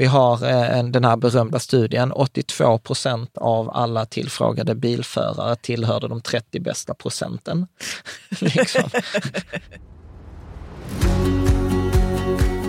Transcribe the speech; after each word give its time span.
Vi 0.00 0.06
har 0.06 0.32
eh, 0.48 0.84
den 0.84 1.04
här 1.04 1.16
berömda 1.16 1.58
studien, 1.58 2.12
82 2.12 2.78
procent 2.78 3.38
av 3.38 3.70
alla 3.70 4.06
tillfrågade 4.06 4.74
bilförare 4.74 5.56
tillhörde 5.56 6.08
de 6.08 6.20
30 6.20 6.60
bästa 6.60 6.94
procenten. 6.94 7.66
liksom. 8.40 8.90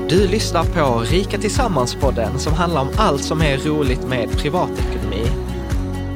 Du 0.10 0.28
lyssnar 0.28 0.64
på 0.64 1.00
Rika 1.00 1.38
Tillsammans-podden 1.38 2.38
som 2.38 2.54
handlar 2.54 2.82
om 2.82 2.90
allt 2.98 3.24
som 3.24 3.42
är 3.42 3.58
roligt 3.58 4.08
med 4.08 4.32
privatekonomi. 4.32 5.26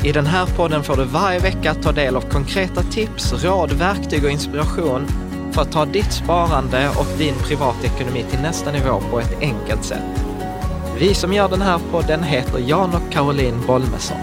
I 0.03 0.11
den 0.11 0.25
här 0.25 0.45
podden 0.45 0.83
får 0.83 0.95
du 0.95 1.03
varje 1.03 1.39
vecka 1.39 1.73
ta 1.73 1.91
del 1.91 2.15
av 2.15 2.21
konkreta 2.21 2.83
tips, 2.83 3.43
råd, 3.43 3.71
verktyg 3.71 4.25
och 4.25 4.31
inspiration 4.31 5.07
för 5.51 5.61
att 5.61 5.71
ta 5.71 5.85
ditt 5.85 6.11
sparande 6.13 6.89
och 6.89 7.17
din 7.17 7.35
privatekonomi 7.35 8.25
till 8.29 8.39
nästa 8.39 8.71
nivå 8.71 9.01
på 9.11 9.19
ett 9.19 9.37
enkelt 9.41 9.85
sätt. 9.85 10.34
Vi 10.99 11.13
som 11.15 11.33
gör 11.33 11.49
den 11.49 11.61
här 11.61 11.79
podden 11.91 12.23
heter 12.23 12.59
Jan 12.59 12.93
och 12.95 13.11
Caroline 13.11 13.61
Bolmesson. 13.67 14.17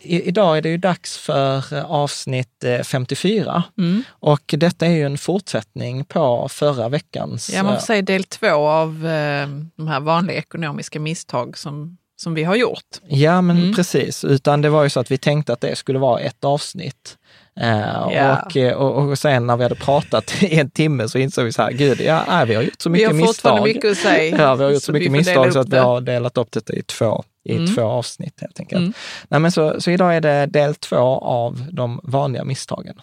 I, 0.00 0.22
idag 0.28 0.58
är 0.58 0.62
det 0.62 0.68
ju 0.68 0.76
dags 0.78 1.18
för 1.18 1.74
eh, 1.76 1.84
avsnitt 1.90 2.64
eh, 2.64 2.80
54 2.82 3.62
Mm. 3.78 4.02
och 4.10 4.54
detta 4.58 4.86
är 4.86 4.90
ju 4.90 5.06
en 5.06 5.18
fortsättning 5.18 6.04
på 6.04 6.48
förra 6.50 6.88
veckans. 6.88 7.50
Ja, 7.54 7.62
man 7.62 7.72
eh, 7.72 7.78
får 7.78 7.86
säga 7.86 8.02
del 8.02 8.24
två 8.24 8.48
av 8.68 9.06
eh, 9.06 9.48
de 9.76 9.88
här 9.88 10.00
vanliga 10.00 10.36
ekonomiska 10.38 11.00
misstag 11.00 11.58
som, 11.58 11.96
som 12.16 12.34
vi 12.34 12.44
har 12.44 12.56
gjort. 12.56 12.84
Ja, 13.08 13.40
men 13.42 13.56
Mm. 13.56 13.74
precis. 13.74 14.24
Utan 14.24 14.62
det 14.62 14.68
var 14.70 14.82
ju 14.84 14.90
så 14.90 15.00
att 15.00 15.10
vi 15.10 15.18
tänkte 15.18 15.52
att 15.52 15.60
det 15.60 15.76
skulle 15.76 15.98
vara 15.98 16.20
ett 16.20 16.44
avsnitt. 16.44 17.18
Ja. 17.60 18.42
och, 18.46 18.56
eh, 18.56 18.74
och, 18.74 19.08
och 19.08 19.18
sen 19.18 19.46
när 19.46 19.56
vi 19.56 19.62
hade 19.62 19.74
pratat 19.74 20.34
i 20.42 20.58
en 20.58 20.70
timme 20.70 21.08
så 21.08 21.18
insåg 21.18 21.44
vi 21.44 21.52
så 21.52 21.62
här, 21.62 21.72
gud, 21.72 22.00
ja, 22.00 22.24
nej, 22.28 22.46
vi 22.46 22.54
har 22.54 22.62
gjort 22.62 22.80
så 22.82 22.90
Vi 22.90 22.92
mycket 22.92 23.20
har 23.20 23.26
fortfarande 23.26 23.62
misstag. 23.62 23.74
mycket 23.76 23.90
att 23.90 23.98
säga. 24.12 24.36
Ja, 24.38 24.54
vi 24.54 24.64
har 24.64 24.70
gjort 24.70 24.82
så, 24.82 24.86
så 24.86 24.92
mycket 24.92 25.12
vi 25.12 25.16
misstag 25.16 25.52
så 25.52 25.58
att 25.58 25.66
vi 25.66 25.70
det. 25.70 25.80
har 25.80 26.00
delat 26.00 26.38
upp 26.38 26.52
det 26.52 26.70
i 26.70 26.82
två, 26.82 27.24
i 27.44 27.56
Mm. 27.56 27.74
två 27.74 27.82
avsnitt 27.82 28.40
helt 28.40 28.60
enkelt. 28.60 28.78
Mm. 28.80 28.92
Nej, 29.28 29.40
men 29.40 29.52
så, 29.52 29.80
så 29.80 29.90
idag 29.90 30.16
är 30.16 30.20
det 30.20 30.46
del 30.46 30.74
två 30.74 30.96
av 31.20 31.66
de 31.72 32.00
vanliga 32.02 32.44
misstagen. 32.44 32.94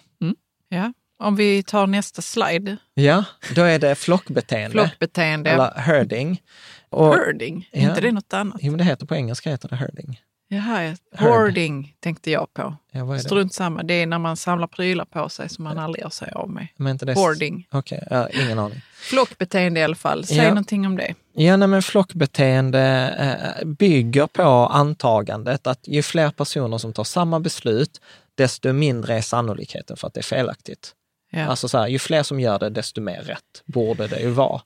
Ja. 0.68 0.92
Om 1.22 1.36
vi 1.36 1.62
tar 1.62 1.86
nästa 1.86 2.22
slide, 2.22 2.76
Ja, 2.94 3.24
då 3.54 3.62
är 3.62 3.78
det 3.78 3.94
flockbeteende, 3.94 4.70
flockbeteende, 4.70 5.50
eller 5.50 5.72
herding. 5.76 6.42
Och, 6.90 7.14
herding, 7.14 7.68
är 7.72 7.82
Ja. 7.82 7.88
inte 7.88 8.00
det 8.00 8.12
något 8.12 8.32
annat? 8.32 8.56
Jo, 8.60 8.70
men 8.72 8.78
det 8.78 8.84
heter 8.84 9.06
på 9.06 9.14
engelska 9.14 9.50
heter 9.50 9.68
det 9.68 9.76
herding. 9.76 10.20
Jaha, 10.48 10.96
hoarding 11.18 11.94
tänkte 12.00 12.30
jag 12.30 12.54
på. 12.54 12.76
Ja? 12.92 13.18
Strunt 13.18 13.54
samma, 13.54 13.82
det 13.82 13.94
är 13.94 14.06
när 14.06 14.18
man 14.18 14.36
samlar 14.36 14.66
prylar 14.66 15.04
på 15.04 15.28
sig 15.28 15.48
som 15.48 15.64
man 15.64 15.78
aldrig 15.78 16.02
gör 16.02 16.10
sig 16.10 16.30
av 16.34 16.50
med. 16.50 16.66
Men 16.76 16.96
det 16.96 17.14
Hoarding. 17.14 17.68
Okej, 17.70 18.06
ja, 18.10 18.28
ingen 18.28 18.58
aning. 18.58 18.82
Flockbeteende 18.94 19.80
i 19.80 19.82
alla 19.82 19.94
fall, 19.94 20.26
säg 20.26 20.36
Ja. 20.36 20.48
någonting 20.48 20.86
om 20.86 20.96
det. 20.96 21.14
Ja, 21.32 21.56
nej, 21.56 21.68
men 21.68 21.82
flockbeteende 21.82 22.80
eh, 23.18 23.66
bygger 23.66 24.26
på 24.26 24.42
antagandet 24.66 25.66
att 25.66 25.88
ju 25.88 26.02
fler 26.02 26.30
personer 26.30 26.78
som 26.78 26.92
tar 26.92 27.04
samma 27.04 27.40
beslut, 27.40 28.00
desto 28.34 28.72
mindre 28.72 29.14
är 29.14 29.20
sannolikheten 29.22 29.96
för 29.96 30.06
att 30.06 30.14
det 30.14 30.20
är 30.20 30.24
felaktigt. 30.24 30.92
Ja. 31.30 31.46
Alltså 31.46 31.68
så 31.68 31.78
här, 31.78 31.86
ju 31.88 31.98
fler 31.98 32.22
som 32.22 32.40
gör 32.40 32.58
det, 32.58 32.70
desto 32.70 33.00
mer 33.00 33.20
rätt 33.22 33.62
borde 33.64 34.06
det 34.06 34.20
ju 34.20 34.30
vara. 34.30 34.60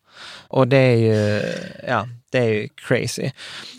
Och 0.48 0.68
det 0.68 0.76
är 0.76 0.96
ju, 0.96 1.42
ja, 1.88 2.08
det 2.30 2.38
är 2.38 2.48
ju 2.48 2.68
crazy. 2.68 3.22
Eh, 3.22 3.32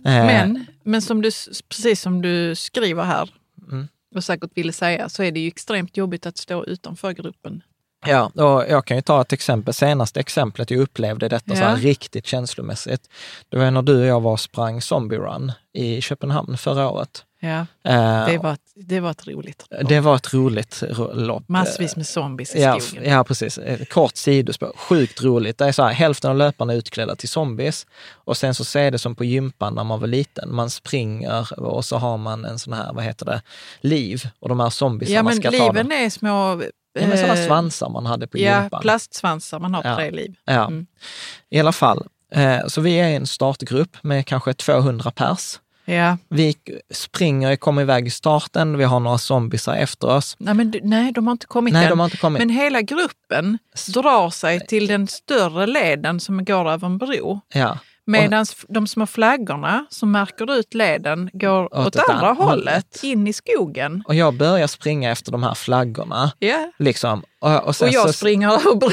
Men, 0.04 0.66
men 0.84 1.02
som 1.02 1.22
du, 1.22 1.32
precis 1.70 2.02
som 2.02 2.22
du 2.22 2.56
skriver 2.56 3.04
här 3.04 3.30
Mm. 3.72 3.88
och 4.16 4.24
säkert 4.24 4.50
ville 4.58 4.74
säga, 4.74 5.10
så 5.10 5.24
är 5.24 5.32
det 5.32 5.40
ju 5.40 5.48
extremt 5.48 5.98
jobbigt 5.98 6.26
att 6.26 6.38
stå 6.38 6.66
utanför 6.66 7.12
gruppen. 7.12 7.64
Ja, 8.06 8.26
och 8.36 8.66
jag 8.70 8.86
kan 8.86 8.98
ju 8.98 9.02
ta 9.02 9.22
ett 9.22 9.34
exempel. 9.34 9.74
Senaste 9.74 10.20
exemplet 10.20 10.72
jag 10.72 10.80
upplevde 10.80 11.28
detta 11.30 11.56
så 11.56 11.62
här 11.64 11.78
Ja. 11.78 11.84
riktigt 11.84 12.26
känslomässigt. 12.28 13.10
Det 13.50 13.58
var 13.58 13.72
när 13.72 13.82
du 13.82 14.00
och 14.00 14.06
jag 14.06 14.22
var 14.22 14.32
och 14.32 14.40
sprang 14.40 14.82
Zombie 14.82 15.18
Run 15.18 15.52
i 15.74 16.02
Köpenhamn 16.02 16.58
förra 16.58 16.90
året. 16.90 17.26
Ja, 17.44 17.66
Eh, 17.84 18.26
det, 18.26 18.38
var 18.38 18.54
ett, 18.54 18.60
det 18.76 19.00
var 19.00 19.12
ett 19.12 19.28
roligt 19.28 19.66
lopp. 19.72 19.90
det 19.90 20.00
var 20.00 20.16
ett 20.16 20.34
roligt 20.34 20.84
ro- 20.90 21.14
lopp. 21.14 21.44
Massvis 21.50 21.96
med 21.96 22.08
zombies 22.08 22.56
i 22.56 22.62
Ja, 22.62 22.80
skogen. 22.80 23.10
ja, 23.12 23.24
precis. 23.24 23.58
Ett 23.58 23.90
Kort 23.90 24.16
sidospår. 24.18 24.72
Sjukt 24.78 25.22
roligt. 25.24 25.58
Det 25.58 25.66
är 25.66 25.72
så 25.72 25.84
här, 25.84 25.94
hälften 25.94 26.32
av 26.32 26.38
löparna 26.38 26.74
är 26.74 26.78
utklädda 26.78 27.16
till 27.16 27.30
zombies 27.30 27.86
och 28.14 28.38
sen 28.38 28.56
så 28.56 28.64
ser 28.66 28.92
det 28.92 28.98
som 29.00 29.16
på 29.16 29.24
gympan 29.26 29.74
när 29.76 29.84
man 29.84 30.00
var 30.00 30.08
liten. 30.08 30.56
Man 30.56 30.70
springer 30.70 31.60
och 31.64 31.86
så 31.86 31.98
har 31.98 32.18
man 32.18 32.46
en 32.46 32.60
sån 32.60 32.74
här, 32.74 32.94
vad 32.94 33.04
heter 33.04 33.26
det, 33.26 33.42
liv 33.82 34.24
och 34.40 34.50
de 34.50 34.60
här 34.60 34.70
zombiesarna 34.70 35.16
Ja, 35.16 35.24
men 35.24 35.36
ska 35.36 35.52
ta 35.52 35.58
liven 35.58 35.90
den. 35.90 35.92
är 36.06 36.10
små... 36.10 36.62
Ja, 37.00 37.08
men 37.08 37.18
sådana 37.18 37.40
eh, 37.40 37.48
svansar 37.48 37.90
man 37.90 38.06
hade 38.06 38.28
på 38.28 38.38
Ja, 38.38 38.62
gympan. 38.62 38.82
plastsvansar. 38.82 39.60
Man 39.60 39.74
har 39.74 39.84
Ja. 39.86 39.96
tre 39.96 40.12
liv. 40.12 40.36
Ja, 40.46 40.66
Mm. 40.68 40.86
i 41.50 41.60
alla 41.60 41.72
fall. 41.72 42.08
Eh, 42.34 42.68
Så 42.68 42.82
vi 42.82 42.96
är 43.00 43.10
en 43.10 43.28
startgrupp 43.28 43.98
med 44.04 44.26
kanske 44.26 44.54
200 44.54 45.12
pers. 45.12 45.60
Ja. 45.86 46.18
Vi 46.30 46.56
springer, 46.94 47.56
kommer 47.56 47.82
iväg 47.82 48.08
i 48.08 48.10
starten, 48.10 48.78
vi 48.78 48.84
har 48.84 49.00
några 49.00 49.18
zombiesar 49.18 49.76
efter 49.76 50.08
oss. 50.08 50.36
Nej, 50.40 50.54
men, 50.54 50.74
nej, 50.84 51.12
de 51.12 51.28
har 51.28 51.32
inte 51.32 51.46
kommit 51.46 51.74
Nej, 51.74 51.84
än. 51.84 51.90
de 51.90 52.00
har 52.00 52.06
inte 52.06 52.18
kommit. 52.18 52.40
Men 52.40 52.50
hela 52.50 52.82
gruppen 52.82 53.58
drar 53.94 54.30
sig 54.30 54.68
till 54.68 54.88
den 54.88 55.08
större 55.08 55.68
leden 55.68 56.20
som 56.20 56.46
går 56.46 56.72
över 56.72 56.86
en 56.88 56.98
bro. 56.98 57.42
Ja. 57.54 57.78
Medan 58.06 58.46
de 58.70 58.88
små 58.88 59.06
flaggorna 59.08 59.86
som 59.90 60.12
märker 60.12 60.52
ut 60.60 60.74
leden 60.74 61.30
går 61.34 61.78
Åt 61.78 61.88
åt, 61.88 62.10
andra 62.10 62.28
hållet, 62.28 62.38
hållet. 62.50 63.04
in 63.04 63.28
i 63.28 63.34
skogen. 63.34 64.04
Och 64.08 64.16
jag 64.16 64.34
börjar 64.34 64.68
springa 64.68 65.12
efter 65.12 65.32
de 65.32 65.44
här 65.44 65.54
flaggorna. 65.54 66.32
Ja. 66.40 66.72
Liksom. 66.80 67.24
Och, 67.42 67.52
och, 67.56 67.68
Och 67.68 67.76
jag 67.92 68.08
så, 68.08 68.14
springer 68.14 68.50
över 68.50 68.76
bron. 68.76 68.92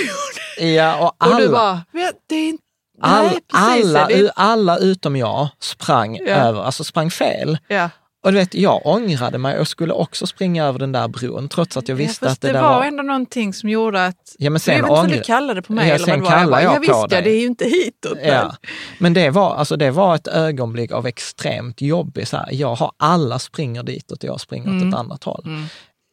Ja, 0.74 0.96
och 0.98 1.06
Och 1.06 1.14
alla, 1.18 1.38
du 1.38 1.48
bara, 1.48 1.82
"Ja, 1.92 2.12
det 2.28 2.34
är 2.34 2.48
inte... 2.48 2.62
all, 3.00 3.24
Nej, 3.24 3.38
precis, 3.52 3.94
alla, 3.94 4.06
det 4.06 4.30
alla 4.36 4.78
utom 4.78 5.16
jag 5.16 5.48
sprang 5.60 6.16
Ja. 6.16 6.34
över, 6.34 6.62
alltså 6.62 6.84
sprang 6.84 7.10
fel. 7.10 7.58
Ja. 7.68 7.90
Och 8.24 8.32
du 8.32 8.38
vet, 8.38 8.54
jag 8.54 8.86
ångrade 8.86 9.38
mig 9.38 9.58
och 9.58 9.68
skulle 9.68 9.92
också 9.92 10.26
springa 10.26 10.64
över 10.64 10.78
den 10.78 10.92
där 10.92 11.08
bron, 11.08 11.48
trots 11.48 11.76
att 11.76 11.88
jag 11.88 11.94
Ja, 12.00 12.06
visste 12.06 12.26
fast 12.26 12.32
att 12.32 12.40
det, 12.40 12.48
det 12.48 12.52
där 12.52 12.62
var, 12.62 12.74
var... 12.74 12.84
ändå 12.84 13.02
någonting 13.02 13.52
som 13.54 13.68
gjorde 13.68 14.06
att... 14.06 14.16
Ja, 14.38 14.50
men 14.50 14.52
jag 14.52 14.60
sen 14.60 14.74
vet 14.74 14.78
inte 14.82 14.90
vad 14.90 15.08
du 15.10 15.20
kallade 15.20 15.62
på 15.62 15.72
mig 15.72 15.88
Ja, 15.88 15.94
eller 15.94 16.04
sen 16.04 16.22
vad 16.22 16.32
det 16.32 16.46
var. 16.46 16.60
Jag 16.60 16.62
jag 16.62 16.70
ja, 16.70 16.74
på 16.74 16.80
visst 16.80 16.90
ja, 16.92 17.06
dig. 17.06 17.22
det 17.22 17.30
är 17.30 17.40
ju 17.40 17.46
inte 17.46 17.64
hitåt. 17.64 18.18
Ja. 18.24 18.54
Men 18.98 19.14
det 19.14 19.30
var, 19.30 19.54
alltså 19.54 19.76
det 19.76 19.90
var 19.90 20.14
ett 20.14 20.26
ögonblick 20.28 20.92
av 20.92 21.06
extremt 21.06 21.80
jobb. 21.80 22.18
i 22.18 22.26
Så 22.26 22.36
här, 22.36 22.48
jag 22.52 22.74
har, 22.74 22.92
alla 22.96 23.38
springer 23.38 23.82
ditåt 23.82 24.22
och 24.24 24.28
jag 24.28 24.40
springer 24.40 24.68
åt 24.68 24.72
Mm. 24.72 24.88
ett 24.88 24.94
annat 24.94 25.24
håll. 25.24 25.42
Mm. 25.46 25.64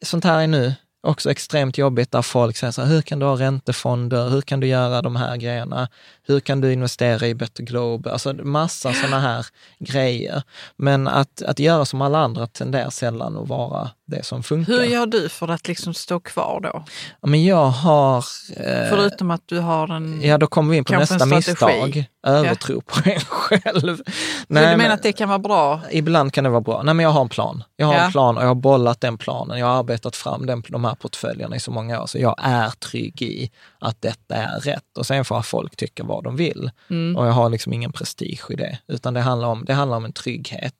Sånt 0.04 0.24
här 0.24 0.40
är 0.40 0.46
nu 0.46 0.74
också 1.06 1.30
extremt 1.30 1.78
jobbigt 1.78 2.12
där 2.12 2.22
folk 2.22 2.56
säger 2.56 2.70
så 2.70 2.82
här, 2.82 2.88
hur 2.88 3.02
kan 3.02 3.18
du 3.18 3.26
ha 3.26 3.36
räntefonder? 3.36 4.28
Hur 4.28 4.40
kan 4.40 4.60
du 4.60 4.66
göra 4.66 5.02
de 5.02 5.16
här 5.16 5.36
grejerna? 5.36 5.88
Hur 6.28 6.40
kan 6.40 6.60
du 6.60 6.72
investera 6.72 7.26
i 7.26 7.34
Better 7.34 7.62
Globe? 7.62 8.12
Alltså 8.12 8.32
massa 8.32 8.92
sådana 8.92 9.20
här 9.20 9.46
grejer. 9.78 10.42
Men 10.76 11.08
att, 11.08 11.42
att 11.42 11.58
göra 11.58 11.84
som 11.84 12.02
alla 12.02 12.18
andra 12.18 12.46
tenderar 12.46 12.90
sällan 12.90 13.36
att 13.38 13.48
vara 13.48 13.90
det 14.06 14.24
som 14.26 14.42
funkar. 14.42 14.72
Hur 14.72 14.82
gör 14.84 15.06
du 15.06 15.28
för 15.28 15.48
att 15.48 15.68
liksom 15.68 15.94
stå 15.94 16.20
kvar 16.20 16.60
då? 16.62 16.84
Ja, 17.20 17.28
Men 17.28 17.44
jag 17.44 17.66
har... 17.66 18.18
Eh, 18.56 18.88
Förutom 18.90 19.30
att 19.30 19.42
du 19.46 19.58
har 19.58 19.88
en... 19.94 20.20
Ja, 20.22 20.38
då 20.38 20.46
kommer 20.46 20.70
vi 20.70 20.76
in 20.76 20.84
på 20.84 20.92
nästa 20.92 21.26
misstag. 21.26 22.04
Övertro 22.26 22.80
på 22.80 23.00
en 23.10 23.20
själv. 23.20 24.02
Nej, 24.48 24.62
du 24.62 24.70
menar 24.70 24.76
men- 24.76 24.92
att 24.92 25.02
det 25.02 25.12
kan 25.12 25.28
vara 25.28 25.38
bra? 25.38 25.80
Ibland 25.90 26.32
kan 26.32 26.44
det 26.44 26.50
vara 26.50 26.60
bra. 26.60 26.82
Nej, 26.82 26.94
men 26.94 27.04
jag 27.04 27.10
har 27.10 27.20
en 27.20 27.28
plan. 27.28 27.62
Jag 27.76 27.86
har 27.86 27.94
Ja. 27.94 28.00
en 28.00 28.12
plan 28.12 28.36
och 28.36 28.42
jag 28.42 28.48
har 28.48 28.54
bollat 28.54 29.00
den 29.00 29.18
planen. 29.18 29.58
Jag 29.58 29.66
har 29.66 29.78
arbetat 29.78 30.16
fram 30.16 30.46
den, 30.46 30.62
de 30.68 30.84
här 30.84 30.94
portföljerna 30.94 31.56
i 31.56 31.60
så 31.60 31.70
många 31.70 32.02
år, 32.02 32.06
så 32.06 32.18
jag 32.18 32.34
är 32.42 32.70
trygg 32.70 33.22
i 33.22 33.50
att 33.86 34.02
detta 34.02 34.34
är 34.34 34.60
rätt. 34.60 34.98
Och 34.98 35.06
sen 35.06 35.24
får 35.24 35.42
folk 35.42 35.76
tycka 35.76 36.04
vad 36.04 36.24
de 36.24 36.36
vill. 36.36 36.70
Mm. 36.90 37.16
Och 37.16 37.26
jag 37.26 37.32
har 37.32 37.50
liksom 37.50 37.72
ingen 37.72 37.92
prestige 37.92 38.50
i 38.50 38.54
det, 38.54 38.78
utan 38.86 39.14
det 39.14 39.20
handlar 39.20 39.48
om, 39.48 39.64
det 39.64 39.74
handlar 39.74 39.96
om 39.96 40.04
en 40.04 40.12
trygghet 40.12 40.74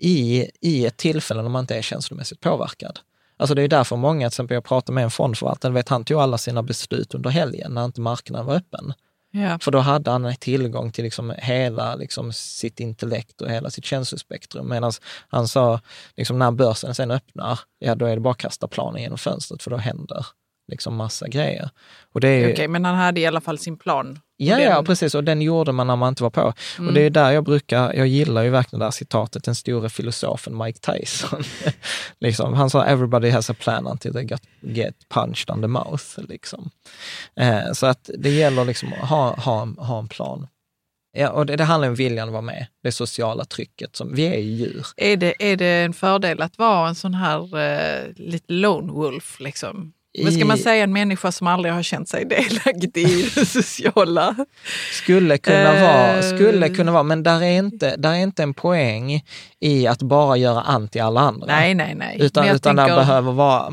i, 0.00 0.50
i 0.60 0.86
ett 0.86 0.96
tillfälle 0.96 1.42
när 1.42 1.48
man 1.48 1.60
inte 1.60 1.76
är 1.76 1.82
känslomässigt 1.82 2.40
påverkad. 2.40 2.98
Alltså 3.36 3.54
det 3.54 3.62
är 3.62 3.68
därför 3.68 3.96
många, 3.96 4.20
till 4.20 4.34
exempel 4.34 4.54
jag 4.54 4.64
pratade 4.64 4.94
med 4.94 5.04
en 5.04 5.10
fondförvaltare, 5.10 5.72
vet, 5.72 5.88
han 5.88 6.04
tog 6.04 6.20
alla 6.20 6.38
sina 6.38 6.62
beslut 6.62 7.14
under 7.14 7.30
helgen 7.30 7.74
när 7.74 7.84
inte 7.84 8.00
marknaden 8.00 8.46
var 8.46 8.54
öppen. 8.54 8.94
Ja. 9.30 9.58
För 9.58 9.70
då 9.70 9.78
hade 9.78 10.10
han 10.10 10.36
tillgång 10.36 10.92
till 10.92 11.04
liksom 11.04 11.34
hela 11.38 11.94
liksom 11.94 12.32
sitt 12.32 12.80
intellekt 12.80 13.40
och 13.40 13.50
hela 13.50 13.70
sitt 13.70 13.84
känslospektrum. 13.84 14.68
Medan 14.68 14.92
han 15.28 15.48
sa, 15.48 15.80
liksom 16.16 16.38
när 16.38 16.50
börsen 16.50 16.94
sen 16.94 17.10
öppnar, 17.10 17.60
ja 17.78 17.94
då 17.94 18.06
är 18.06 18.14
det 18.14 18.20
bara 18.20 18.30
att 18.30 18.38
kasta 18.38 18.68
planen 18.68 19.02
genom 19.02 19.18
fönstret 19.18 19.62
för 19.62 19.70
då 19.70 19.76
händer 19.76 20.26
liksom 20.68 20.96
massa 20.96 21.28
grejer. 21.28 21.70
Och 22.12 22.20
det 22.20 22.28
är 22.28 22.52
Okej, 22.52 22.68
men 22.68 22.84
han 22.84 22.94
hade 22.94 23.20
i 23.20 23.26
alla 23.26 23.40
fall 23.40 23.58
sin 23.58 23.76
plan. 23.76 24.18
Ja, 24.36 24.56
Den- 24.56 24.64
ja, 24.64 24.82
precis. 24.82 25.14
Och 25.14 25.24
den 25.24 25.42
gjorde 25.42 25.72
man 25.72 25.86
när 25.86 25.96
man 25.96 26.08
inte 26.08 26.22
var 26.22 26.30
på. 26.30 26.52
Mm. 26.78 26.88
Och 26.88 26.94
det 26.94 27.00
är 27.00 27.10
där 27.10 27.30
jag 27.30 27.44
brukar, 27.44 27.92
jag 27.92 28.06
gillar 28.06 28.42
ju 28.42 28.50
verkligen 28.50 28.78
det 28.78 28.86
här 28.86 28.90
citatet, 28.90 29.44
den 29.44 29.54
store 29.54 29.88
filosofen 29.88 30.58
Mike 30.58 30.78
Tyson. 30.78 31.42
liksom, 32.20 32.54
han 32.54 32.70
sa 32.70 32.84
“everybody 32.84 33.30
has 33.30 33.50
a 33.50 33.54
plan 33.58 33.86
until 33.86 34.12
they 34.12 34.24
got, 34.24 34.42
get 34.60 34.94
punched 35.08 35.50
on 35.50 35.62
the 35.62 35.68
mouth”. 35.68 36.18
Liksom. 36.28 36.70
Eh, 37.36 37.72
så 37.72 37.86
att 37.86 38.10
det 38.18 38.30
gäller 38.30 38.64
liksom 38.64 38.92
att 38.92 39.08
ha, 39.08 39.34
ha, 39.36 39.68
ha 39.78 39.98
en 39.98 40.08
plan. 40.08 40.46
Ja, 41.18 41.30
och 41.30 41.46
det, 41.46 41.56
det 41.56 41.64
handlar 41.64 41.88
om 41.88 41.94
viljan 41.94 42.28
att 42.28 42.32
vara 42.32 42.42
med, 42.42 42.66
det 42.82 42.92
sociala 42.92 43.44
trycket. 43.44 43.96
Som, 43.96 44.14
vi 44.14 44.26
är 44.26 44.38
ju 44.38 44.50
djur. 44.50 44.86
Är 44.96 45.16
det, 45.16 45.52
är 45.52 45.56
det 45.56 45.66
en 45.66 45.92
fördel 45.92 46.42
att 46.42 46.58
vara 46.58 46.88
en 46.88 46.94
sån 46.94 47.14
här 47.14 47.58
eh, 47.58 48.12
lite 48.16 48.52
lone 48.52 48.92
wolf? 48.92 49.40
Liksom? 49.40 49.92
Men 50.18 50.32
ska 50.32 50.44
man 50.44 50.58
säga 50.58 50.84
en 50.84 50.92
människa 50.92 51.32
som 51.32 51.46
aldrig 51.46 51.74
har 51.74 51.82
känt 51.82 52.08
sig 52.08 52.24
delaktig 52.24 53.08
i 53.08 53.30
det 53.34 53.46
sociala? 53.46 54.36
Skulle 54.92 55.38
kunna 55.38 55.76
Eh. 55.76 55.82
vara, 55.82 56.22
skulle 56.22 56.68
kunna 56.68 56.92
vara, 56.92 57.02
men 57.02 57.22
där 57.22 57.42
är, 57.42 57.58
inte, 57.58 57.96
där 57.96 58.10
är 58.10 58.16
inte 58.16 58.42
en 58.42 58.54
poäng 58.54 59.24
i 59.60 59.86
att 59.86 60.02
bara 60.02 60.36
göra 60.36 60.60
anti 60.60 60.98
alla 61.00 61.20
andra. 61.20 61.46
Nej, 61.46 61.74
nej, 61.74 61.94
nej. 61.94 62.16
Utan, 62.20 62.48
utan 62.48 62.76
där 62.76 62.84
tänker- 62.86 62.96
behöver 63.00 63.32
vara, 63.32 63.72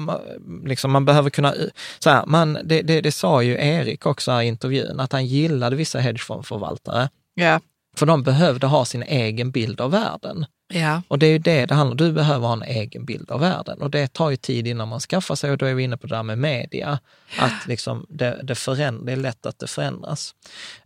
liksom 0.65 0.91
man 0.91 1.05
behöver 1.05 1.29
kunna, 1.29 1.53
så 1.99 2.09
här, 2.09 2.25
man, 2.25 2.57
det, 2.63 2.81
det, 2.81 3.01
det 3.01 3.11
sa 3.11 3.41
ju 3.41 3.53
Erik 3.53 4.05
också 4.05 4.41
i 4.41 4.45
intervjun, 4.47 4.99
att 4.99 5.11
han 5.11 5.25
gillade 5.25 5.75
vissa 5.75 5.99
hedgefondförvaltare, 5.99 7.09
Ja, 7.35 7.59
för 7.97 8.05
de 8.05 8.23
behövde 8.23 8.67
ha 8.67 8.85
sin 8.85 9.03
egen 9.03 9.51
bild 9.51 9.81
av 9.81 9.91
världen. 9.91 10.45
Ja. 10.69 11.01
Och 11.07 11.19
det 11.19 11.25
är 11.25 11.31
ju 11.31 11.37
det 11.39 11.65
det 11.65 11.75
handlar 11.75 11.91
om, 11.91 11.97
du 11.97 12.13
behöver 12.13 12.47
ha 12.47 12.53
en 12.53 12.63
egen 12.63 13.05
bild 13.05 13.31
av 13.31 13.39
världen. 13.39 13.81
Och 13.81 13.89
det 13.91 14.13
tar 14.13 14.29
ju 14.29 14.35
tid 14.35 14.67
innan 14.67 14.87
man 14.87 14.99
skaffar 14.99 15.35
sig, 15.35 15.51
och 15.51 15.57
då 15.57 15.65
är 15.65 15.73
vi 15.73 15.83
inne 15.83 15.97
på 15.97 16.07
det 16.07 16.15
där 16.15 16.23
med 16.23 16.37
media, 16.37 16.99
att 17.39 17.67
liksom 17.67 18.05
det, 18.09 18.39
det, 18.43 18.55
föränd, 18.55 19.05
det 19.05 19.11
är 19.11 19.15
lätt 19.15 19.45
att 19.45 19.59
det 19.59 19.67
förändras. 19.67 20.35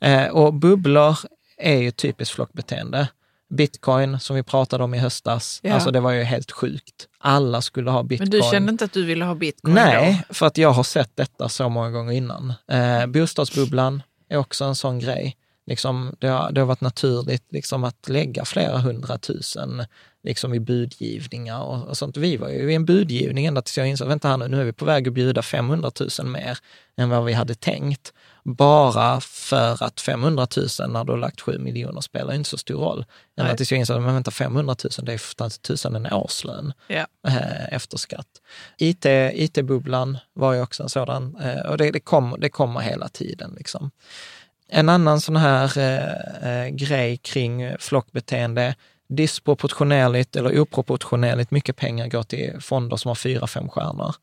Eh, 0.02 0.28
och 0.28 0.54
bubblor 0.54 1.18
är 1.58 1.78
ju 1.78 1.92
typiskt 1.92 2.36
flockbeteende. 2.36 3.08
Bitcoin, 3.50 4.20
som 4.20 4.36
vi 4.36 4.44
pratade 4.44 4.84
om 4.84 4.94
i 4.94 4.98
höstas, 4.98 5.60
Ja. 5.64 5.74
alltså 5.74 5.92
det 5.92 6.00
var 6.00 6.12
ju 6.12 6.24
helt 6.24 6.52
sjukt. 6.52 7.08
Alla 7.20 7.62
skulle 7.62 7.92
ha 7.92 8.04
bitcoin. 8.04 8.30
Men 8.30 8.40
du 8.42 8.48
kände 8.52 8.72
inte 8.72 8.86
att 8.86 8.94
du 8.94 9.06
ville 9.06 9.26
ha 9.26 9.36
bitcoin 9.36 9.74
Nej, 9.76 10.26
då? 10.28 10.34
för 10.34 10.46
att 10.48 10.58
jag 10.58 10.72
har 10.72 10.84
sett 10.84 11.12
detta 11.16 11.50
så 11.50 11.70
många 11.70 11.90
gånger 11.90 12.12
innan. 12.14 12.54
Eh, 12.72 13.06
bostadsbubblan 13.06 14.02
är 14.30 14.38
också 14.38 14.66
en 14.66 14.76
sån 14.76 15.00
grej. 15.00 15.38
Liksom, 15.66 16.16
det, 16.20 16.28
har, 16.28 16.52
det 16.52 16.62
har 16.62 16.66
varit 16.66 16.82
naturligt 16.82 17.44
liksom, 17.50 17.84
att 17.84 18.10
lägga 18.10 18.46
flera 18.46 18.78
hundratusen 18.78 19.86
liksom, 20.24 20.54
i 20.54 20.60
budgivningar 20.60 21.62
och, 21.64 21.88
och 21.88 21.98
sånt. 21.98 22.18
Vi 22.18 22.38
var 22.38 22.50
ju 22.50 22.72
i 22.72 22.76
en 22.76 22.86
budgivning 22.86 23.46
ända 23.46 23.62
tills 23.62 23.78
jag 23.78 23.88
insåg, 23.88 24.08
vänta 24.08 24.28
här 24.28 24.38
nu, 24.38 24.48
nu 24.48 24.62
är 24.62 24.66
vi 24.66 24.74
på 24.74 24.86
väg 24.86 25.08
att 25.08 25.14
bjuda 25.14 25.42
500 25.42 25.92
000 26.20 26.28
mer 26.28 26.58
än 26.98 27.10
vad 27.10 27.26
vi 27.26 27.34
hade 27.34 27.56
tänkt. 27.56 28.14
Bara 28.44 29.22
för 29.22 29.84
att 29.84 30.02
500 30.02 30.48
000 30.80 30.92
när 30.92 31.04
du 31.04 31.12
har 31.12 31.20
lagt 31.20 31.42
7 31.42 31.58
miljoner 31.60 32.02
spelar 32.02 32.34
inte 32.34 32.50
så 32.50 32.58
stor 32.58 32.80
roll. 32.80 33.06
Ända 33.38 33.48
Nej. 33.50 33.58
tills 33.58 33.72
jag 33.72 33.80
insåg, 33.80 34.02
men 34.02 34.14
vänta 34.14 34.32
500 34.32 34.76
000 34.84 35.06
det 35.06 35.14
är 35.14 35.18
för 35.18 35.50
tusan 35.50 35.96
en 35.96 36.14
årslön 36.14 36.74
Ja. 36.88 37.06
eh, 37.28 37.74
efter 37.74 37.98
skatt. 37.98 38.28
IT, 38.78 39.06
IT-bubblan 39.34 40.18
var 40.34 40.54
ju 40.54 40.62
också 40.62 40.84
en 40.84 40.90
sådan, 40.90 41.36
eh, 41.36 41.70
och 41.72 41.78
det, 41.78 41.92
det, 41.92 42.00
kom, 42.00 42.36
det 42.40 42.50
kommer 42.50 42.80
hela 42.80 43.08
tiden. 43.08 43.54
Liksom. 43.58 43.92
En 44.70 44.90
annan 44.90 45.22
sån 45.22 45.36
här 45.36 45.78
eh, 45.78 46.50
eh, 46.50 46.70
grej 46.70 47.18
kring 47.18 47.78
flockbeteende, 47.80 48.76
disproportionerligt 49.10 50.36
eller 50.36 50.60
oproportionerligt 50.60 51.52
mycket 51.52 51.76
pengar 51.76 52.08
går 52.08 52.24
till 52.24 52.62
fonder 52.62 52.98
som 52.98 53.10
har 53.10 53.16
fyra, 53.16 53.48
fem 53.48 53.70
stjärnor. 53.70 54.16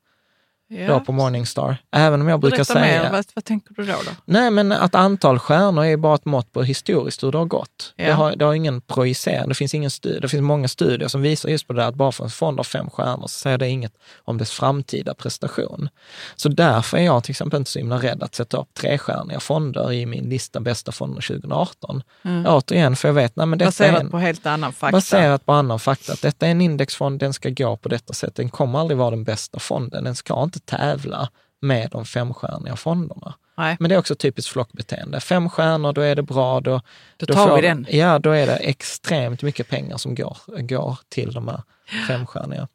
Ja. 0.73 0.87
Då 0.87 1.01
på 1.01 1.13
Morningstar. 1.13 1.77
Även 1.93 2.21
om 2.21 2.29
jag 2.29 2.41
brukar 2.41 2.57
Berätta 2.57 2.73
säga... 2.73 3.03
mer, 3.03 3.11
vad, 3.11 3.25
vad 3.35 3.45
tänker 3.45 3.75
du 3.75 3.85
då? 3.85 3.93
då? 3.93 4.11
Nej, 4.25 4.51
men 4.51 4.73
att 4.73 4.95
antal 4.95 5.39
stjärnor 5.39 5.85
är 5.85 5.97
bara 5.97 6.15
ett 6.15 6.25
mått 6.25 6.53
på 6.53 6.63
historiskt 6.63 7.23
hur 7.23 7.33
det 7.33 7.39
har 7.39 7.45
gått. 7.45 7.95
Ja. 7.97 8.07
Det, 8.07 8.13
har, 8.13 8.37
det 8.37 8.45
har 8.45 8.55
ingen 8.55 8.81
projicering. 8.81 9.49
Det 9.49 9.55
finns, 9.55 9.75
ingen 9.75 9.91
studie, 9.91 10.21
det 10.21 10.29
finns 10.29 10.43
många 10.43 10.69
studier 10.69 11.09
som 11.09 11.23
visar 11.23 11.49
just 11.49 11.67
på 11.67 11.73
det 11.73 11.81
där 11.81 11.89
att 11.89 11.95
bara 11.95 12.13
för 12.13 12.25
en 12.25 12.31
fond 12.31 12.59
har 12.59 12.65
fem 12.65 12.91
stjärnor 12.91 13.27
så 13.27 13.39
säger 13.39 13.59
det 13.59 13.69
inget 13.69 13.93
om 14.25 14.39
dess 14.39 14.51
framtida 14.51 15.15
prestation. 15.15 15.89
Så 16.37 16.49
därför 16.49 16.99
är 16.99 17.03
jag 17.03 17.25
till 17.25 17.31
exempel 17.31 17.59
inte 17.59 17.71
så 17.71 17.79
himla 17.79 17.97
rädd 17.97 18.23
att 18.23 18.35
sätta 18.35 18.57
upp 18.57 18.75
trestjärniga 18.75 19.41
fonder 19.41 19.93
i 19.93 20.07
min 20.07 20.29
lista 20.29 20.61
bästa 20.61 20.93
fonder 20.93 21.23
2018. 21.23 22.03
Återigen, 22.47 22.97
för 22.97 23.09
jag 23.09 23.15
vet, 23.15 23.37
nej, 23.37 23.47
men 23.47 23.59
detta 23.59 23.71
Mm. 23.81 23.93
Baserat 23.93 24.03
en, 24.03 24.11
på 24.11 24.19
helt 24.19 24.47
annan 24.47 24.73
fakta. 24.73 24.97
baserat 24.97 25.47
på 25.47 25.53
annan 25.53 25.79
fakta. 25.79 26.13
Att 26.13 26.23
detta 26.23 26.47
är 26.47 26.51
en 26.51 26.61
indexfond, 26.61 27.21
den 27.21 27.33
ska 27.33 27.51
gå 27.51 27.77
på 27.77 27.89
detta 27.89 28.13
sätt. 28.13 28.35
Den 28.35 28.49
kommer 28.49 28.79
aldrig 28.79 28.99
vara 28.99 29.11
den 29.11 29.25
bästa 29.25 29.59
fonden. 29.59 30.05
Den 30.05 30.15
ska 30.15 30.43
inte 30.43 30.60
tävla 30.65 31.29
med 31.61 31.91
de 31.91 32.05
femstjärniga 32.05 32.77
fonderna. 32.77 33.35
Nej. 33.57 33.77
Men 33.81 33.89
det 33.89 33.95
är 33.95 33.99
också 33.99 34.15
typiskt 34.15 34.53
flockbeteende. 34.53 35.21
Fem 35.21 35.51
stjärnor, 35.51 35.93
då 35.93 36.01
är 36.01 36.15
det 36.17 36.23
bra. 36.23 36.61
Då, 36.61 36.81
Då 37.17 37.27
tar 37.27 37.49
får, 37.49 37.57
vi 37.57 37.63
den. 37.63 37.87
Ja, 37.91 38.19
då 38.19 38.31
är 38.31 38.47
det 38.47 38.57
extremt 38.57 39.43
mycket 39.43 39.69
pengar 39.69 39.97
som 39.97 40.15
går, 40.15 40.37
går 40.63 40.99
till 41.09 41.33
de 41.33 41.49
här 41.49 41.63
femstjärniga. 42.09 42.69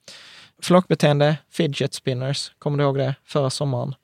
Flockbeteende, 0.61 1.37
fidget 1.51 1.93
spinners, 1.93 2.51
kommer 2.59 2.77
du 2.77 2.83
ihåg 2.83 2.97
det? 2.97 3.15
Förra 3.25 3.49
sommaren. 3.49 3.95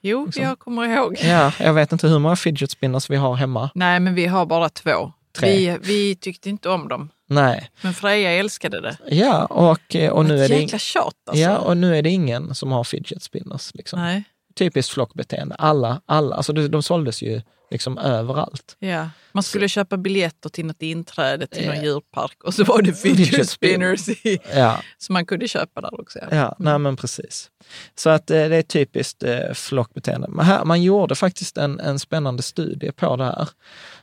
Jo, 0.00 0.26
liksom- 0.26 0.44
jag 0.44 0.58
kommer 0.58 0.84
ihåg. 0.84 1.18
Ja, 1.22 1.52
jag 1.60 1.72
vet 1.74 1.92
inte 1.92 2.08
hur 2.08 2.18
många 2.18 2.36
fidget 2.36 2.70
spinners 2.70 3.10
vi 3.10 3.16
har 3.16 3.34
hemma. 3.34 3.70
Nej, 3.74 4.00
men 4.00 4.14
vi 4.14 4.26
har 4.26 4.46
bara 4.46 4.68
två. 4.68 5.12
Tre. 5.36 5.48
Vi, 5.56 5.78
vi 5.82 6.14
tyckte 6.16 6.48
inte 6.50 6.68
om 6.68 6.88
dem. 6.88 7.10
Nej. 7.28 7.70
Men 7.80 7.94
Freja 7.94 8.30
älskade 8.32 8.80
det. 8.80 8.96
Ja, 9.08 9.44
och, 9.46 9.96
och, 10.12 10.24
nu, 10.24 10.38
är 10.38 10.42
Ett 10.44 10.48
det 10.50 10.56
jäkla 10.60 10.78
ing- 10.78 10.80
tjat 10.80 11.14
alltså. 11.26 11.42
ja, 11.42 11.58
och 11.58 11.76
nu 11.76 11.96
är 11.96 12.02
det 12.02 12.10
ingen 12.10 12.54
som 12.54 12.72
har 12.72 12.84
fidget 12.84 13.22
spinners. 13.22 13.74
Liksom. 13.74 13.98
Nej, 14.00 14.24
Typiskt 14.58 14.92
flockbeteende. 14.92 15.54
Alla, 15.54 16.00
alla, 16.06 16.36
alltså 16.36 16.52
de, 16.52 16.68
de 16.68 16.82
såldes 16.82 17.22
ju 17.22 17.40
liksom 17.70 17.98
överallt. 17.98 18.76
ja. 18.78 19.08
Man 19.32 19.42
skulle 19.42 19.68
köpa 19.68 19.96
biljetter 19.96 20.48
till 20.48 20.66
något 20.66 20.82
inträde 20.82 21.46
till 21.46 21.66
någon 21.66 21.76
Ja. 21.76 21.82
djurpark 21.82 22.44
och 22.44 22.54
så 22.54 22.64
var 22.64 22.82
det 22.82 22.92
fidget 23.02 23.48
spinners 23.48 24.08
i, 24.08 24.38
Ja, 24.54 24.80
som 24.98 25.12
man 25.12 25.26
kunde 25.26 25.48
köpa 25.48 25.80
där 25.80 26.00
också. 26.00 26.18
Ja. 26.18 26.26
Ja, 26.36 26.56
nej 26.58 26.78
men 26.78 26.96
precis. 26.96 27.50
Så 27.94 28.10
att 28.10 28.30
eh, 28.30 28.48
det 28.48 28.56
är 28.56 28.62
typiskt 28.62 29.22
eh, 29.22 29.52
flockbeteende. 29.54 30.28
Men 30.30 30.44
här, 30.44 30.64
man 30.64 30.82
gjorde 30.82 31.14
faktiskt 31.14 31.58
en, 31.58 31.80
en 31.80 31.98
spännande 31.98 32.42
studie 32.42 32.92
på 32.92 33.16
det 33.16 33.24
här, 33.24 33.48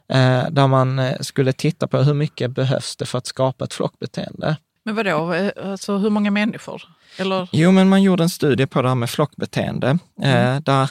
eh, 0.07 0.49
där 0.51 0.67
man 0.67 1.01
skulle 1.21 1.53
titta 1.53 1.87
på 1.87 1.97
hur 1.97 2.13
mycket 2.13 2.51
behövs 2.51 2.95
det 2.95 3.05
för 3.05 3.17
att 3.17 3.27
skapa 3.27 3.65
ett 3.65 3.73
flockbeteende. 3.73 4.57
Men 4.83 4.95
vadå, 4.95 5.33
eh, 5.33 5.51
alltså 5.71 5.97
hur 5.97 6.09
många 6.09 6.31
människor? 6.31 6.83
Eller? 7.17 7.49
Jo, 7.51 7.71
men 7.71 7.89
man 7.89 8.03
gjorde 8.03 8.23
en 8.23 8.29
studie 8.29 8.65
på 8.65 8.81
det 8.81 8.87
här 8.87 8.95
med 8.95 9.09
flockbeteende, 9.09 9.97
eh, 10.21 10.59
där 10.59 10.89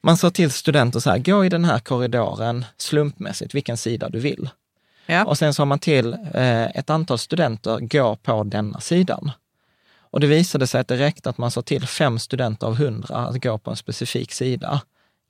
man 0.00 0.16
sa 0.16 0.30
till 0.30 0.50
studenter 0.50 1.00
så 1.00 1.10
här, 1.10 1.18
gå 1.18 1.44
i 1.44 1.48
den 1.48 1.64
här 1.64 1.78
korridoren 1.78 2.64
slumpmässigt, 2.76 3.54
vilken 3.54 3.76
sida 3.76 4.08
du 4.08 4.18
vill. 4.18 4.50
Ja. 5.06 5.24
Och 5.24 5.38
sen 5.38 5.54
sa 5.54 5.64
man 5.64 5.78
till 5.78 6.12
eh, 6.34 6.66
ett 6.66 6.90
antal 6.90 7.18
studenter, 7.18 7.78
gå 7.80 8.16
på 8.16 8.44
denna 8.44 8.80
sidan. 8.80 9.30
Och 10.00 10.20
det 10.20 10.26
visade 10.26 10.66
sig 10.66 10.80
att 10.80 10.88
det 10.88 10.96
räckte 10.96 11.30
att 11.30 11.38
man 11.38 11.50
sa 11.50 11.62
till 11.62 11.86
fem 11.86 12.18
studenter 12.18 12.66
av 12.66 12.76
hundra 12.76 13.16
att 13.16 13.42
gå 13.42 13.58
på 13.58 13.70
en 13.70 13.76
specifik 13.76 14.32
sida 14.32 14.80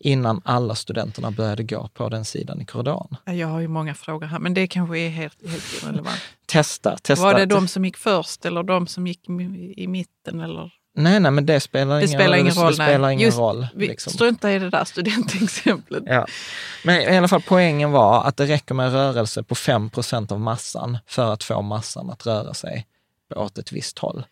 innan 0.00 0.42
alla 0.44 0.74
studenterna 0.74 1.30
började 1.30 1.62
gå 1.62 1.88
på 1.94 2.08
den 2.08 2.24
sidan 2.24 2.60
i 2.60 2.64
korridoren. 2.64 3.16
Jag 3.24 3.48
har 3.48 3.60
ju 3.60 3.68
många 3.68 3.94
frågor 3.94 4.26
här, 4.26 4.38
men 4.38 4.54
det 4.54 4.66
kanske 4.66 4.98
är 4.98 5.08
helt, 5.08 5.50
helt 5.50 5.82
irrelevant. 5.82 6.20
Testa, 6.46 6.98
testa. 6.98 7.24
Var 7.24 7.34
det 7.34 7.46
de 7.46 7.68
som 7.68 7.84
gick 7.84 7.96
först 7.96 8.44
eller 8.44 8.62
de 8.62 8.86
som 8.86 9.06
gick 9.06 9.28
i 9.76 9.86
mitten? 9.86 10.40
Eller? 10.40 10.70
Nej, 10.94 11.20
nej, 11.20 11.30
men 11.30 11.46
det 11.46 11.60
spelar 11.60 11.96
Det 11.96 12.00
ingen 12.00 12.18
spelar 12.18 12.38
ingen 12.38 12.54
roll. 12.54 12.66
Det 12.66 12.74
spelar 12.74 12.98
nej. 12.98 13.12
ingen 13.12 13.26
Just, 13.26 13.38
roll. 13.38 13.66
Liksom. 13.74 14.12
struntar 14.12 14.50
i 14.50 14.58
det 14.58 14.70
där 14.70 14.84
studentexemplet. 14.84 16.02
Ja. 16.06 16.26
Men 16.84 17.00
i 17.00 17.16
alla 17.16 17.28
fall 17.28 17.42
poängen 17.46 17.90
var 17.90 18.24
att 18.24 18.36
det 18.36 18.46
räcker 18.46 18.74
med 18.74 18.92
rörelse 18.92 19.42
på 19.42 19.54
5% 19.54 20.32
av 20.32 20.40
massan 20.40 20.98
för 21.06 21.32
att 21.32 21.44
få 21.44 21.62
massan 21.62 22.10
att 22.10 22.26
röra 22.26 22.54
sig 22.54 22.86
åt 23.36 23.58
ett 23.58 23.72
visst 23.72 23.98
håll. 23.98 24.24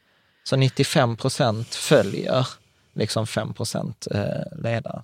Så 0.44 0.56
95 0.56 1.16
procent 1.16 1.74
följer 1.74 2.46
liksom 2.94 3.26
5 3.26 3.54
procent 3.54 4.08
eh, 4.10 4.62
ledare. 4.62 5.02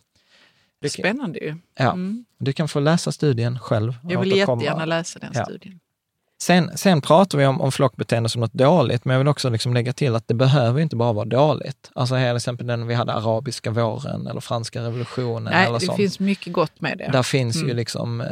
Du, 0.84 0.90
kan- 0.90 1.02
Spännande 1.04 1.38
ju. 1.38 1.56
ja, 1.78 1.92
Mm. 1.92 2.24
du 2.38 2.52
kan 2.52 2.68
få 2.68 2.80
läsa 2.80 3.12
studien 3.12 3.58
själv. 3.58 3.94
Jag 4.02 4.20
vill 4.20 4.32
återkomma. 4.32 4.62
jättegärna 4.62 4.84
läsa 4.84 5.18
den 5.18 5.30
Ja. 5.34 5.44
studien. 5.44 5.80
Sen, 6.42 6.70
sen 6.78 7.00
pratar 7.00 7.38
vi 7.38 7.46
om, 7.46 7.60
om 7.60 7.72
flockbeteende 7.72 8.28
som 8.28 8.40
något 8.40 8.52
dåligt, 8.52 9.04
men 9.04 9.12
jag 9.14 9.18
vill 9.18 9.28
också 9.28 9.50
liksom 9.50 9.74
lägga 9.74 9.92
till 9.92 10.14
att 10.14 10.28
det 10.28 10.34
behöver 10.34 10.80
inte 10.80 10.96
bara 10.96 11.12
vara 11.12 11.24
dåligt. 11.24 11.90
Alltså 11.94 12.14
här 12.14 12.30
till 12.30 12.36
exempel 12.36 12.66
den 12.66 12.86
vi 12.86 12.94
hade 12.94 13.12
arabiska 13.12 13.70
våren 13.70 14.26
eller 14.26 14.40
franska 14.40 14.82
revolutionen 14.82 15.44
Nej, 15.52 15.66
eller 15.66 15.78
det 15.78 15.86
sånt. 15.86 15.96
finns 15.96 16.20
mycket 16.20 16.52
gott 16.52 16.80
med 16.80 16.98
det. 16.98 17.08
Där 17.12 17.22
finns 17.22 17.56
ju 17.56 17.60
Mm. 17.64 17.76
liksom, 17.76 18.20
eh, 18.20 18.26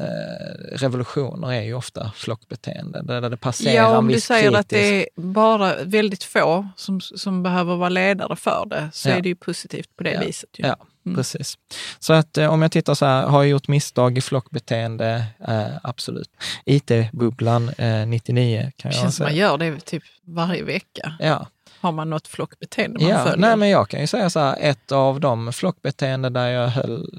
revolutioner 0.77 1.53
är 1.53 1.63
ju 1.63 1.75
ofta 1.75 2.13
flockbeteende, 2.17 3.03
där, 3.03 3.21
där 3.21 3.31
det 3.31 3.37
passerar 3.37 3.75
Ja, 3.75 3.99
om 3.99 4.09
du 4.09 4.21
säger 4.21 4.53
att 4.53 4.69
kritisk... 4.69 4.91
det 5.17 5.21
är 5.21 5.23
bara 5.23 5.75
väldigt 5.85 6.25
få 6.25 6.69
som, 6.77 7.01
som 7.01 7.43
behöver 7.43 7.77
vara 7.77 7.89
ledare 7.89 8.37
för 8.37 8.67
det, 8.67 8.91
så 8.93 9.09
Ja. 9.09 9.15
är 9.15 9.21
det 9.21 9.29
ju 9.29 9.35
positivt 9.37 9.97
på 9.97 10.03
det 10.05 10.13
Ja. 10.13 10.21
viset. 10.27 10.51
Ju. 10.59 10.67
Ja, 10.67 10.77
Mm. 11.07 11.17
precis. 11.17 11.59
Så 11.99 12.13
att 12.13 12.39
eh, 12.39 12.53
om 12.53 12.63
jag 12.63 12.73
tittar 12.73 12.95
så 12.95 13.07
här, 13.07 13.27
har 13.27 13.43
jag 13.43 13.51
gjort 13.51 13.69
misstag 13.69 14.19
i 14.19 14.21
flockbeteende? 14.21 15.25
Eh, 15.49 15.67
absolut. 15.83 16.31
IT-bubblan 16.65 17.69
eh, 17.79 18.07
99 18.07 18.73
kan 18.77 18.91
Det 18.91 18.97
jag 18.97 19.03
känns 19.03 19.17
som 19.17 19.27
säga. 19.27 19.29
man 19.29 19.37
gör 19.37 19.59
det 19.73 19.81
typ 19.85 20.03
varje 20.27 20.63
vecka. 20.63 21.15
Ja, 21.21 21.47
Har 21.81 21.93
man 21.93 22.11
något 22.11 22.29
flockbeteende 22.29 23.01
man 23.01 23.09
ja. 23.11 23.25
följer. 23.25 23.37
Nej, 23.37 23.57
men 23.57 23.69
jag 23.69 23.89
kan 23.89 24.01
ju 24.01 24.07
säga 24.07 24.31
så 24.31 24.41
här, 24.41 24.57
ett 24.61 24.93
av 24.93 25.21
de 25.21 25.53
flockbeteenden 25.53 26.33
där 26.33 26.49
jag 26.49 26.69
höll, 26.69 27.11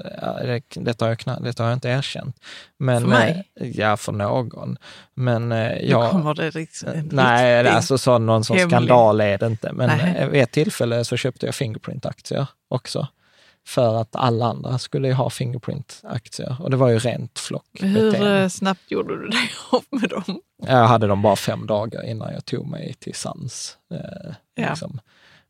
det, 0.76 1.02
har 1.02 1.08
jag 1.10 1.20
kna, 1.20 1.40
detta 1.40 1.64
har 1.64 1.70
jag 1.70 1.76
inte 1.76 1.90
erkänt. 1.90 2.36
Men, 2.80 3.02
För 3.02 3.10
mig? 3.10 3.44
eh, 3.62 3.70
Ja, 3.80 3.98
för 3.98 4.12
någon. 4.12 4.78
Men 5.14 5.52
eh, 5.52 5.72
jag... 5.82 6.12
kommer 6.12 6.34
det 6.34 6.56
liksom 6.56 6.90
en 6.90 7.10
Nej, 7.12 7.68
alltså 7.68 7.98
så 7.98 8.18
någon 8.18 8.44
sån 8.44 8.60
skandal 8.60 9.22
är 9.22 9.38
det 9.38 9.46
inte. 9.48 9.74
Men 9.74 9.88
Nej. 9.98 10.16
eh, 10.18 10.28
vid 10.28 10.42
ett 10.42 10.52
tillfälle 10.52 11.06
så 11.06 11.18
köpte 11.18 11.46
jag 11.46 11.56
Fingerprint-aktier 11.56 12.46
också. 12.70 13.08
För 13.66 13.96
att 14.02 14.16
alla 14.16 14.46
andra 14.46 14.78
skulle 14.78 15.08
ju 15.08 15.14
ha 15.14 15.30
Fingerprint-aktier. 15.30 16.56
Och 16.60 16.70
det 16.72 16.78
var 16.78 16.90
ju 16.90 17.00
rent 17.00 17.40
Hur 17.40 17.42
flockbeteende. 17.48 18.42
eh, 18.42 18.48
snabbt 18.50 18.92
gjorde 18.92 19.20
du 19.22 19.28
dig 19.30 19.50
av 19.72 19.84
med 19.90 20.10
dem? 20.10 20.42
Jag 20.68 20.88
hade 20.88 21.08
dem 21.08 21.22
bara 21.22 21.36
fem 21.36 21.68
dagar 21.68 22.06
innan 22.06 22.34
jag 22.34 22.46
tog 22.46 22.68
mig 22.68 22.94
till 23.00 23.16
sans. 23.16 23.78
Eh, 23.94 24.34
Ja. 24.56 24.70
liksom. 24.70 25.00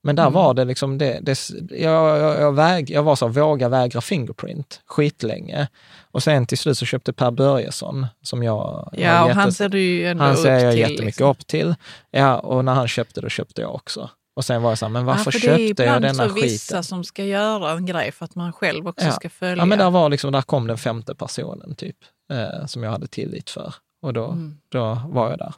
Men 0.06 0.16
där 0.16 0.24
Mm. 0.24 0.34
var 0.34 0.54
det 0.54 0.66
liksom, 0.66 0.98
det, 0.98 1.20
det, 1.22 1.50
jag, 1.72 2.20
jag, 2.20 2.42
jag, 2.42 2.52
väg, 2.52 2.90
jag 2.90 3.04
var 3.04 3.16
så, 3.16 3.28
våga 3.28 3.70
vägra 3.70 4.02
Fingerprint 4.02 4.82
skitlänge. 4.86 5.68
Och 6.12 6.24
sen 6.24 6.46
till 6.46 6.58
slut 6.58 6.78
så 6.78 6.86
köpte 6.86 7.14
Per 7.14 7.32
Börjesson, 7.32 8.08
som 8.22 8.44
jag 8.44 8.90
Ja, 8.94 9.22
och 9.24 9.28
jätte- 9.30 9.40
han 9.40 9.52
ser 9.52 9.70
du 9.70 9.80
ju 9.82 10.08
ändå 10.08 10.24
han 10.24 10.34
upp 10.34 10.40
ser 10.40 10.54
jag 10.60 10.72
till. 10.72 10.80
jättemycket 10.80 11.06
liksom. 11.06 11.30
upp 11.30 11.48
till. 11.48 11.76
Ja, 12.12 12.38
och 12.40 12.66
när 12.66 12.74
han 12.74 12.88
köpte 12.88 13.22
det 13.22 13.30
köpte 13.30 13.62
jag 13.62 13.76
också. 13.76 14.10
Och 14.36 14.46
sen 14.46 14.62
var 14.62 14.72
jag 14.72 14.78
så 14.78 14.86
här, 14.86 14.90
men 14.92 15.06
varför 15.06 15.32
ja, 15.36 15.40
köpte 15.40 15.48
det 15.48 15.84
är 15.84 15.88
jag 15.88 15.98
ibland 15.98 16.02
denna 16.02 16.24
skiten? 16.30 16.50
vissa 16.50 16.84
som 16.84 17.04
ska 17.04 17.24
göra 17.26 17.72
en 17.72 17.86
grej 17.86 18.12
för 18.12 18.26
att 18.26 18.36
man 18.36 18.54
själv 18.54 18.88
också 18.88 19.06
Ja. 19.06 19.12
ska 19.12 19.30
följa. 19.30 19.56
Ja, 19.62 19.66
men 19.66 19.78
där 19.80 19.90
var 19.90 20.10
liksom, 20.10 20.32
där 20.32 20.42
kom 20.42 20.68
den 20.68 20.78
femte 20.78 21.16
personen 21.16 21.76
typ, 21.76 21.98
eh, 22.32 22.66
som 22.66 22.84
jag 22.84 22.92
hade 22.92 23.08
tillit 23.08 23.50
för. 23.50 23.74
Och 24.02 24.14
då, 24.14 24.26
Mm. 24.26 24.58
då 24.70 25.02
var 25.08 25.30
jag 25.30 25.40
där. 25.40 25.54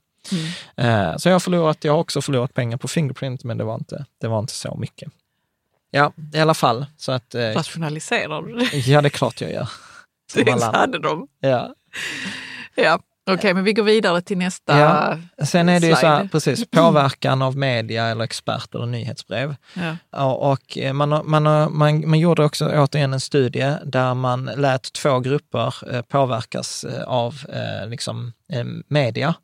Mm. 0.75 1.11
Eh, 1.11 1.17
så 1.17 1.29
jag 1.29 1.33
har 1.35 1.39
förlorat, 1.39 1.83
jag 1.83 1.93
har 1.93 1.99
också 1.99 2.21
förlorat 2.21 2.53
pengar 2.53 2.77
på 2.77 2.87
Fingerprint, 2.87 3.43
men 3.43 3.57
det 3.57 3.63
var 3.63 3.75
inte, 3.75 4.05
det 4.21 4.27
var 4.27 4.39
inte 4.39 4.53
så 4.53 4.75
mycket. 4.75 5.11
Ja, 5.91 6.11
i 6.33 6.39
alla 6.39 6.53
fall. 6.53 6.85
Så 6.97 7.11
att, 7.11 7.35
eh, 7.35 7.41
Rationaliserar 7.41 8.41
du 8.41 8.55
det? 8.55 8.77
ja, 8.77 9.01
det 9.01 9.07
är 9.07 9.09
klart 9.09 9.41
jag 9.41 9.51
gör. 9.51 9.69
Som 10.31 10.43
alla 10.53 10.65
andra. 10.65 10.79
hade 10.79 10.99
de. 10.99 11.27
Ja. 11.39 11.75
Ja, 12.75 12.99
okej, 13.33 13.53
men 13.53 13.63
vi 13.63 13.73
går 13.73 13.83
vidare 13.83 14.21
till 14.21 14.37
nästa. 14.37 14.79
Ja. 14.79 15.17
Sen 15.45 15.69
är 15.69 15.79
det 15.79 15.87
ju 15.87 15.95
så 15.95 16.07
här, 16.07 16.17
slide. 16.19 16.31
precis, 16.31 16.69
påverkan 16.71 17.41
av 17.41 17.57
media 17.57 18.05
eller 18.05 18.23
expert 18.23 18.75
eller 18.75 18.85
nyhetsbrev. 18.85 19.55
Ja. 20.11 20.33
Och 20.33 20.77
eh, 20.77 20.93
man, 20.93 21.09
man, 21.09 21.43
man, 21.77 22.09
man 22.09 22.19
gjorde 22.19 22.45
också 22.45 22.65
återigen 22.65 23.13
en 23.13 23.19
studie 23.19 23.75
där 23.85 24.13
man 24.13 24.45
lät 24.45 24.93
två 24.93 25.19
grupper 25.19 25.95
eh, 25.95 26.01
påverkas 26.01 26.83
eh, 26.83 27.03
av 27.03 27.35
eh, 27.49 27.89
liksom, 27.89 28.33
eh, 28.53 28.65
media. 28.87 29.35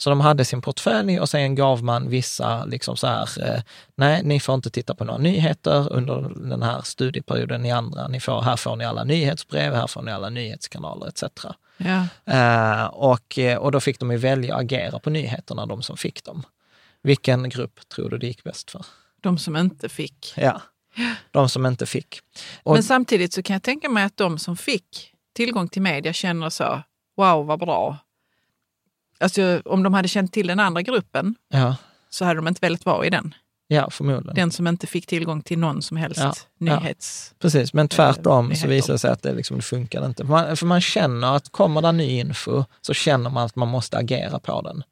Så 0.00 0.10
de 0.10 0.20
hade 0.20 0.44
sin 0.44 0.62
portfölj 0.62 1.20
och 1.20 1.28
sen 1.28 1.54
gav 1.54 1.84
man 1.84 2.08
vissa, 2.08 2.64
liksom 2.64 2.96
så 2.96 3.06
här, 3.06 3.28
eh, 3.42 3.62
nej, 3.94 4.22
ni 4.24 4.40
får 4.40 4.54
inte 4.54 4.70
titta 4.70 4.94
på 4.94 5.04
några 5.04 5.18
nyheter 5.18 5.92
under 5.92 6.48
den 6.48 6.62
här 6.62 6.80
studieperioden, 6.82 7.62
ni 7.62 7.70
andra. 7.70 8.08
Ni 8.08 8.20
får, 8.20 8.42
här 8.42 8.56
får 8.56 8.76
ni 8.76 8.84
alla 8.84 9.04
nyhetsbrev, 9.04 9.74
här 9.74 9.86
får 9.86 10.02
ni 10.02 10.12
alla 10.12 10.30
nyhetskanaler 10.30 11.08
etc. 11.08 11.24
Ja. 11.84 12.06
Eh, 12.34 12.86
och, 12.86 13.38
eh, 13.38 13.58
och 13.58 13.72
då 13.72 13.80
fick 13.80 14.00
de 14.00 14.10
ju 14.10 14.16
välja 14.16 14.54
att 14.54 14.60
agera 14.60 14.98
på 14.98 15.10
nyheterna, 15.10 15.66
de 15.66 15.82
som 15.82 15.96
fick 15.96 16.24
dem. 16.24 16.42
Vilken 17.02 17.48
grupp 17.48 17.88
tror 17.88 18.10
du 18.10 18.18
det 18.18 18.26
gick 18.26 18.44
bäst 18.44 18.70
för? 18.70 18.86
De 19.20 19.38
som 19.38 19.56
inte 19.56 19.88
fick. 19.88 20.34
Ja, 20.36 20.62
de 21.30 21.48
som 21.48 21.66
inte 21.66 21.86
fick. 21.86 22.20
Och, 22.62 22.74
Men 22.74 22.82
samtidigt 22.82 23.32
så 23.32 23.42
kan 23.42 23.54
jag 23.54 23.62
tänka 23.62 23.88
mig 23.88 24.04
att 24.04 24.16
de 24.16 24.38
som 24.38 24.56
fick 24.56 25.14
tillgång 25.32 25.68
till 25.68 25.82
media 25.82 26.12
känner 26.12 26.50
så, 26.50 26.82
wow 27.16 27.46
vad 27.46 27.58
bra. 27.58 27.98
Alltså 29.20 29.62
om 29.64 29.82
de 29.82 29.94
hade 29.94 30.08
känt 30.08 30.32
till 30.32 30.46
den 30.46 30.60
andra 30.60 30.82
gruppen 30.82 31.34
ja, 31.48 31.76
så 32.10 32.24
hade 32.24 32.38
de 32.38 32.48
inte 32.48 32.58
velat 32.60 32.84
vara 32.84 33.06
i 33.06 33.10
den. 33.10 33.34
Ja, 33.72 33.90
förmodligen. 33.90 34.34
Den 34.34 34.50
som 34.50 34.66
inte 34.66 34.86
fick 34.86 35.06
tillgång 35.06 35.42
till 35.42 35.58
någon 35.58 35.82
som 35.82 35.96
helst 35.96 36.20
Ja, 36.20 36.34
ja. 36.58 36.80
nyhets... 36.80 37.34
Precis, 37.38 37.72
men 37.72 37.88
tvärtom 37.88 38.44
så 38.46 38.48
nyheter. 38.48 38.68
visar 38.68 38.92
det 38.92 38.98
sig 38.98 39.10
att 39.10 39.22
det, 39.22 39.32
liksom, 39.32 39.56
det 39.56 39.62
funkar 39.62 40.06
inte. 40.06 40.26
För 40.26 40.30
man, 40.30 40.56
för 40.56 40.66
man 40.66 40.80
känner 40.80 41.36
att 41.36 41.52
kommer 41.52 41.82
det 41.82 41.92
ny 41.92 42.18
info 42.18 42.64
så 42.80 42.94
känner 42.94 43.30
man 43.30 43.44
att 43.44 43.56
man 43.56 43.68
måste 43.68 43.98
agera 43.98 44.38
på 44.38 44.62
den. 44.62 44.82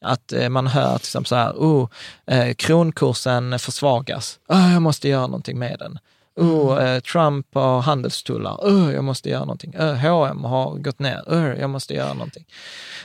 Att 0.00 0.32
eh, 0.32 0.48
man 0.48 0.66
hör 0.66 0.98
till 0.98 1.06
exempel 1.06 1.28
så 1.28 1.34
här, 1.34 1.52
oh, 1.52 1.88
eh, 2.26 2.54
kronkursen 2.54 3.58
försvagas, 3.58 4.38
oh, 4.48 4.72
jag 4.72 4.82
måste 4.82 5.08
göra 5.08 5.26
någonting 5.26 5.58
med 5.58 5.76
den. 5.78 5.98
Oh, 6.40 6.84
eh, 6.84 7.00
Trump 7.00 7.54
har 7.54 7.80
handelstullar, 7.80 8.56
oh, 8.60 8.92
jag 8.94 9.04
måste 9.04 9.28
göra 9.28 9.40
någonting. 9.40 9.74
Oh, 9.78 9.94
H&M 9.94 10.44
har 10.44 10.74
gått 10.78 10.98
ner, 10.98 11.22
oh, 11.26 11.60
jag 11.60 11.70
måste 11.70 11.94
göra 11.94 12.12
någonting. 12.12 12.44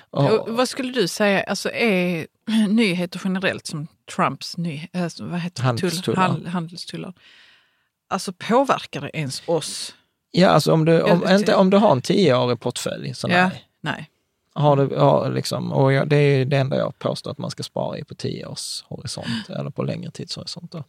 Och 0.10 0.50
vad 0.50 0.70
skulle 0.70 0.92
du 0.92 1.08
säga, 1.08 1.44
alltså 1.44 1.72
är 1.72 2.27
nyheter 2.68 3.22
generellt 3.24 3.68
som 3.68 3.88
Trumps 4.15 4.58
ny, 4.58 4.88
alltså, 4.94 5.25
vad 5.25 5.39
heter? 5.39 5.63
Handelstullar. 5.63 6.15
Tull- 6.18 6.27
handel- 6.27 6.48
handelstullar, 6.48 7.13
alltså 8.10 8.34
påverkar 8.34 9.01
det 9.01 9.10
ens 9.18 9.44
oss? 9.46 9.96
Ja, 10.32 10.50
alltså 10.50 10.72
om 10.74 10.86
du, 10.86 11.01
om, 11.01 11.27
inte, 11.30 11.56
om 11.56 11.70
du 11.70 11.77
har 11.77 11.92
en 11.92 12.01
tioårig 12.01 12.60
portfölj, 12.60 13.13
så 13.13 13.27
Ja. 13.30 13.50
nej. 13.82 14.10
Har 14.57 14.75
du, 14.75 14.89
ja, 14.95 15.27
liksom, 15.27 15.71
och 15.71 15.93
jag, 15.93 16.09
det 16.09 16.15
är 16.15 16.45
det 16.45 16.57
enda 16.57 16.77
jag 16.77 17.00
påstår 17.00 17.31
att 17.31 17.38
man 17.38 17.51
ska 17.51 17.63
spara 17.63 17.97
i 17.97 18.03
på 18.03 18.15
tio 18.15 18.45
års 18.45 18.83
horisont 18.83 19.50
eller 19.50 19.69
på 19.69 19.83
längre 19.83 20.12
tidshorisont. 20.12 20.74
Mm. 20.74 20.83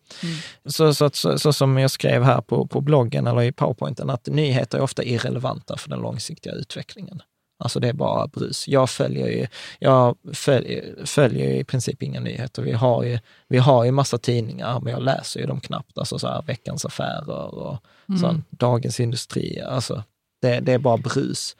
Så, 0.65 0.95
så, 0.95 1.11
så, 1.13 1.39
så 1.39 1.53
som 1.53 1.79
jag 1.79 1.91
skrev 1.91 2.23
här 2.23 2.41
på, 2.41 2.67
på 2.67 2.81
bloggen 2.81 3.27
eller 3.27 3.43
i 3.43 3.53
powerpointen, 3.53 4.11
att 4.11 4.27
nyheter 4.27 4.79
är 4.79 4.83
ofta 4.83 5.05
irrelevanta 5.05 5.77
för 5.77 5.89
den 5.89 6.01
långsiktiga 6.01 6.53
utvecklingen. 6.53 7.23
Alltså 7.59 7.81
det 7.81 7.89
är 7.89 7.93
bara 7.93 8.27
brus. 8.27 8.69
Jag 8.69 8.91
följer 8.91 9.27
ju, 9.27 9.47
jag 9.79 10.17
följer, 10.33 11.07
följer 11.07 11.51
i 11.51 11.65
princip 11.65 12.03
inga 12.03 12.21
nyheter. 12.21 12.63
Vi 12.63 12.73
har 12.73 13.03
ju, 13.03 13.19
vi 13.49 13.59
har 13.59 13.85
ju 13.85 13.91
massa 13.91 14.19
tidningar, 14.19 14.81
men 14.81 14.93
jag 14.93 15.03
läser 15.03 15.41
ju 15.41 15.47
dem 15.47 15.61
knappt. 15.61 15.99
Alltså 15.99 16.19
så 16.19 16.29
här 16.29 16.43
Veckans 16.43 16.85
Affärer 16.85 17.55
och 17.55 17.79
sånt, 18.21 18.47
Dagens 18.51 19.01
Industri. 19.01 19.61
Alltså 19.61 20.05
det, 20.43 20.61
det 20.61 20.73
är 20.73 20.79
bara 20.79 20.97
brus. 20.97 21.57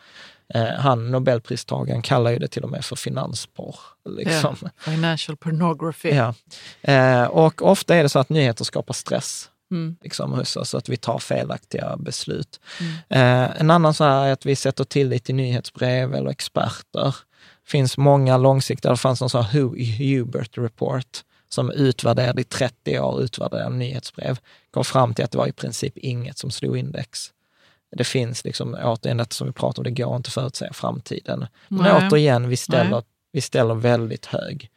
Eh, 0.55 0.65
han, 0.65 1.11
Nobelpristagaren, 1.11 2.03
kallar 2.03 2.31
ju 2.31 2.39
det 2.39 2.49
till 2.49 2.63
och 2.65 2.71
med 2.71 2.85
för 2.85 2.97
finansporr. 2.97 3.77
Liksom. 4.09 4.57
Ja. 4.63 4.69
Financial 4.79 5.37
pornography. 5.37 6.09
Ja. 6.11 6.35
Eh, 6.93 7.25
och 7.25 7.63
ofta 7.63 7.95
är 7.97 8.03
det 8.03 8.09
så 8.09 8.19
att 8.19 8.29
nyheter 8.29 8.65
skapar 8.65 8.95
stress 8.95 9.51
Mm. 9.71 9.97
liksom, 10.03 10.33
hos 10.33 10.57
oss, 10.57 10.71
så 10.71 10.79
att 10.79 10.89
vi 10.89 10.97
tar 10.97 11.19
felaktiga 11.19 11.97
beslut. 11.97 12.61
Eh, 13.09 13.61
en 13.61 13.71
annan 13.71 13.95
så 13.95 14.05
här 14.05 14.27
är 14.27 14.33
att 14.33 14.47
vi 14.47 14.57
sätter 14.57 14.85
tillit 14.85 15.25
till 15.25 15.35
nyhetsbrev 15.35 16.15
eller 16.15 16.31
experter. 16.31 17.05
Det 17.65 17.71
finns 17.71 17.99
många 17.99 18.37
långsiktiga, 18.37 18.91
det 18.93 18.97
fanns 18.97 19.21
någon 19.21 19.31
sån 19.31 19.45
här 19.45 19.61
Hu- 19.61 19.97
Hubert 19.99 20.59
report 20.59 21.19
som 21.49 21.71
utvärderade 21.71 22.41
i 22.41 22.45
30 22.45 22.99
år, 23.01 23.23
utvärderade 23.23 23.77
nyhetsbrev, 23.77 24.39
kom 24.71 24.85
fram 24.85 25.15
till 25.15 25.25
att 25.25 25.31
det 25.31 25.39
var 25.39 25.47
i 25.47 25.53
princip 25.53 25.99
inget 25.99 26.39
som 26.39 26.51
slog 26.51 26.77
index. 26.79 27.33
Det 27.97 28.05
finns 28.05 28.45
liksom, 28.45 28.75
återigen 28.83 29.27
som 29.31 29.47
vi 29.47 29.53
pratar 29.53 29.81
om, 29.81 29.85
det 29.85 29.91
går 30.03 30.17
inte 30.17 30.29
att 30.29 30.33
förutsäga 30.35 30.73
framtiden. 30.73 31.47
Men 31.69 31.83
Nej. 31.83 32.09
återigen, 32.09 32.49
vi 32.49 32.57
ställer, 32.57 32.91
Nej. 32.91 33.03
vi 33.33 33.41
ställer 33.41 33.75
väldigt 33.75 34.27
hög 34.27 34.71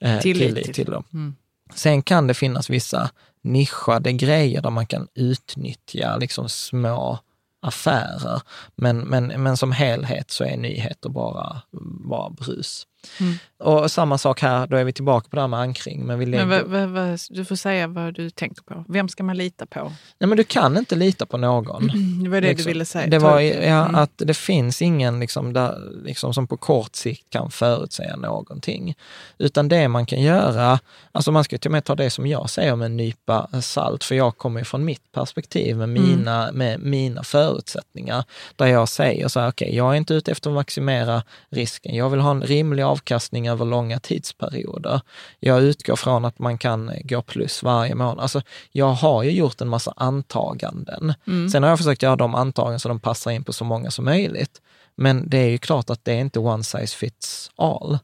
eh, 0.00 0.20
Tillit 0.20 0.42
tillit, 0.48 0.64
till- 0.64 0.74
till 0.74 0.84
dem. 0.92 1.04
Mm. 1.12 1.34
Sen 1.74 2.02
kan 2.02 2.26
det 2.26 2.34
finnas 2.34 2.70
vissa 2.70 3.10
nischade 3.42 4.12
grejer 4.12 4.62
där 4.62 4.70
man 4.70 4.86
kan 4.86 5.08
utnyttja 5.14 6.16
liksom 6.16 6.48
små 6.48 7.18
affärer. 7.62 8.42
Men, 8.76 8.98
men, 8.98 9.26
men 9.42 9.56
som 9.56 9.72
helhet 9.72 10.30
så 10.30 10.44
är 10.44 10.56
nyheter 10.56 11.08
bara, 11.08 11.62
bara 12.08 12.30
brus. 12.30 12.86
Mm. 13.20 13.34
Och 13.58 13.90
samma 13.90 14.18
sak 14.18 14.42
här, 14.42 14.66
då 14.66 14.76
är 14.76 14.84
vi 14.84 14.92
tillbaka 14.92 15.28
på 15.30 15.36
det 15.36 15.42
här 15.42 15.48
med 15.48 15.60
ankring. 15.60 16.06
Men 16.06 16.18
vi 16.18 16.26
lägger... 16.26 16.46
Men 16.46 16.70
vad, 16.70 16.88
vad, 16.88 17.18
du 17.30 17.44
får 17.44 17.56
säga 17.56 17.86
vad 17.86 18.14
du 18.14 18.30
tänker 18.30 18.62
på. 18.62 18.84
Vem 18.88 19.08
ska 19.08 19.22
man 19.22 19.36
lita 19.36 19.66
på? 19.66 19.92
Nej, 20.18 20.28
men 20.28 20.36
du 20.36 20.44
kan 20.44 20.76
inte 20.76 20.94
lita 20.96 21.26
på 21.26 21.36
någon. 21.36 21.90
Det 22.24 22.28
var 22.30 22.40
det 22.40 22.48
Liksom. 22.48 22.64
du 22.64 22.70
ville 22.72 22.84
säga. 22.84 23.06
Det 23.06 23.18
var 23.18 23.40
ja, 23.40 23.76
Mm. 23.86 23.94
att 23.94 24.10
det 24.16 24.34
finns 24.34 24.82
ingen 24.82 25.20
liksom, 25.20 25.52
där, 25.52 25.78
liksom, 26.04 26.34
som 26.34 26.46
på 26.46 26.56
kort 26.56 26.94
sikt 26.96 27.30
kan 27.30 27.50
förutsäga 27.50 28.16
någonting. 28.16 28.94
Utan 29.38 29.68
det 29.68 29.88
man 29.88 30.06
kan 30.06 30.22
göra, 30.22 30.78
alltså 31.12 31.32
man 31.32 31.44
ska 31.44 31.58
till 31.58 31.68
och 31.68 31.72
med 31.72 31.84
ta 31.84 31.94
det 31.94 32.10
som 32.10 32.26
jag 32.26 32.50
säger 32.50 32.76
med 32.76 32.86
en 32.86 32.96
nypa 32.96 33.48
salt, 33.62 34.04
för 34.04 34.14
jag 34.14 34.38
kommer 34.38 34.60
ju 34.60 34.64
från 34.64 34.84
mitt 34.84 35.12
perspektiv 35.12 35.76
med 35.76 35.88
mina, 35.88 36.50
med 36.52 36.80
mina 36.80 37.22
förutsättningar. 37.22 38.24
Där 38.56 38.66
jag 38.66 38.88
säger 38.88 39.28
så 39.28 39.40
här, 39.40 39.48
okej, 39.48 39.76
jag 39.76 39.92
är 39.92 39.96
inte 39.96 40.14
ute 40.14 40.32
efter 40.32 40.50
att 40.50 40.54
maximera 40.54 41.22
risken. 41.50 41.94
Jag 41.94 42.10
vill 42.10 42.20
ha 42.20 42.30
en 42.30 42.42
rimlig 42.42 42.82
avkastning 42.82 43.45
över 43.48 43.64
långa 43.64 43.98
tidsperioder. 43.98 45.00
Jag 45.40 45.62
utgår 45.62 45.96
från 45.96 46.24
att 46.24 46.38
man 46.38 46.58
kan 46.58 46.90
gå 47.04 47.22
plus 47.22 47.62
varje 47.62 47.94
månad. 47.94 48.20
Alltså, 48.20 48.42
jag 48.72 48.92
har 48.92 49.22
ju 49.22 49.30
gjort 49.30 49.60
en 49.60 49.68
massa 49.68 49.92
antaganden. 49.96 51.14
Sen 51.52 51.62
har 51.62 51.70
jag 51.70 51.78
försökt 51.78 52.02
göra 52.02 52.16
de 52.16 52.34
antaganden 52.34 52.80
så 52.80 52.88
de 52.88 53.00
passar 53.00 53.30
in 53.30 53.44
på 53.44 53.52
så 53.52 53.64
många 53.64 53.90
som 53.90 54.04
möjligt. 54.04 54.60
Men 54.96 55.28
det 55.28 55.38
är 55.38 55.48
ju 55.48 55.58
klart 55.58 55.90
att 55.90 56.04
det 56.04 56.12
är 56.12 56.20
inte 56.20 56.38
one 56.38 56.64
size 56.64 56.96
fits 56.96 57.50
all. 57.56 57.98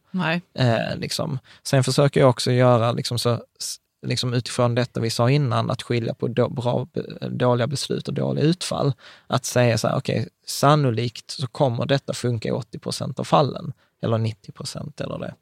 Eh, 0.54 0.96
liksom. 0.96 1.38
Sen 1.62 1.84
försöker 1.84 2.20
jag 2.20 2.30
också 2.30 2.52
göra, 2.52 2.92
liksom 2.92 3.18
så, 3.18 3.40
liksom 4.06 4.34
utifrån 4.34 4.74
detta 4.74 5.00
vi 5.00 5.10
sa 5.10 5.30
innan, 5.30 5.70
att 5.70 5.82
skilja 5.82 6.14
på 6.14 6.28
då, 6.28 6.48
bra, 6.48 6.86
dåliga 7.30 7.66
beslut 7.66 8.08
och 8.08 8.14
dåliga 8.14 8.44
utfall. 8.44 8.92
Att 9.26 9.44
säga 9.44 9.78
så 9.78 9.88
här, 9.88 9.96
okej, 9.96 10.28
sannolikt 10.46 11.30
så 11.30 11.46
kommer 11.46 11.86
detta 11.86 12.12
funka 12.12 12.48
i 12.48 12.52
80 12.52 12.78
procent 12.78 13.18
av 13.18 13.24
fallen, 13.24 13.72
eller 14.02 14.18
90 14.18 14.52
procent 14.52 15.00
eller 15.00 15.18
det. 15.18 15.34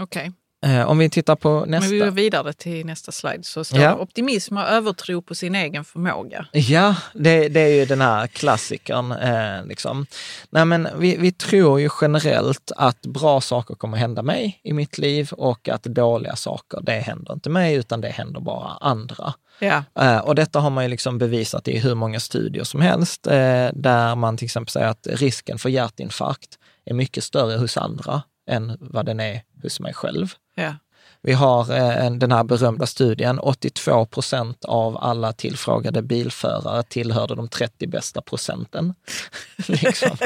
Okej. 0.00 0.32
Eh, 0.66 0.88
om 0.88 0.98
vi 0.98 1.10
tittar 1.10 1.36
på 1.36 1.60
Men 1.60 1.70
nästa. 1.70 1.90
vi 1.90 1.98
går 1.98 2.10
vidare 2.10 2.52
till 2.52 2.86
nästa 2.86 3.12
slide. 3.12 3.42
Så 3.42 3.64
står 3.64 3.78
Ja. 3.80 3.94
optimism 3.96 4.56
och 4.56 4.62
övertro 4.62 5.22
på 5.22 5.34
sin 5.34 5.54
egen 5.54 5.84
förmåga. 5.84 6.46
Ja, 6.52 6.96
det, 7.14 7.48
det 7.48 7.60
är 7.60 7.74
ju 7.74 7.84
den 7.84 8.00
här 8.00 8.26
klassikern. 8.26 9.12
Eh, 9.12 9.66
liksom. 9.66 10.06
Nej, 10.50 10.64
men 10.64 10.88
vi, 10.98 11.16
vi 11.16 11.32
tror 11.32 11.80
ju 11.80 11.88
generellt 12.00 12.72
att 12.76 13.00
bra 13.06 13.40
saker 13.40 13.74
kommer 13.74 13.98
hända 13.98 14.22
mig 14.22 14.60
i 14.64 14.72
mitt 14.72 14.98
liv 14.98 15.28
och 15.32 15.68
att 15.68 15.82
dåliga 15.82 16.36
saker, 16.36 16.80
det 16.82 16.92
händer 17.00 17.32
inte 17.32 17.50
mig 17.50 17.74
utan 17.74 18.00
det 18.00 18.08
händer 18.08 18.40
bara 18.40 18.70
andra. 18.80 19.34
Ja. 19.58 19.84
Eh, 20.00 20.18
och 20.18 20.34
detta 20.34 20.60
har 20.60 20.70
man 20.70 20.84
ju 20.84 20.90
liksom 20.90 21.18
bevisat 21.18 21.68
i 21.68 21.78
hur 21.78 21.94
många 21.94 22.20
studier 22.20 22.64
som 22.64 22.80
helst, 22.80 23.26
eh, 23.26 23.68
där 23.74 24.14
man 24.14 24.36
till 24.36 24.44
exempel 24.44 24.70
säger 24.72 24.86
att 24.88 25.06
risken 25.10 25.58
för 25.58 25.68
hjärtinfarkt 25.68 26.58
är 26.86 26.94
mycket 26.94 27.24
större 27.24 27.56
hos 27.58 27.76
andra 27.76 28.22
än 28.50 28.76
vad 28.80 29.06
den 29.06 29.20
är 29.20 29.42
hos 29.62 29.80
mig 29.80 29.94
själv. 29.94 30.32
Ja. 30.54 30.74
Vi 31.22 31.32
har 31.32 31.72
eh, 31.72 32.06
en- 32.06 32.18
den 32.18 32.32
här 32.32 32.44
berömda 32.44 32.86
studien, 32.86 33.38
82 33.38 34.06
procent 34.06 34.64
av 34.64 34.96
alla 35.00 35.32
tillfrågade 35.32 36.02
bilförare 36.02 36.82
tillhörde 36.82 37.34
de 37.34 37.48
30 37.48 37.86
bästa 37.86 38.20
procenten. 38.22 38.94
liksom. 39.66 40.10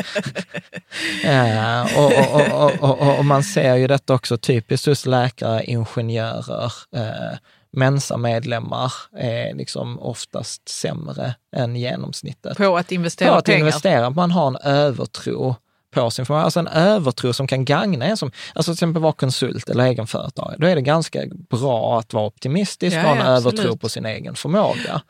eh, 1.24 1.98
och, 1.98 2.12
och, 2.34 2.64
och, 2.64 2.72
och, 2.90 3.00
och, 3.00 3.18
och 3.18 3.24
man 3.24 3.42
ser 3.44 3.74
ju 3.76 3.86
detta 3.86 4.14
också 4.14 4.36
typiskt 4.38 4.86
hos 4.86 5.06
läkare, 5.06 5.64
ingenjörer, 5.64 6.72
eh, 6.96 7.38
Mensa-medlemmar 7.72 8.92
är 9.16 9.54
liksom 9.54 10.00
oftast 10.00 10.68
sämre 10.68 11.34
än 11.56 11.76
genomsnittet 11.76 12.56
På 12.56 12.76
att 12.76 12.92
investera 12.92 13.30
på 13.30 13.36
att 13.36 13.44
pengar. 13.44 13.58
investera. 13.58 14.10
Man 14.10 14.30
har 14.30 14.46
en 14.46 14.56
övertro 14.56 15.56
på 15.90 16.10
sin 16.10 16.26
förmåga. 16.26 16.44
Alltså 16.44 16.60
en 16.60 16.66
övertro 16.68 17.32
som 17.32 17.46
kan 17.46 17.64
gagna 17.64 18.04
en 18.04 18.16
som, 18.16 18.30
alltså 18.54 18.70
till 18.70 18.76
exempel 18.76 19.02
vara 19.02 19.12
konsult 19.12 19.68
eller 19.68 19.84
egenföretagare. 19.84 20.56
Då 20.58 20.66
är 20.66 20.74
det 20.74 20.82
ganska 20.82 21.22
bra 21.50 21.98
att 21.98 22.12
vara 22.12 22.24
optimistisk 22.26 22.96
Ja, 22.96 23.00
och 23.00 23.06
ha 23.08 23.12
en 23.14 23.18
ja, 23.26 23.36
övertro 23.36 23.76
på 23.76 23.88
sin 23.88 24.06
egen 24.06 24.34
förmåga. 24.34 25.02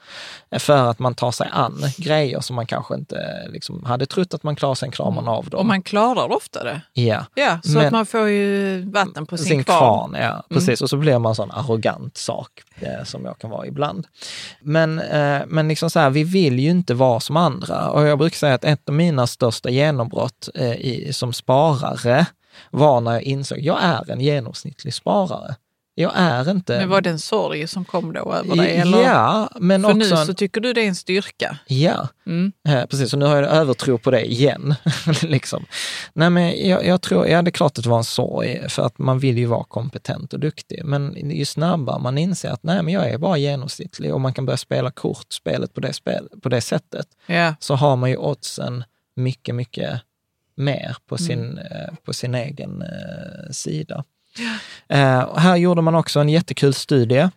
För 0.58 0.76
att 0.90 0.98
man 0.98 1.14
tar 1.14 1.30
sig 1.30 1.48
an 1.52 1.82
grejer 1.96 2.40
som 2.40 2.56
man 2.56 2.66
kanske 2.66 2.94
inte 2.94 3.46
liksom, 3.52 3.84
hade 3.84 4.06
trott 4.06 4.34
att 4.34 4.42
man 4.42 4.56
klarar, 4.56 4.90
klarar 4.90 5.10
man 5.10 5.28
av 5.28 5.44
dem. 5.50 5.60
Och 5.60 5.66
man 5.66 5.82
klarar 5.82 6.32
ofta 6.36 6.64
det. 6.64 6.80
ja. 6.92 7.24
Ja, 7.34 7.58
så 7.64 7.70
Men- 7.70 7.86
att 7.86 7.92
man 7.92 8.06
får 8.06 8.28
ju 8.28 8.80
vatten 8.90 9.26
på 9.26 9.36
sin, 9.36 9.46
Sin 9.46 9.64
kvarn. 9.64 9.78
kvarn, 10.10 10.22
ja. 10.22 10.42
Precis. 10.54 10.80
Och 10.82 10.90
så 10.90 10.96
blir 10.96 11.18
man 11.18 11.30
en 11.30 11.36
sån 11.36 11.50
arrogant 11.50 12.16
sak 12.16 12.50
eh, 12.80 13.04
som 13.04 13.24
jag 13.24 13.38
kan 13.38 13.50
vara 13.50 13.66
ibland. 13.66 14.06
Men, 14.60 14.98
eh, 14.98 15.42
men 15.46 15.68
liksom 15.68 15.90
så 15.90 16.00
här, 16.00 16.10
vi 16.10 16.24
vill 16.24 16.58
ju 16.58 16.70
inte 16.70 16.94
vara 16.94 17.20
som 17.20 17.36
andra. 17.36 17.90
Och 17.90 18.06
jag 18.06 18.18
brukar 18.18 18.36
säga 18.36 18.54
att 18.54 18.64
ett 18.64 18.88
av 18.88 18.94
mina 18.94 19.26
största 19.26 19.70
genombrott 19.70 20.48
eh, 20.54 20.69
i, 20.76 21.12
som 21.12 21.32
sparare 21.32 22.26
var 22.70 23.00
när 23.00 23.12
jag 23.12 23.22
insåg 23.22 23.58
att 23.58 23.64
jag 23.64 23.82
är 23.82 24.10
en 24.10 24.20
genomsnittlig 24.20 24.94
sparare. 24.94 25.54
Jag 25.94 26.12
är 26.14 26.50
inte... 26.50 26.78
Men 26.78 26.88
var 26.88 27.00
det 27.00 27.10
en 27.10 27.18
sorg 27.18 27.66
som 27.68 27.84
kom 27.84 28.12
då 28.12 28.32
över 28.34 28.56
dig? 28.56 28.76
Eller? 28.76 29.02
Ja, 29.02 29.48
men 29.60 29.82
För 29.82 29.88
också... 29.88 29.98
nu 29.98 30.20
en- 30.20 30.26
så 30.26 30.34
tycker 30.34 30.60
du 30.60 30.72
det 30.72 30.80
är 30.82 30.88
en 30.88 30.94
styrka. 30.94 31.58
Ja, 31.66 32.08
Mm. 32.26 32.52
Eh, 32.68 32.86
precis. 32.86 33.12
Och 33.12 33.18
nu 33.18 33.24
har 33.24 33.36
jag 33.36 33.50
övertro 33.52 33.98
på 33.98 34.10
det 34.10 34.30
igen. 34.32 34.74
liksom. 35.22 35.64
Nej, 36.12 36.30
men 36.30 36.68
jag, 36.68 36.86
jag 36.86 37.02
tror, 37.02 37.26
ja 37.26 37.42
det 37.42 37.48
är 37.48 37.52
klart 37.52 37.78
att 37.78 37.84
det 37.84 37.90
var 37.90 37.98
en 37.98 38.04
sorg, 38.04 38.68
för 38.68 38.82
att 38.86 38.98
man 38.98 39.18
vill 39.18 39.38
ju 39.38 39.46
vara 39.46 39.64
kompetent 39.64 40.32
och 40.32 40.40
duktig. 40.40 40.84
Men 40.84 41.30
ju 41.30 41.44
snabbare 41.44 41.98
man 41.98 42.18
inser 42.18 42.50
att 42.50 42.62
nej, 42.62 42.82
men 42.82 42.94
jag 42.94 43.10
är 43.10 43.18
bara 43.18 43.36
genomsnittlig 43.36 44.14
och 44.14 44.20
man 44.20 44.34
kan 44.34 44.46
börja 44.46 44.56
spela 44.56 44.90
kortspelet 44.90 45.74
på 45.74 45.80
det, 45.80 45.92
spel, 45.92 46.28
på 46.42 46.48
det 46.48 46.60
sättet, 46.60 47.06
Ja. 47.26 47.54
så 47.60 47.74
har 47.74 47.96
man 47.96 48.10
ju 48.10 48.16
oddsen 48.16 48.84
mycket, 49.16 49.54
mycket 49.54 50.00
mer 50.60 50.96
på 51.06 51.18
sin, 51.18 51.58
eh, 51.58 51.94
på 52.04 52.12
sin 52.12 52.34
egen 52.34 52.82
eh, 52.82 53.50
sida. 53.50 54.04
Eh, 54.88 55.20
och 55.20 55.40
här 55.40 55.56
gjorde 55.56 55.82
man 55.82 55.94
också 55.94 56.20
en 56.20 56.28
jättekul 56.28 56.74
studie 56.74 57.28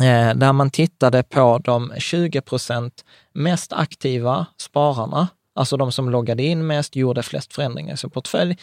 eh, 0.00 0.34
där 0.34 0.52
man 0.52 0.70
tittade 0.70 1.22
på 1.22 1.58
de 1.64 1.92
20 1.98 2.40
procent 2.40 3.04
mest 3.34 3.72
aktiva 3.72 4.46
spararna, 4.60 5.28
alltså 5.54 5.76
de 5.76 5.92
som 5.92 6.10
loggade 6.10 6.42
in 6.42 6.66
mest, 6.66 6.96
gjorde 6.96 7.22
flest 7.22 7.52
förändringar 7.52 7.94
i 7.94 7.96
sin 7.96 8.10
portfölj. 8.10 8.56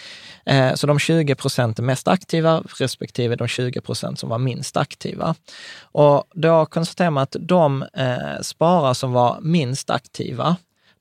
Eh, 0.46 0.74
så 0.74 0.88
de 0.88 1.00
20 1.00 1.36
procent 1.36 1.80
mest 1.80 2.08
aktiva 2.08 2.64
respektive 2.80 3.36
de 3.36 3.48
20 3.48 3.82
procent 3.82 4.20
som 4.20 4.30
var 4.30 4.38
minst 4.38 4.78
aktiva. 4.78 5.36
Och 5.82 6.24
då 6.34 6.66
konstaterar 6.66 7.10
man 7.10 7.24
att 7.24 7.36
de 7.40 7.84
eh, 7.94 8.42
sparare 8.42 8.96
som 8.96 9.12
var 9.12 9.40
minst 9.42 9.90
aktiva, 9.90 10.56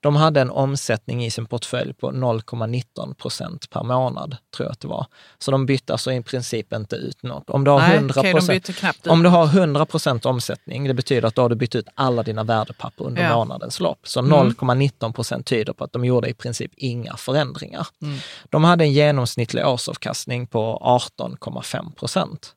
de 0.07 0.15
hade 0.15 0.41
en 0.41 0.49
omsättning 0.51 1.25
i 1.25 1.31
sin 1.31 1.45
portfölj 1.45 1.93
på 1.93 2.11
0,19 2.11 3.13
procent 3.13 3.69
per 3.69 3.83
månad, 3.83 4.37
tror 4.55 4.65
jag 4.65 4.71
att 4.71 4.79
det 4.79 4.87
var. 4.87 5.05
Så 5.39 5.51
de 5.51 5.65
bytte 5.65 5.93
alltså 5.93 6.11
i 6.11 6.21
princip 6.23 6.73
inte 6.73 6.95
ut 6.95 7.23
något. 7.23 7.49
Om 7.49 7.63
du 7.63 7.71
har 7.71 7.79
Nej, 7.79 7.95
100 7.97 8.13
okej, 8.17 8.23
de 8.33 8.39
procent 8.39 8.67
byter 8.67 8.73
knappt 8.73 8.99
ut. 8.99 9.07
om 9.11 9.23
du 9.23 9.29
har 9.29 9.45
100 9.45 9.85
procent 9.85 10.25
omsättning, 10.25 10.87
det 10.87 10.93
betyder 10.93 11.27
att 11.27 11.35
då 11.35 11.41
har 11.41 11.49
du 11.49 11.55
bytt 11.55 11.75
ut 11.75 11.87
alla 11.95 12.23
dina 12.23 12.43
värdepapper 12.43 13.03
under 13.05 13.23
Ja. 13.23 13.35
månadens 13.35 13.79
lopp. 13.79 13.99
Så 14.07 14.19
Mm. 14.19 14.31
0,19 14.31 15.13
procent 15.13 15.45
tyder 15.45 15.73
på 15.73 15.83
att 15.83 15.93
de 15.93 16.05
gjorde 16.05 16.29
i 16.29 16.33
princip 16.33 16.71
inga 16.77 17.17
förändringar. 17.17 17.87
Mm. 18.01 18.17
De 18.49 18.63
hade 18.63 18.83
en 18.83 18.91
genomsnittlig 18.93 19.65
årsavkastning 19.67 20.47
på 20.47 20.77
18,5 20.81 21.91
procent. 21.95 22.53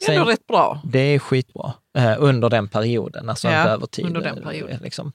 Det 0.00 0.06
är 0.12 0.18
ändå 0.18 0.30
rätt 0.30 0.46
bra. 0.46 0.80
Det 0.84 0.98
är 0.98 1.18
skitbra 1.18 1.72
eh, 1.94 2.14
under 2.18 2.50
den 2.50 2.68
perioden, 2.68 3.28
alltså 3.28 3.48
Ja, 3.48 3.60
inte 3.60 3.70
över 3.70 3.86
tid. 3.86 4.04
under 4.06 4.20
den 4.20 4.42
perioden. 4.42 4.78
Liksom. 4.82 5.12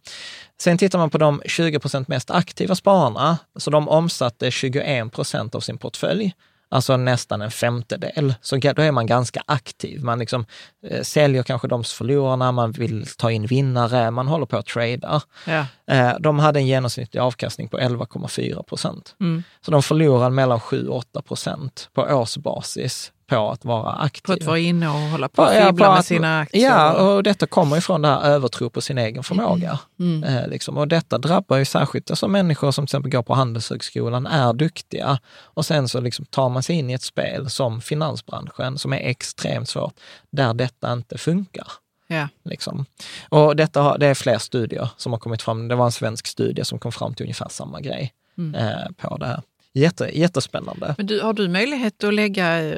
Sen 0.61 0.77
tittar 0.77 0.99
man 0.99 1.09
på 1.09 1.17
de 1.17 1.41
20 1.45 1.79
procent 1.79 2.07
mest 2.07 2.31
aktiva 2.31 2.75
spararna, 2.75 3.37
så 3.55 3.71
de 3.71 3.89
omsatte 3.89 4.51
21 4.51 5.11
procent 5.11 5.55
av 5.55 5.59
sin 5.59 5.77
portfölj, 5.77 6.33
alltså 6.69 6.97
nästan 6.97 7.41
en 7.41 7.51
femtedel. 7.51 8.33
Så 8.41 8.55
då 8.57 8.81
är 8.81 8.91
man 8.91 9.05
ganska 9.05 9.43
aktiv. 9.45 10.03
Man 10.03 10.19
liksom, 10.19 10.45
eh, 10.87 11.01
säljer 11.01 11.43
kanske 11.43 11.67
de 11.67 11.83
förlorarna, 11.83 12.51
man 12.51 12.71
vill 12.71 13.05
ta 13.17 13.31
in 13.31 13.45
vinnare, 13.45 14.11
man 14.11 14.27
håller 14.27 14.45
på 14.45 14.57
att 14.57 14.65
trada. 14.65 15.21
Ja. 15.47 15.65
Eh, 15.87 16.11
de 16.19 16.39
hade 16.39 16.59
en 16.59 16.67
genomsnittlig 16.67 17.21
avkastning 17.21 17.67
på 17.67 17.79
11,4 17.79 18.63
procent. 18.63 19.15
Mm. 19.19 19.43
Så 19.65 19.71
de 19.71 19.83
förlorar 19.83 20.29
mellan 20.29 20.59
7-8 20.59 21.21
procent 21.21 21.89
på 21.93 22.01
årsbasis 22.01 23.11
på 23.29 23.51
att 23.51 23.65
vara 23.65 23.83
På 23.83 23.89
aktiva. 23.89 24.35
att 24.35 24.43
vara 24.43 24.59
inne 24.59 24.87
och 24.87 24.93
hålla 24.93 25.29
på 25.29 25.41
och 25.43 25.53
Ja, 25.55 25.65
fibbla 25.67 25.87
på 25.87 25.93
med 25.93 26.05
sina 26.05 26.39
aktier. 26.39 26.63
Ja, 26.69 26.93
och 26.93 27.23
detta 27.23 27.47
kommer 27.47 27.77
ifrån 27.77 28.01
det 28.01 28.07
här 28.07 28.21
övertro 28.21 28.69
på 28.69 28.81
sin 28.81 28.97
egen 28.97 29.23
förmåga. 29.23 29.79
Mm. 29.99 30.23
Eh, 30.23 30.47
liksom. 30.47 30.77
Och 30.77 30.87
detta 30.87 31.17
drabbar 31.17 31.57
ju 31.57 31.65
särskilt 31.65 32.09
alltså 32.09 32.27
människor 32.27 32.71
som 32.71 32.85
till 32.87 32.91
exempel 32.91 33.11
går 33.11 33.23
på 33.23 33.33
Handelshögskolan, 33.33 34.27
är 34.27 34.53
duktiga 34.53 35.19
och 35.43 35.65
sen 35.65 35.87
så 35.89 36.01
liksom 36.01 36.25
tar 36.25 36.49
man 36.49 36.63
sig 36.63 36.75
in 36.75 36.89
i 36.89 36.93
ett 36.93 37.01
spel 37.01 37.49
som 37.49 37.81
finansbranschen 37.81 38.77
som 38.77 38.93
är 38.93 38.97
extremt 39.09 39.69
svårt, 39.69 39.93
där 40.31 40.53
detta 40.53 40.93
inte 40.93 41.17
funkar. 41.17 41.67
Ja. 42.07 42.27
Liksom. 42.45 42.85
Och 43.29 43.55
detta 43.55 43.81
har, 43.81 43.97
det 43.97 44.07
är 44.07 44.13
fler 44.13 44.37
studier 44.37 44.89
som 44.97 45.11
har 45.11 45.19
kommit 45.19 45.41
fram. 45.41 45.67
Det 45.67 45.75
var 45.75 45.85
en 45.85 45.91
svensk 45.91 46.27
studie 46.27 46.65
som 46.65 46.79
kom 46.79 46.91
fram 46.91 47.13
till 47.13 47.23
ungefär 47.23 47.49
samma 47.49 47.81
grej 47.81 48.13
Mm. 48.37 48.55
eh, 48.55 48.87
på 48.97 49.17
det 49.17 49.25
här. 49.25 49.41
Jätte, 49.73 50.09
jättespännande. 50.19 50.95
Men 50.97 51.05
du, 51.05 51.21
har 51.21 51.33
du 51.33 51.47
möjlighet 51.47 52.03
att 52.03 52.13
lägga 52.13 52.63
eh, 52.63 52.77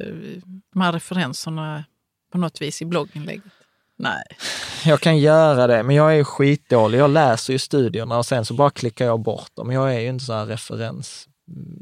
de 0.73 0.81
här 0.81 0.91
referenserna 0.91 1.83
på 2.31 2.37
något 2.37 2.61
vis 2.61 2.81
i 2.81 2.85
blogginlägget? 2.85 3.43
Nej. 3.97 4.23
Jag 4.85 4.99
kan 4.99 5.17
göra 5.17 5.67
det, 5.67 5.83
men 5.83 5.95
jag 5.95 6.17
är 6.19 6.23
skitdålig. 6.23 6.99
Jag 6.99 7.09
läser 7.09 7.53
ju 7.53 7.59
studierna 7.59 8.17
och 8.17 8.25
sen 8.25 8.45
så 8.45 8.53
bara 8.53 8.69
klickar 8.69 9.05
jag 9.05 9.19
bort 9.19 9.49
dem. 9.55 9.71
Jag 9.71 9.95
är 9.95 9.99
ju 9.99 10.07
inte 10.07 10.25
så 10.25 10.33
här 10.33 10.45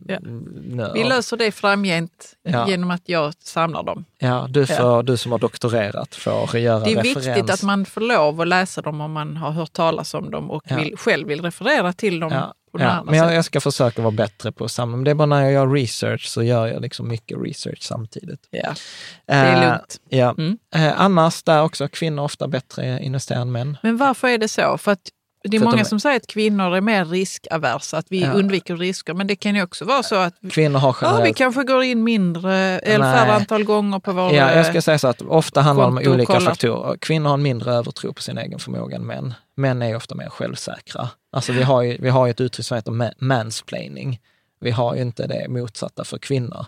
Ja. 0.08 0.18
nörd. 0.22 0.92
Vi 0.94 1.04
löser 1.04 1.38
det 1.38 1.52
framgent 1.52 2.34
Ja. 2.44 2.70
genom 2.70 2.92
att 2.92 3.10
jag 3.10 3.34
samlar 3.44 3.84
dem. 3.84 4.06
Ja, 4.18 4.48
du, 4.50 4.66
får, 4.66 5.04
du 5.04 5.18
som 5.18 5.32
har 5.32 5.40
doktorerat 5.40 6.16
får 6.16 6.58
göra 6.60 6.80
Det 6.80 6.92
är 6.92 6.96
referens. 7.04 7.28
viktigt 7.28 7.50
att 7.50 7.64
man 7.64 7.86
får 7.86 8.02
lov 8.02 8.42
att 8.42 8.48
läsa 8.48 8.82
dem 8.82 9.02
om 9.02 9.12
man 9.12 9.38
har 9.38 9.52
hört 9.52 9.74
talas 9.74 10.14
om 10.14 10.32
dem 10.32 10.52
och 10.52 10.64
Ja. 10.66 10.76
vill, 10.76 10.98
själv 10.98 11.28
vill 11.28 11.42
referera 11.42 11.94
till 11.94 12.20
dem 12.20 12.32
Ja, 12.74 13.04
men 13.04 13.16
jag, 13.16 13.34
jag 13.34 13.46
ska 13.46 13.62
försöka 13.62 14.02
vara 14.02 14.12
bättre 14.12 14.52
på 14.52 14.66
att 14.66 14.72
samla. 14.72 14.96
Men 14.96 15.04
det 15.04 15.12
är 15.12 15.16
bara 15.16 15.26
när 15.26 15.42
jag 15.44 15.52
gör 15.52 15.68
research 15.68 16.28
så 16.28 16.44
gör 16.44 16.68
jag 16.68 16.82
liksom 16.82 17.08
mycket 17.08 17.38
research 17.42 17.82
samtidigt. 17.82 18.48
Ja, 18.50 18.74
det 19.26 19.34
är 19.34 19.62
Eh, 19.64 19.70
lugnt. 19.70 19.98
Ja. 20.10 20.36
Mm. 20.38 20.58
Eh, 20.76 21.02
annars 21.02 21.44
där 21.44 21.64
också, 21.64 21.88
kvinnor 21.88 22.24
ofta 22.24 22.48
bättre 22.48 23.00
investerar 23.04 23.42
än 23.42 23.52
män. 23.52 23.78
Men 23.84 23.98
varför 23.98 24.28
är 24.28 24.38
det 24.38 24.48
så? 24.48 24.78
För 24.78 24.92
att 24.92 25.10
det 25.44 25.58
är 25.58 25.62
många 25.62 25.76
de- 25.78 25.86
som 25.86 26.00
säger 26.00 26.18
att 26.18 26.28
kvinnor 26.28 26.76
är 26.76 26.82
mer 26.82 27.06
riskaversa, 27.06 27.98
att 27.98 28.06
vi 28.10 28.22
Ja. 28.22 28.32
undviker 28.32 28.78
risker. 28.78 29.14
Men 29.14 29.28
det 29.28 29.36
kan 29.36 29.56
ju 29.56 29.64
också 29.64 29.86
vara 29.86 30.04
så 30.04 30.16
att 30.16 30.34
Kvinnor 30.52 30.80
har 30.80 30.96
ja, 31.02 31.08
vi 31.08 31.16
generellt... 31.16 31.38
kanske 31.38 31.64
går 31.64 31.84
in 31.84 32.04
mindre, 32.04 32.56
eller 32.80 33.06
Nej. 33.06 33.18
färre 33.18 33.34
antal 33.34 33.64
gånger 33.64 34.00
på 34.00 34.14
vår... 34.14 34.34
Ja, 34.34 34.54
jag 34.54 34.66
ska 34.66 34.82
säga 34.82 35.00
så 35.00 35.08
att 35.08 35.22
ofta 35.22 35.62
handlar 35.62 35.86
det 35.92 36.08
om 36.08 36.14
olika 36.14 36.40
faktorer. 36.40 36.98
Kvinnor 36.98 37.28
har 37.28 37.34
en 37.34 37.42
mindre 37.42 37.74
övertro 37.74 38.14
på 38.14 38.22
sin 38.22 38.38
egen 38.38 38.60
förmåga 38.60 38.96
än 38.96 39.06
män. 39.06 39.34
Män 39.56 39.82
är 39.82 39.96
ofta 39.96 40.16
mer 40.16 40.30
självsäkra. 40.30 41.10
Alltså 41.32 41.52
vi 41.54 41.64
har 41.64 41.82
ju, 41.82 41.98
vi 42.00 42.10
har 42.10 42.26
ju 42.26 42.32
ett 42.32 42.42
uttryck 42.42 42.66
som 42.66 42.76
heter 42.76 42.92
ma- 42.92 43.14
mansplaining. 43.18 44.20
Vi 44.62 44.72
har 44.72 44.96
ju 44.96 45.02
inte 45.02 45.28
det 45.28 45.48
motsatta 45.50 46.04
för 46.04 46.18
kvinnor. 46.18 46.66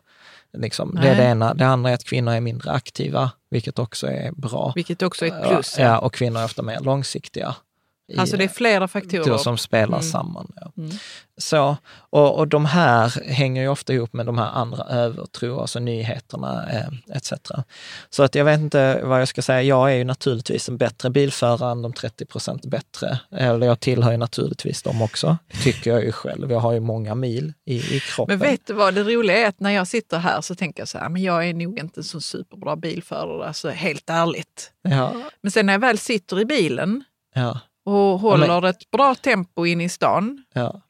Liksom, 0.58 0.98
det 1.02 1.08
är 1.10 1.16
det 1.16 1.24
ena. 1.24 1.54
Det 1.54 1.66
andra 1.68 1.90
är 1.90 1.94
att 1.94 2.04
kvinnor 2.04 2.34
är 2.34 2.40
mindre 2.42 2.72
aktiva, 2.72 3.32
vilket 3.50 3.80
också 3.80 4.08
är 4.08 4.32
bra. 4.32 4.72
Vilket 4.76 5.02
också 5.02 5.26
är 5.26 5.30
ett 5.30 5.48
plus. 5.50 5.76
Ja, 5.80 5.98
och 6.00 6.14
kvinnor 6.14 6.40
är 6.40 6.46
ofta 6.46 6.62
mer 6.64 6.80
långsiktiga. 6.80 7.56
Alltså 8.20 8.38
det 8.38 8.44
är 8.44 8.48
flera 8.48 8.88
faktorer. 8.88 9.18
faktorer 9.20 9.38
som 9.38 9.58
spelar 9.58 9.98
Mm. 9.98 10.02
samman. 10.12 10.52
Ja. 10.56 10.72
Mm. 10.78 10.92
Så, 11.38 11.78
och, 11.94 12.38
och 12.38 12.48
de 12.48 12.66
här 12.66 13.24
hänger 13.32 13.62
ju 13.62 13.68
ofta 13.68 13.94
ihop 13.94 14.14
med 14.14 14.26
de 14.26 14.38
här 14.38 14.50
andra 14.50 14.84
övertro, 14.84 15.60
alltså 15.60 15.80
nyheterna 15.80 16.70
eh, 16.72 17.16
etc. 17.18 17.34
Så 18.10 18.24
att 18.24 18.36
jag 18.36 18.46
vet 18.46 18.60
inte 18.60 19.02
vad 19.04 19.22
jag 19.22 19.28
ska 19.28 19.42
säga. 19.42 19.62
Jag 19.62 19.92
är 19.92 19.96
ju 19.96 20.04
naturligtvis 20.04 20.70
en 20.70 20.78
bättre 20.78 21.10
bilförare 21.10 21.72
än 21.72 21.82
de 21.82 21.94
30 21.94 22.26
procent 22.26 22.66
bättre. 22.66 23.20
Eller 23.32 23.68
jag 23.68 23.80
tillhör 23.80 24.12
ju 24.12 24.18
naturligtvis 24.18 24.84
dem 24.84 25.02
också, 25.02 25.38
tycker 25.64 25.92
jag 25.92 26.04
ju 26.04 26.12
själv. 26.12 26.52
Jag 26.52 26.60
har 26.60 26.74
ju 26.74 26.80
många 26.80 27.16
mil 27.16 27.54
i, 27.66 27.96
i 27.96 28.00
kroppen. 28.00 28.40
Men 28.40 28.50
vet 28.50 28.68
du 28.68 28.74
vad, 28.74 28.94
det 28.94 29.04
roliga 29.04 29.38
är 29.38 29.48
att 29.48 29.60
när 29.60 29.72
jag 29.72 29.88
sitter 29.88 30.18
här 30.18 30.42
så 30.42 30.56
tänker 30.56 30.82
jag 30.82 30.88
så 30.88 30.98
här, 30.98 31.10
men 31.10 31.22
jag 31.24 31.48
är 31.50 31.54
nog 31.54 31.80
inte 31.80 32.00
en 32.00 32.04
så 32.04 32.22
superbra 32.22 32.76
bilförare, 32.76 33.48
alltså 33.48 33.70
helt 33.70 34.10
ärligt. 34.10 34.72
Ja, 34.82 35.14
Men 35.42 35.52
sen 35.52 35.66
när 35.66 35.74
jag 35.74 35.80
väl 35.80 35.98
sitter 35.98 36.40
i 36.40 36.46
bilen 36.46 37.04
ja, 37.36 37.60
och 37.86 38.20
håller 38.20 38.66
ett 38.66 38.92
bra 38.92 39.16
tempo 39.16 39.66
in 39.66 39.82
i 39.82 39.90
stan 39.90 40.44
ja. 40.54 40.82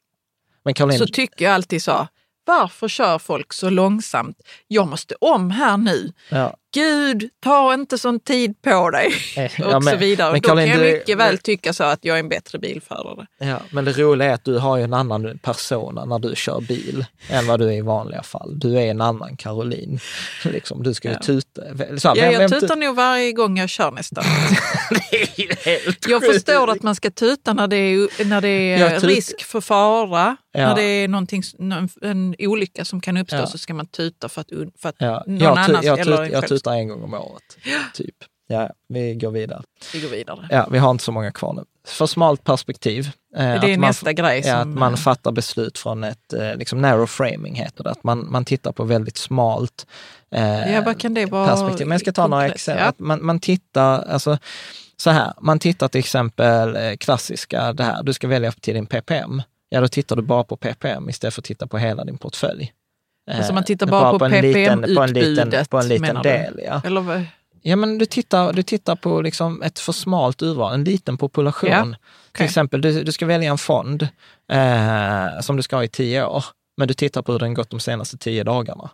Men 0.64 0.74
Caroline, 0.74 0.98
så 0.98 1.06
tycker 1.06 1.44
jag 1.44 1.54
alltid 1.54 1.82
så, 1.82 2.08
varför 2.44 2.88
kör 2.88 3.18
folk 3.18 3.52
så 3.52 3.70
långsamt? 3.70 4.40
Jag 4.68 4.88
måste 4.88 5.14
om 5.14 5.50
här 5.50 5.76
nu. 5.76 6.12
ja, 6.28 6.56
Gud, 6.74 7.28
ta 7.44 7.74
inte 7.74 7.98
sån 7.98 8.20
tid 8.20 8.62
på 8.62 8.90
dig. 8.90 9.06
eh, 9.36 9.44
Och 9.44 9.50
ja, 9.58 9.70
så 9.72 9.80
men- 9.80 9.98
vidare. 9.98 10.32
men 10.32 10.40
Då 10.40 10.48
kan 10.48 10.56
Caroline, 10.56 10.70
jag 10.78 10.86
du- 10.88 10.92
mycket 10.92 11.18
väl 11.18 11.38
tycka 11.38 11.72
så 11.72 11.84
att 11.84 12.04
jag 12.04 12.16
är 12.16 12.20
en 12.20 12.28
bättre 12.28 12.58
bilförare. 12.58 13.26
Ja, 13.38 13.58
men 13.70 13.84
det 13.84 13.92
roliga 13.92 14.28
är 14.30 14.34
att 14.34 14.44
du 14.44 14.58
har 14.58 14.76
ju 14.76 14.82
en 14.84 14.94
annan 14.94 15.38
persona 15.38 16.04
när 16.04 16.18
du 16.18 16.32
kör 16.36 16.60
bil 16.60 17.04
än 17.28 17.46
vad 17.46 17.60
du 17.60 17.66
är 17.66 17.72
i 17.72 17.80
vanliga 17.80 18.22
fall. 18.22 18.58
Du 18.58 18.76
är 18.78 18.86
en 18.90 19.00
annan 19.00 19.36
Caroline. 19.36 19.98
Liksom, 20.44 20.82
du 20.82 20.94
ska 20.94 21.08
ju 21.08 21.14
Ja. 21.14 21.20
tuta. 21.20 21.62
Så, 21.98 22.08
Ja, 22.08 22.16
jag 22.16 22.38
vem 22.38 22.50
tutar 22.50 22.76
nog 22.76 22.96
varje 22.96 23.32
gång 23.32 23.58
jag 23.58 23.68
kör 23.68 23.90
nästan. 23.90 24.24
Jag 26.08 26.24
förstår 26.24 26.70
att 26.70 26.82
man 26.82 26.94
ska 26.94 27.10
tuta 27.10 27.52
när 27.54 27.66
det 27.68 27.76
är, 27.76 28.24
när 28.24 28.40
det 28.40 28.48
är 28.48 29.00
risk 29.00 29.42
för 29.44 29.60
fara. 29.60 30.36
Ja. 30.52 30.60
När 30.68 30.74
det 30.76 30.82
är 30.82 31.08
någonting, 31.08 31.42
en, 31.58 31.88
en 32.02 32.34
olycka 32.38 32.84
som 32.84 33.00
kan 33.00 33.16
uppstå 33.16 33.36
Ja. 33.36 33.46
så 33.46 33.58
ska 33.58 33.74
man 33.74 33.86
tuta 33.86 34.28
för 34.28 34.40
att, 34.40 34.48
för 34.82 34.88
att 34.88 35.00
någon 35.00 35.38
jag, 35.38 35.54
tu, 35.66 35.72
annan 35.72 35.84
jag, 35.84 35.98
eller 35.98 36.22
en 36.22 36.30
själv 36.30 36.42
tutar 36.62 36.72
en 36.76 36.88
gång 36.88 37.02
om 37.02 37.14
året. 37.14 37.58
Typ. 37.94 38.14
Ja, 38.46 38.70
vi 38.88 39.14
går 39.14 39.30
vidare. 39.30 39.62
ska 39.80 39.98
gå 39.98 40.08
vidare. 40.08 40.46
Ja, 40.50 40.68
vi 40.70 40.78
har 40.78 40.90
inte 40.90 41.04
så 41.04 41.12
många 41.12 41.32
kvar 41.32 41.52
nu. 41.52 41.64
För 41.86 42.06
smalt 42.06 42.44
perspektiv. 42.44 43.10
eh, 43.36 43.42
Det 43.42 43.44
är 43.48 43.56
att 43.56 43.62
man, 43.62 43.80
nästa 43.80 44.12
grej 44.12 44.42
Ja, 44.44 44.54
att 44.56 44.62
som... 44.62 44.74
man 44.78 44.96
fattar 44.96 45.32
beslut 45.32 45.78
från 45.78 46.04
ett 46.04 46.32
eh, 46.32 46.56
liksom 46.56 46.80
narrow 46.80 47.06
framing 47.06 47.54
heter 47.54 47.84
det. 47.84 47.90
Att 47.90 48.04
man, 48.04 48.30
man 48.32 48.44
tittar 48.44 48.72
på 48.72 48.84
väldigt 48.84 49.16
smalt 49.16 49.86
eh, 50.34 50.72
Ja, 50.74 50.82
vad 50.82 51.00
kan 51.00 51.14
det 51.14 51.26
vara? 51.26 51.46
perspektiv. 51.48 51.86
Men 51.86 51.94
jag 51.94 52.00
ska 52.00 52.12
ta 52.12 52.26
några 52.26 52.46
exempel. 52.48 52.84
Ja. 52.86 52.92
Man, 53.04 53.24
man 53.26 53.40
tittar, 53.40 54.02
alltså 54.02 54.38
så 54.96 55.10
här, 55.10 55.32
man 55.40 55.58
tittar 55.58 55.88
till 55.88 55.98
exempel 55.98 56.76
eh, 56.76 56.96
klassiska, 56.96 57.72
det 57.72 57.84
här, 57.84 58.02
du 58.02 58.12
ska 58.12 58.28
välja 58.28 58.52
till 58.52 58.74
din 58.74 58.86
PPM. 58.86 59.42
Ja, 59.68 59.80
då 59.80 59.88
tittar 59.88 60.16
du 60.16 60.22
bara 60.22 60.44
på 60.44 60.56
PPM 60.56 61.08
istället 61.10 61.34
för 61.34 61.40
att 61.40 61.44
titta 61.46 61.66
på 61.66 61.78
hela 61.78 62.04
din 62.04 62.18
portfölj. 62.18 62.72
Alltså 63.30 63.52
man 63.54 63.64
tittar 63.64 63.86
Eh, 63.86 63.90
bara 63.90 64.12
på 64.12 64.18
på 64.18 64.28
PPM-utbudet, 64.28 65.70
på 65.70 65.78
en 65.78 65.88
liten 65.88 66.22
del. 66.22 66.60
Ja. 66.66 66.82
Eller 66.84 67.00
vad? 67.00 67.24
Ja, 67.62 67.76
men 67.76 67.98
du 67.98 68.06
tittar, 68.06 68.52
du 68.52 68.62
tittar 68.62 68.96
på 68.96 69.20
liksom 69.20 69.62
ett 69.62 69.78
för 69.78 69.92
smalt 69.92 70.42
urval, 70.42 70.74
en 70.74 70.84
liten 70.84 71.16
population. 71.16 71.70
Ja, 71.70 71.82
Till 71.82 71.96
okej. 72.32 72.44
exempel, 72.44 72.80
du, 72.80 73.02
du 73.04 73.12
ska 73.12 73.26
välja 73.26 73.50
en 73.50 73.58
fond 73.58 74.08
eh, 74.52 75.40
som 75.40 75.56
du 75.56 75.62
ska 75.62 75.76
ha 75.76 75.84
i 75.84 75.88
tio 75.88 76.24
år, 76.24 76.44
men 76.76 76.88
du 76.88 76.94
tittar 76.94 77.22
på 77.22 77.32
hur 77.32 77.38
den 77.38 77.54
gått 77.54 77.70
de 77.70 77.80
senaste 77.80 78.16
tio 78.18 78.44
dagarna. 78.44 78.90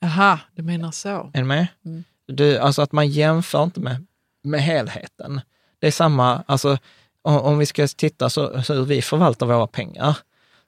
Jaha, 0.00 0.40
du 0.54 0.62
menar 0.62 0.90
så. 0.90 1.08
Är 1.08 1.38
du 1.38 1.44
med? 1.44 1.66
Mm. 1.84 2.04
Du, 2.28 2.58
alltså 2.58 2.82
att 2.82 2.92
man 2.92 3.08
jämför 3.08 3.62
inte 3.62 3.80
med, 3.80 4.06
med 4.44 4.60
helheten. 4.62 5.40
Det 5.78 5.86
är 5.86 5.90
samma, 5.90 6.42
alltså 6.46 6.78
om, 7.22 7.36
om 7.40 7.58
vi 7.58 7.66
ska 7.66 7.86
titta 7.86 8.30
så, 8.30 8.62
så 8.62 8.74
hur 8.74 8.84
vi 8.84 9.02
förvaltar 9.02 9.46
våra 9.46 9.66
pengar, 9.66 10.16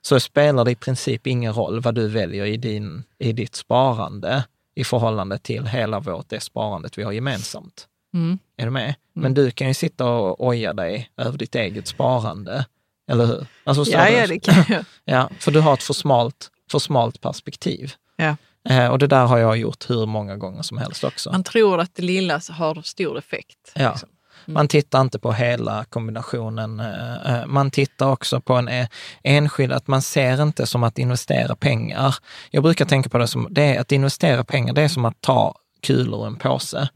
så 0.02 0.20
spelar 0.20 0.64
det 0.64 0.70
i 0.70 0.74
princip 0.74 1.26
ingen 1.26 1.52
roll 1.52 1.80
vad 1.80 1.94
du 1.94 2.08
väljer 2.08 2.44
i, 2.44 2.56
din, 2.56 3.04
i 3.18 3.32
ditt 3.32 3.54
sparande 3.54 4.44
i 4.74 4.84
förhållande 4.84 5.38
till 5.38 5.66
hela 5.66 6.00
vårt, 6.00 6.28
det 6.28 6.40
sparandet 6.40 6.98
vi 6.98 7.02
har 7.02 7.12
gemensamt. 7.12 7.86
Mm. 8.14 8.38
Är 8.56 8.64
du 8.64 8.70
med? 8.70 8.94
Men 9.12 9.34
du 9.34 9.50
kan 9.50 9.68
ju 9.68 9.74
sitta 9.74 10.06
och 10.06 10.46
oja 10.46 10.72
dig 10.72 11.10
över 11.16 11.38
ditt 11.38 11.54
eget 11.54 11.88
sparande, 11.88 12.66
eller 13.10 13.26
hur? 13.26 13.46
Alltså, 13.64 13.92
Ja, 13.92 14.08
ja, 14.08 14.26
det 14.26 14.38
kan 14.38 14.64
jag. 14.68 14.84
ja, 15.04 15.30
för 15.38 15.50
du 15.50 15.60
har 15.60 15.74
ett 15.74 15.82
för 15.82 15.94
smalt, 15.94 16.50
för 16.70 16.78
smalt 16.78 17.20
perspektiv. 17.20 17.92
Ja. 18.16 18.36
Eh, 18.68 18.88
och 18.88 18.98
det 18.98 19.06
där 19.06 19.26
har 19.26 19.38
jag 19.38 19.56
gjort 19.56 19.90
hur 19.90 20.06
många 20.06 20.36
gånger 20.36 20.62
som 20.62 20.78
helst 20.78 21.04
också. 21.04 21.30
Man 21.30 21.44
tror 21.44 21.80
att 21.80 21.94
det 21.94 22.02
lilla 22.02 22.40
har 22.50 22.82
stor 22.82 23.18
effekt. 23.18 23.72
Ja. 23.74 23.90
liksom. 23.90 24.08
Mm. 24.46 24.54
Man 24.54 24.68
tittar 24.68 25.00
inte 25.00 25.18
på 25.18 25.32
hela 25.32 25.84
kombinationen. 25.84 26.80
Eh, 26.80 27.34
eh, 27.34 27.46
man 27.46 27.70
tittar 27.70 28.10
också 28.10 28.40
på 28.40 28.54
en 28.54 28.68
eh, 28.68 28.86
enskild, 29.22 29.72
att 29.72 29.86
man 29.86 30.02
ser 30.02 30.42
inte 30.42 30.66
som 30.66 30.82
att 30.82 30.98
investera 30.98 31.56
pengar. 31.56 32.14
Jag 32.50 32.62
brukar 32.62 32.84
tänka 32.84 33.08
på 33.08 33.18
det 33.18 33.26
som, 33.26 33.48
det 33.50 33.76
är 33.76 33.80
att 33.80 33.92
investera 33.92 34.44
pengar, 34.44 34.72
det 34.72 34.82
är 34.82 34.88
som 34.88 35.04
att 35.04 35.20
ta 35.20 35.54
kulor 35.82 36.22
ur 36.22 36.26
en 36.26 36.36
påse. 36.36 36.88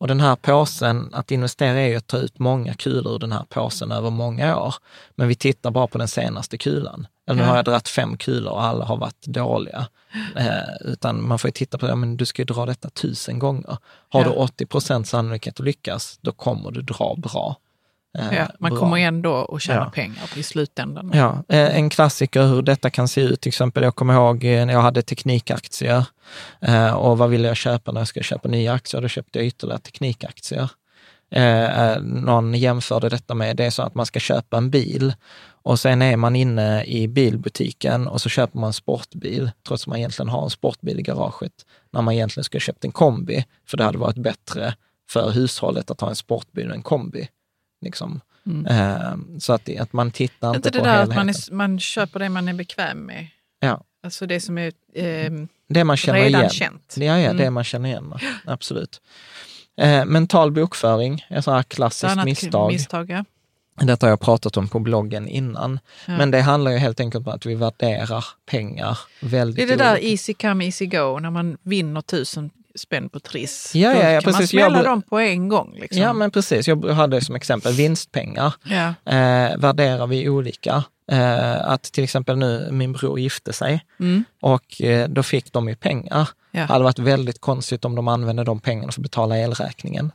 Och 0.00 0.08
den 0.08 0.20
här 0.20 0.36
påsen, 0.36 1.08
att 1.14 1.30
investera 1.30 1.80
är 1.80 1.88
ju 1.88 1.96
att 1.96 2.06
ta 2.06 2.16
ut 2.16 2.38
många 2.38 2.74
kulor 2.74 3.14
ur 3.14 3.18
den 3.18 3.32
här 3.32 3.44
påsen 3.48 3.92
över 3.92 4.10
många 4.10 4.56
år. 4.60 4.74
Men 5.14 5.28
vi 5.28 5.34
tittar 5.34 5.70
bara 5.70 5.86
på 5.86 5.98
den 5.98 6.08
senaste 6.08 6.58
kulan. 6.58 7.06
Eller 7.28 7.40
nu 7.42 7.48
har 7.48 7.56
jag 7.56 7.64
dragit 7.64 7.88
fem 7.88 8.16
kulor 8.16 8.52
och 8.52 8.62
alla 8.64 8.84
har 8.84 8.96
varit 8.96 9.26
dåliga. 9.26 9.86
Eh, 10.36 10.52
utan 10.92 11.28
man 11.28 11.38
får 11.38 11.48
ju 11.48 11.52
titta 11.52 11.78
på, 11.78 11.86
ja, 11.88 11.94
men 11.94 12.16
du 12.16 12.26
ska 12.26 12.42
ju 12.42 12.46
dra 12.46 12.66
detta 12.66 12.90
tusen 12.90 13.38
gånger. 13.38 13.76
Har 14.08 14.20
Ja. 14.20 14.24
du 14.28 14.30
80 14.30 14.66
procent 14.66 15.08
sannolikhet 15.08 15.60
att 15.60 15.66
lyckas, 15.66 16.18
då 16.22 16.32
kommer 16.32 16.70
du 16.70 16.82
dra 16.82 17.14
bra. 17.18 17.56
Eh, 18.18 18.34
Ja, 18.36 18.48
man 18.58 18.70
bra. 18.70 18.80
kommer 18.80 18.96
ändå 18.98 19.44
att 19.54 19.62
tjäna 19.62 19.80
Ja. 19.80 19.90
pengar 19.94 20.38
i 20.38 20.42
slutändan. 20.42 21.10
Ja, 21.14 21.42
eh, 21.48 21.76
en 21.76 21.90
klassiker 21.90 22.42
hur 22.46 22.62
detta 22.62 22.90
kan 22.90 23.08
se 23.08 23.20
ut. 23.20 23.40
Till 23.40 23.48
exempel, 23.50 23.82
jag 23.82 23.94
kommer 23.94 24.14
ihåg 24.14 24.44
eh, 24.44 24.66
när 24.66 24.72
jag 24.72 24.80
hade 24.82 25.02
teknikaktier 25.02 26.04
och 26.94 27.18
vad 27.18 27.30
ville 27.30 27.48
jag 27.48 27.56
köpa 27.56 27.92
när 27.92 28.00
jag 28.00 28.08
skulle 28.08 28.24
köpa 28.24 28.48
nya 28.48 28.72
aktier? 28.72 29.00
Då 29.02 29.08
köpte 29.08 29.38
jag 29.38 29.46
ytterligare 29.46 29.80
teknikaktier. 29.80 30.70
Någon 32.02 32.54
jämförde 32.54 33.08
detta 33.08 33.34
med, 33.34 33.56
det 33.56 33.64
är 33.64 33.70
så 33.70 33.82
att 33.82 33.94
man 33.94 34.06
ska 34.06 34.20
köpa 34.20 34.56
en 34.56 34.70
bil 34.70 35.14
och 35.62 35.80
sen 35.80 36.02
är 36.02 36.16
man 36.16 36.36
inne 36.36 36.84
i 36.84 37.08
bilbutiken 37.08 38.08
och 38.08 38.20
så 38.20 38.28
köper 38.28 38.58
man 38.58 38.66
en 38.66 38.72
sportbil, 38.72 39.50
trots 39.66 39.82
att 39.82 39.86
man 39.86 39.98
egentligen 39.98 40.28
har 40.28 40.42
en 40.44 40.50
sportbil 40.50 40.98
i 40.98 41.02
garaget, 41.02 41.52
när 41.92 42.02
man 42.02 42.14
egentligen 42.14 42.44
skulle 42.44 42.60
köpt 42.60 42.84
en 42.84 42.92
kombi, 42.92 43.44
för 43.68 43.76
det 43.76 43.84
hade 43.84 43.98
varit 43.98 44.16
bättre 44.18 44.74
för 45.10 45.30
hushållet 45.30 45.90
att 45.90 46.00
ha 46.00 46.08
en 46.08 46.16
sportbil 46.16 46.64
än 46.66 46.72
en 46.72 46.82
kombi. 46.82 47.28
Liksom. 47.80 48.20
Mm. 48.46 48.66
Eh, 48.66 49.38
så 49.38 49.52
att, 49.52 49.64
det- 49.64 49.78
att 49.78 49.92
man 49.92 50.10
tittar 50.10 50.48
inte, 50.48 50.56
Inte 50.58 50.70
det 50.70 50.78
på 50.78 50.84
där 50.84 50.92
att 50.92 50.98
helheten. 51.12 51.16
man, 51.16 51.28
är, 51.28 51.52
man 51.72 51.80
köper 51.80 52.18
det 52.18 52.28
man 52.28 52.48
är 52.48 52.52
bekväm 52.54 52.98
med. 53.06 53.26
Ja. 53.60 53.84
Alltså 54.02 54.26
det 54.26 54.40
som 54.40 54.58
är 54.58 54.72
ehm, 54.94 55.48
Det 55.68 55.84
man 55.84 55.96
känner 55.96 56.18
redan 56.20 56.40
igen. 56.40 56.50
känt. 56.50 56.94
Ja, 56.96 57.04
ja, 57.18 57.32
det 57.32 57.42
Mm. 57.42 57.54
man 57.54 57.64
känner 57.64 57.88
igen. 57.88 58.14
Absolut. 58.44 59.00
Eh, 59.80 60.04
mental 60.04 60.52
bokföring, 60.52 61.24
ett 61.30 61.44
sånt 61.44 61.54
här 61.54 61.62
klassiskt 61.62 62.24
misstag. 62.24 62.72
misstag 62.72 63.10
ja. 63.10 63.24
Detta 63.82 64.06
har 64.06 64.10
jag 64.10 64.20
pratat 64.20 64.56
om 64.56 64.68
på 64.68 64.78
bloggen 64.78 65.28
innan. 65.28 65.78
Ja. 66.06 66.16
Men 66.16 66.30
det 66.30 66.40
handlar 66.40 66.70
ju 66.70 66.78
helt 66.78 67.00
enkelt 67.00 67.26
om 67.26 67.32
att 67.32 67.46
vi 67.46 67.54
värderar 67.54 68.24
pengar 68.46 68.98
väldigt 69.20 69.56
Det 69.56 69.62
är 69.62 69.76
det 69.76 69.84
där 69.84 69.92
olika. 69.92 70.06
easy 70.08 70.34
come 70.34 70.64
easy 70.64 70.86
go, 70.86 71.18
när 71.18 71.30
man 71.30 71.56
vinner 71.62 72.00
tusen 72.00 72.50
spänn 72.74 73.08
på 73.08 73.20
Triss. 73.20 73.74
Ja, 73.74 73.94
ja, 73.94 74.10
ja, 74.10 74.20
kan 74.20 74.32
precis. 74.32 74.54
man 74.54 74.70
smälla 74.70 74.82
dem 74.82 75.02
på 75.02 75.18
en 75.18 75.48
gång. 75.48 75.76
Liksom. 75.80 76.02
Ja, 76.02 76.12
men 76.12 76.30
precis. 76.30 76.68
Jag 76.68 76.84
hade 76.84 77.20
som 77.20 77.34
exempel 77.34 77.72
vinstpengar. 77.72 78.54
ja. 78.64 78.94
Eh, 79.12 79.56
värderar 79.58 80.06
vi 80.06 80.28
olika. 80.28 80.84
Eh, 81.12 81.70
att 81.70 81.82
till 81.82 82.04
exempel 82.04 82.36
nu 82.36 82.68
min 82.70 82.92
bror 82.92 83.20
gifte 83.20 83.52
sig 83.52 83.84
och 84.40 84.82
eh, 84.82 85.08
då 85.08 85.22
fick 85.22 85.52
de 85.52 85.68
ju 85.68 85.76
pengar. 85.76 86.28
Ja. 86.50 86.60
Det 86.60 86.72
hade 86.72 86.84
varit 86.84 86.98
väldigt 86.98 87.40
konstigt 87.40 87.84
om 87.84 87.94
de 87.94 88.08
använde 88.08 88.44
de 88.44 88.60
pengarna 88.60 88.92
för 88.92 89.00
att 89.00 89.02
betala 89.02 89.38
elräkningen. 89.38 90.12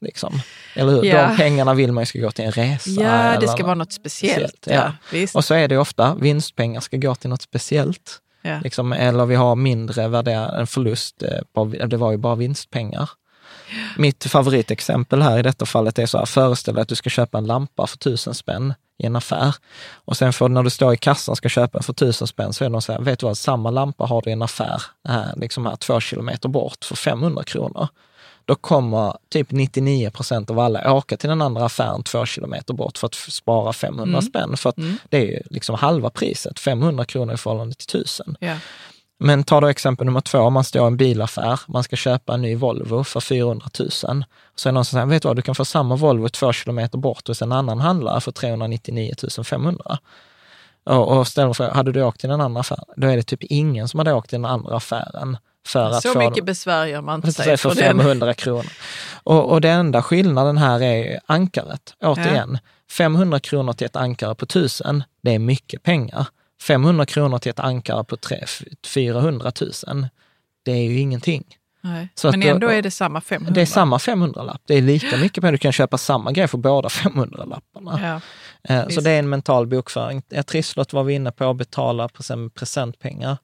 Liksom. 0.00 0.40
Eller 0.74 0.92
hur? 0.92 1.04
Ja. 1.04 1.26
De 1.26 1.36
pengarna 1.36 1.74
vill 1.74 1.92
man 1.92 2.02
ju 2.02 2.06
ska 2.06 2.18
gå 2.18 2.30
till 2.30 2.44
en 2.44 2.52
resa. 2.52 2.90
Ja, 2.90 3.40
det 3.40 3.48
ska 3.48 3.64
vara 3.64 3.74
något 3.74 3.92
speciellt. 3.92 4.56
speciellt, 4.56 4.96
ja. 5.12 5.28
Och 5.34 5.44
så 5.44 5.54
är 5.54 5.68
det 5.68 5.78
ofta, 5.78 6.14
vinstpengar 6.14 6.80
ska 6.80 6.96
gå 6.96 7.14
till 7.14 7.30
något 7.30 7.42
speciellt. 7.42 8.20
Ja. 8.46 8.60
Liksom, 8.64 8.92
eller 8.92 9.26
vi 9.26 9.34
har 9.34 9.56
mindre 9.56 10.08
värderad, 10.08 10.60
en 10.60 10.66
förlust, 10.66 11.22
eh, 11.22 11.38
på, 11.52 11.64
det 11.64 11.96
var 11.96 12.10
ju 12.10 12.16
bara 12.16 12.34
vinstpengar. 12.34 13.10
Mitt 13.96 14.24
favoritexempel 14.24 15.22
här 15.22 15.38
i 15.38 15.42
detta 15.42 15.66
fallet 15.66 15.98
är 15.98 16.06
så 16.06 16.18
här, 16.18 16.26
föreställ 16.26 16.74
dig 16.74 16.82
att 16.82 16.88
du 16.88 16.94
ska 16.94 17.10
köpa 17.10 17.38
en 17.38 17.46
lampa 17.46 17.86
för 17.86 17.98
tusen 17.98 18.34
spänn 18.34 18.74
i 18.98 19.06
en 19.06 19.16
affär. 19.16 19.54
Och 19.92 20.16
sen 20.16 20.32
för, 20.32 20.48
när 20.48 20.62
du 20.62 20.70
står 20.70 20.94
i 20.94 20.96
kassan 20.96 21.32
och 21.32 21.36
ska 21.36 21.48
köpa 21.48 21.78
en 21.78 21.84
för 21.84 21.92
tusen 21.92 22.26
spänn 22.26 22.52
så 22.52 22.64
är 22.64 22.70
de 22.70 22.82
så 22.82 22.92
här, 22.92 23.00
vet 23.00 23.18
du 23.18 23.26
vad, 23.26 23.38
samma 23.38 23.70
lampa 23.70 24.04
har 24.04 24.22
du 24.22 24.30
i 24.30 24.32
en 24.32 24.42
affär, 24.42 24.82
här, 25.08 25.34
liksom 25.36 25.66
här 25.66 25.76
två 25.76 26.00
kilometer 26.00 26.48
bort 26.48 26.84
för 26.84 26.96
500 26.96 27.44
kronor. 27.44 27.88
Då 28.44 28.54
kommer 28.54 29.16
typ 29.28 29.50
99 29.50 30.10
procent 30.10 30.50
av 30.50 30.58
alla 30.58 30.92
åka 30.92 31.16
till 31.16 31.28
den 31.28 31.42
andra 31.42 31.64
affären 31.64 32.02
två 32.02 32.26
kilometer 32.26 32.74
bort 32.74 32.98
för 32.98 33.06
att 33.06 33.14
spara 33.14 33.72
500 33.72 34.22
spänn. 34.22 34.56
För 34.56 34.70
att 34.70 34.76
det 35.08 35.16
är 35.16 35.24
ju 35.24 35.42
liksom 35.50 35.74
halva 35.74 36.10
priset, 36.10 36.60
500 36.60 37.04
kronor 37.04 37.34
i 37.34 37.36
förhållande 37.36 37.74
till 37.74 38.00
1000. 38.00 38.36
Ja. 38.40 38.56
Men 39.18 39.44
ta 39.44 39.60
då 39.60 39.66
exempel 39.66 40.06
nummer 40.06 40.20
två, 40.20 40.50
man 40.50 40.64
står 40.64 40.84
i 40.84 40.86
en 40.86 40.96
bilaffär, 40.96 41.60
man 41.66 41.84
ska 41.84 41.96
köpa 41.96 42.34
en 42.34 42.42
ny 42.42 42.54
Volvo 42.54 43.04
för 43.04 43.20
400 43.20 43.66
000. 43.78 43.90
Så 43.90 44.08
är 44.08 44.22
det 44.64 44.72
någon 44.72 44.84
som 44.84 44.96
säger, 44.96 45.06
vet 45.06 45.22
du 45.22 45.28
vad, 45.28 45.36
du 45.36 45.42
kan 45.42 45.54
få 45.54 45.64
samma 45.64 45.96
Volvo 45.96 46.28
två 46.28 46.52
kilometer 46.52 46.98
bort 46.98 47.28
hos 47.28 47.42
en 47.42 47.52
annan 47.52 47.80
handlare 47.80 48.20
för 48.20 48.32
399 48.32 49.14
500. 49.44 49.98
Och, 50.84 51.18
och 51.18 51.28
ställer 51.28 51.52
frågan, 51.52 51.76
hade 51.76 51.92
du 51.92 52.02
åkt 52.02 52.20
till 52.20 52.30
den 52.30 52.40
andra 52.40 52.60
affären? 52.60 52.84
Då 52.96 53.06
är 53.06 53.16
det 53.16 53.22
typ 53.22 53.42
ingen 53.42 53.88
som 53.88 53.98
hade 53.98 54.12
åkt 54.12 54.30
till 54.30 54.38
den 54.38 54.50
andra 54.50 54.76
affären 54.76 55.36
för 55.66 55.90
att 55.90 56.02
Så 56.02 56.18
mycket 56.18 56.44
besvär 56.44 56.86
gör 56.86 57.00
man 57.00 57.14
inte 57.14 57.32
för, 57.32 57.42
sig 57.42 57.56
för 57.56 57.70
för 57.70 57.76
den. 57.82 57.98
500 57.98 58.34
kronor. 58.34 58.66
Och, 59.22 59.50
och 59.52 59.60
den 59.60 59.78
enda 59.80 60.02
skillnaden 60.02 60.58
här 60.58 60.82
är 60.82 61.20
ankaret. 61.26 61.94
Återigen, 62.00 62.58
500 62.90 63.40
kronor 63.40 63.72
till 63.72 63.84
ett 63.86 63.96
ankare 63.96 64.34
på 64.34 64.44
1000, 64.44 65.02
det 65.22 65.30
är 65.34 65.38
mycket 65.38 65.82
pengar. 65.82 66.26
500 66.62 67.06
kronor 67.06 67.38
till 67.38 67.50
ett 67.50 67.60
ankare 67.60 68.04
på 68.04 68.16
tre- 68.16 68.44
400 68.86 69.52
000, 69.86 70.06
det 70.64 70.72
är 70.72 70.84
ju 70.90 70.98
ingenting. 70.98 71.44
Nej. 71.80 72.08
Men 72.22 72.34
att 72.34 72.40
då- 72.42 72.48
ändå 72.48 72.68
är 72.68 72.82
det 72.82 72.90
samma 72.90 73.20
500. 73.20 73.54
Det 73.54 73.60
är 73.60 73.66
samma 73.66 73.98
500-lapp. 73.98 74.62
Det 74.66 74.74
är 74.74 74.82
lika 74.82 75.16
mycket 75.16 75.40
pengar. 75.40 75.52
Du 75.52 75.58
kan 75.58 75.72
köpa 75.72 75.98
samma 75.98 76.32
grej 76.32 76.48
för 76.48 76.58
båda 76.58 76.88
500-lapparna. 76.88 78.00
Ja. 78.02 78.20
Eh, 78.74 78.80
Så 78.82 78.86
Visst. 78.88 79.04
det 79.04 79.10
är 79.10 79.18
en 79.18 79.28
mental 79.28 79.66
bokföring. 79.66 80.22
Ja, 80.28 80.42
Trisslott 80.42 80.92
var 80.92 81.04
vi 81.04 81.14
inne 81.14 81.32
på, 81.32 81.50
att 81.50 81.56
betala 81.56 82.08
present- 82.08 82.54
presentpengar. 82.54 83.36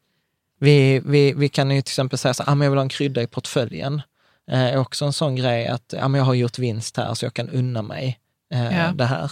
Vi, 0.60 1.00
vi, 1.04 1.32
vi 1.32 1.48
kan 1.48 1.70
ju 1.70 1.82
till 1.82 1.90
exempel 1.92 2.18
säga 2.18 2.34
så 2.34 2.42
ah, 2.46 2.54
men 2.54 2.64
jag 2.64 2.70
vill 2.70 2.78
ha 2.78 2.82
en 2.82 2.88
krydda 2.88 3.22
i 3.22 3.26
portföljen. 3.26 4.02
Eh, 4.50 4.80
också 4.80 5.04
en 5.04 5.12
sån 5.12 5.36
grej 5.36 5.66
att 5.66 5.94
ah, 6.00 6.08
men 6.08 6.18
jag 6.18 6.26
har 6.26 6.34
gjort 6.34 6.58
vinst 6.58 6.96
här 6.96 7.14
så 7.14 7.24
jag 7.24 7.34
kan 7.34 7.48
unna 7.48 7.82
mig 7.82 8.18
eh, 8.54 8.78
Ja. 8.78 8.92
det 8.92 9.04
här. 9.04 9.30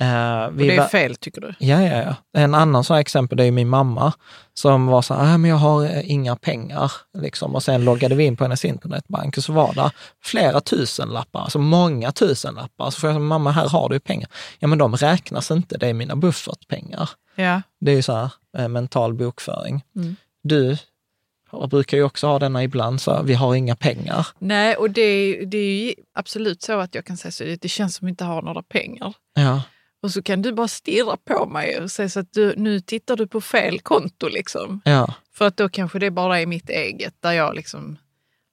Eh, 0.00 0.44
Och 0.46 0.52
det 0.54 0.76
är 0.76 0.88
fel 0.88 1.16
tycker 1.16 1.40
du? 1.40 1.54
Ja, 1.58 1.82
ja, 1.82 2.02
ja. 2.02 2.40
En 2.40 2.54
annan 2.54 2.84
sån 2.84 2.96
exempel 2.98 3.38
det 3.38 3.44
är 3.44 3.50
min 3.50 3.68
mamma 3.68 4.12
som 4.54 4.86
var 4.86 5.02
så 5.02 5.14
här, 5.14 5.34
ah, 5.34 5.38
men 5.38 5.50
jag 5.50 5.56
har 5.56 5.84
eh, 5.84 6.10
inga 6.10 6.36
pengar. 6.36 6.92
Liksom. 7.18 7.54
Och 7.54 7.62
sen 7.62 7.84
loggade 7.84 8.14
vi 8.14 8.24
in 8.24 8.36
på 8.36 8.44
hennes 8.44 8.64
internetbank 8.64 9.36
och 9.38 9.44
så 9.44 9.52
var 9.52 9.72
det 9.74 9.90
flera 10.22 10.60
tusen 10.60 11.08
lappar, 11.08 11.40
alltså 11.40 11.58
många 11.58 12.12
tusen 12.12 12.54
lappar. 12.54 12.90
Så 12.90 13.00
får 13.00 13.08
jag 13.10 13.14
säga, 13.16 13.24
mamma, 13.24 13.50
här 13.50 13.68
har 13.68 13.88
du 13.88 14.00
pengar. 14.00 14.28
Ja, 14.58 14.68
men 14.68 14.78
de 14.78 14.96
räknas 14.96 15.50
inte, 15.50 15.78
det 15.78 15.86
är 15.88 15.94
mina 15.94 16.16
buffertpengar. 16.16 17.10
Ja. 17.34 17.62
Det 17.80 17.90
är 17.92 17.96
ju 17.96 18.02
så 18.02 18.12
här 18.14 18.30
eh, 18.58 18.68
mental 18.68 19.14
bokföring. 19.14 19.84
Mm. 19.96 20.16
Du 20.44 20.76
brukar 21.70 21.96
ju 21.96 22.02
också 22.02 22.26
ha 22.26 22.38
denna 22.38 22.64
ibland, 22.64 23.00
så 23.00 23.14
här, 23.14 23.22
vi 23.22 23.34
har 23.34 23.54
inga 23.54 23.76
pengar. 23.76 24.26
Nej, 24.38 24.76
och 24.76 24.90
det, 24.90 25.36
det 25.44 25.58
är 25.58 25.84
ju 25.84 25.94
absolut 26.14 26.62
så 26.62 26.78
att 26.78 26.94
jag 26.94 27.04
kan 27.04 27.16
säga 27.16 27.32
så. 27.32 27.44
Det 27.44 27.68
känns 27.68 27.94
som 27.94 28.04
att 28.04 28.08
vi 28.08 28.10
inte 28.10 28.24
har 28.24 28.42
några 28.42 28.62
pengar. 28.62 29.14
Ja, 29.34 29.62
Och 30.02 30.10
så 30.10 30.22
kan 30.22 30.42
du 30.42 30.52
bara 30.52 30.68
stirra 30.68 31.16
på 31.24 31.46
mig 31.46 31.80
och 31.80 31.90
säga 31.90 32.08
så 32.08 32.20
att 32.20 32.32
du, 32.32 32.54
nu 32.56 32.80
tittar 32.80 33.16
du 33.16 33.26
på 33.26 33.40
fel 33.40 33.80
konto. 33.80 34.28
Liksom. 34.28 34.80
ja, 34.84 35.14
För 35.34 35.46
att 35.46 35.56
då 35.56 35.68
kanske 35.68 35.98
det 35.98 36.10
bara 36.10 36.40
är 36.40 36.46
mitt 36.46 36.70
eget 36.70 37.14
där 37.20 37.32
jag 37.32 37.54
liksom 37.54 37.96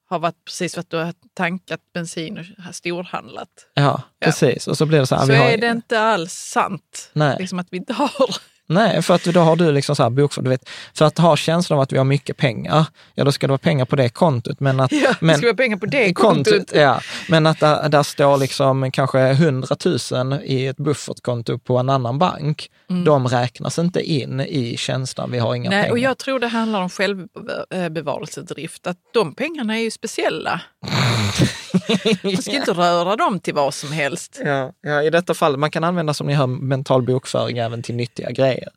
har 0.10 0.20
varit 0.20 0.46
precis 0.46 0.74
för 0.74 0.82
att 0.82 0.90
du 0.90 0.98
har 0.98 1.14
tankat 1.34 1.80
bensin 1.94 2.38
och 2.38 2.64
har 2.64 2.72
storhandlat. 2.72 3.50
ja, 3.74 4.02
precis. 4.20 4.68
Och 4.68 4.78
så 4.78 4.86
blir 4.86 5.00
det 5.00 5.08
så 5.08 5.16
här, 5.16 5.26
så 5.26 5.32
vi 5.32 5.38
har, 5.38 5.46
är 5.46 5.58
det 5.58 5.68
inte 5.68 6.00
alls 6.00 6.34
sant 6.34 7.10
Nej. 7.14 7.36
liksom 7.40 7.60
att 7.60 7.68
vi 7.70 7.78
inte 7.78 7.94
har. 7.94 8.36
Nej, 8.72 9.02
för 9.02 9.14
att 9.14 9.24
då 9.24 9.40
har 9.40 9.56
du 9.56 9.72
liksom 9.72 9.96
så 9.96 10.04
här 10.04 10.10
bokfört, 10.10 10.44
du 10.44 10.50
vet, 10.50 10.70
för 10.94 11.06
att 11.06 11.18
ha 11.18 11.36
känslan 11.36 11.78
av 11.80 11.84
att 11.84 11.94
vi 11.94 11.98
har 11.98 12.06
mycket 12.06 12.38
pengar, 12.38 12.86
ja 13.16 13.24
då 13.24 13.32
ska 13.32 13.48
det 13.48 13.52
vara 13.52 13.58
pengar 13.58 13.86
på 13.86 13.96
det 13.96 14.10
kontot. 14.10 14.60
Men 14.60 14.80
att, 14.80 14.92
Ja, 15.04 15.16
men, 15.20 15.28
det 15.28 15.38
ska 15.38 15.48
vara 15.48 15.56
pengar 15.56 15.78
på 15.78 15.86
det 15.86 16.06
i 16.06 16.14
kontot. 16.14 16.72
Ja, 16.74 17.02
men 17.30 17.48
att 17.48 17.60
där, 17.60 17.90
där 17.90 18.04
står 18.04 18.38
liksom 18.38 18.92
kanske 18.92 19.20
100 19.20 19.76
000 20.12 20.42
i 20.44 20.68
ett 20.68 20.78
buffertkonto 20.78 21.58
på 21.58 21.78
en 21.78 21.90
annan 21.90 22.20
bank, 22.20 22.70
de 23.06 23.28
räknas 23.28 23.80
inte 23.80 24.02
in 24.02 24.40
i 24.40 24.78
känslan 24.78 25.32
vi 25.32 25.40
har 25.40 25.56
inga 25.56 25.68
Mm. 25.68 25.78
Nej, 25.78 25.84
pengar. 25.84 25.92
och 25.94 26.00
jag 26.00 26.18
tror 26.18 26.40
det 26.40 26.48
handlar 26.48 26.82
om 26.82 26.90
självbevarelsedrift, 26.90 28.88
att 28.88 28.98
de 29.14 29.34
pengarna 29.36 29.78
är 29.78 29.82
ju 29.84 29.92
speciella. 29.92 30.62
Man 32.24 32.38
ska 32.38 32.52
inte 32.52 32.72
röra 32.72 33.16
dem 33.16 33.40
till 33.40 33.54
vad 33.54 33.74
som 33.74 33.92
helst. 33.92 34.40
Ja, 34.46 34.72
ja, 34.82 35.04
i 35.04 35.10
detta 35.10 35.34
fall, 35.34 35.58
man 35.58 35.72
kan 35.72 35.84
använda 35.84 36.14
som 36.14 36.28
ni 36.28 36.34
hör 36.34 36.48
mental 36.48 37.02
bokföring 37.02 37.58
även 37.58 37.84
till 37.84 37.96
nyttiga 37.96 38.32
grejer. 38.32 38.70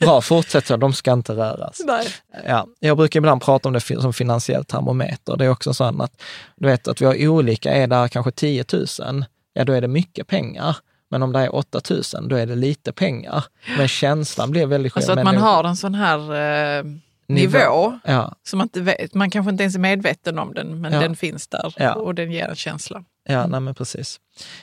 Bra, 0.00 0.20
fortsätt 0.20 0.66
så, 0.66 0.76
de 0.76 0.92
ska 0.92 1.12
inte 1.12 1.32
röras. 1.32 1.80
Nej. 1.84 2.06
Ja, 2.46 2.66
jag 2.80 2.96
brukar 2.96 3.20
ibland 3.20 3.42
prata 3.42 3.68
om 3.68 3.72
det 3.72 3.80
som 3.80 4.12
finansiell 4.12 4.64
termometer. 4.64 5.36
Det 5.36 5.44
är 5.44 5.48
också 5.50 5.74
så 5.74 5.84
att, 5.84 6.22
du 6.56 6.66
vet, 6.66 6.88
att 6.88 7.00
vi 7.00 7.06
har 7.06 7.28
olika, 7.28 7.72
är 7.72 7.86
där 7.86 8.08
kanske 8.08 8.30
10 8.32 8.64
000, 8.72 9.24
ja 9.52 9.64
då 9.64 9.72
är 9.72 9.80
det 9.80 9.88
mycket 9.88 10.26
pengar. 10.26 10.76
Men 11.10 11.22
om 11.22 11.32
det 11.32 11.38
är 11.40 11.54
8 11.54 11.80
000, 11.90 12.28
då 12.28 12.36
är 12.36 12.46
det 12.46 12.54
lite 12.54 12.92
pengar. 12.92 13.44
Men 13.78 13.88
känslan 13.88 14.50
blir 14.50 14.66
väldigt 14.66 14.96
Alltså 14.96 15.12
att 15.12 15.16
men 15.16 15.24
man 15.24 15.34
det- 15.34 15.40
har 15.40 15.64
en 15.64 15.76
sån 15.76 15.94
här 15.94 16.34
eh, 16.78 16.84
nivå, 17.28 17.98
Ja, 18.04 18.34
som 18.42 18.58
man, 18.58 18.64
inte 18.64 18.80
vet, 18.80 19.14
man 19.14 19.30
kanske 19.30 19.50
inte 19.50 19.62
ens 19.62 19.74
är 19.74 19.78
medveten 19.80 20.38
om 20.38 20.54
den, 20.54 20.80
men 20.80 20.92
Ja. 20.92 21.00
den 21.00 21.16
finns 21.16 21.48
där 21.48 21.74
Ja. 21.76 21.94
och 21.94 22.14
den 22.14 22.32
ger 22.32 22.48
en 22.48 22.56
känsla. 22.56 23.04
ja 23.28 23.46
nej 23.46 23.60
men 23.60 23.74
precis. 23.74 24.20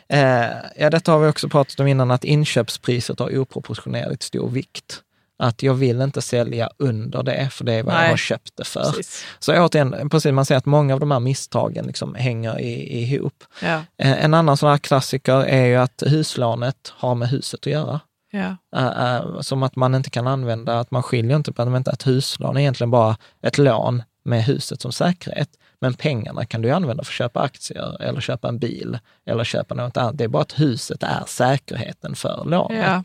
Eh, 0.10 0.46
ja, 0.78 0.90
detta 0.90 1.12
har 1.12 1.20
vi 1.20 1.28
också 1.28 1.50
pratat 1.50 1.80
om 1.80 1.88
innan, 1.88 2.12
att 2.12 2.24
inköpspriset 2.24 3.20
har 3.20 3.38
oproportionerligt 3.38 4.24
stor 4.24 4.50
vikt. 4.50 5.02
Att 5.38 5.64
jag 5.64 5.74
vill 5.74 6.02
inte 6.02 6.22
sälja 6.22 6.70
under 6.78 7.24
det, 7.24 7.50
för 7.52 7.66
det 7.66 7.74
är 7.74 7.84
vad 7.84 7.94
jag 7.94 8.00
Nej. 8.02 8.10
har 8.10 8.18
köpt 8.18 8.52
det 8.58 8.64
för. 8.64 8.84
Precis. 8.84 9.26
Så 9.40 9.66
återigen, 9.66 10.10
precis, 10.10 10.32
man 10.32 10.46
ser 10.46 10.56
att 10.56 10.66
många 10.66 10.94
av 10.94 11.00
de 11.00 11.12
här 11.12 11.20
misstagen 11.20 11.86
liksom 11.86 12.16
hänger 12.16 12.60
i, 12.60 13.02
ihop. 13.04 13.44
Ja. 13.62 13.82
Eh, 13.98 14.24
En 14.24 14.34
annan 14.34 14.58
sån 14.58 14.70
här 14.70 14.78
klassiker 14.78 15.44
är 15.46 15.66
ju 15.66 15.76
att 15.76 16.04
huslånet 16.06 16.94
har 16.96 17.16
med 17.16 17.30
huset 17.30 17.60
att 17.60 17.66
göra. 17.66 18.00
Ja. 18.32 18.58
Eh, 18.76 19.16
eh, 19.16 19.42
Som 19.42 19.64
att 19.64 19.76
man 19.76 19.96
inte 19.96 20.10
kan 20.10 20.28
använda, 20.28 20.80
att 20.80 20.92
man 20.92 21.04
skiljer 21.04 21.36
inte 21.36 21.52
på 21.52 21.62
att 21.62 21.88
ett 21.88 22.08
huslån 22.08 22.58
är 22.58 22.62
egentligen 22.62 22.92
bara 22.92 23.18
ett 23.42 23.58
lån 23.58 24.04
med 24.26 24.44
huset 24.44 24.82
som 24.82 24.92
säkerhet. 24.92 25.50
Men 25.86 25.94
pengarna 25.94 26.46
kan 26.46 26.62
du 26.62 26.72
använda 26.72 27.04
för 27.04 27.12
att 27.12 27.16
köpa 27.16 27.42
aktier 27.42 28.02
eller 28.02 28.22
köpa 28.22 28.48
en 28.48 28.60
bil 28.60 29.00
eller 29.26 29.44
köpa 29.44 29.76
något 29.76 29.98
annat. 29.98 30.18
Det 30.18 30.24
är 30.24 30.28
bara 30.28 30.42
att 30.42 30.60
huset 30.60 31.04
är 31.04 31.24
säkerheten 31.28 32.16
för 32.16 32.44
lånet. 32.46 32.78
Ja. 32.88 33.04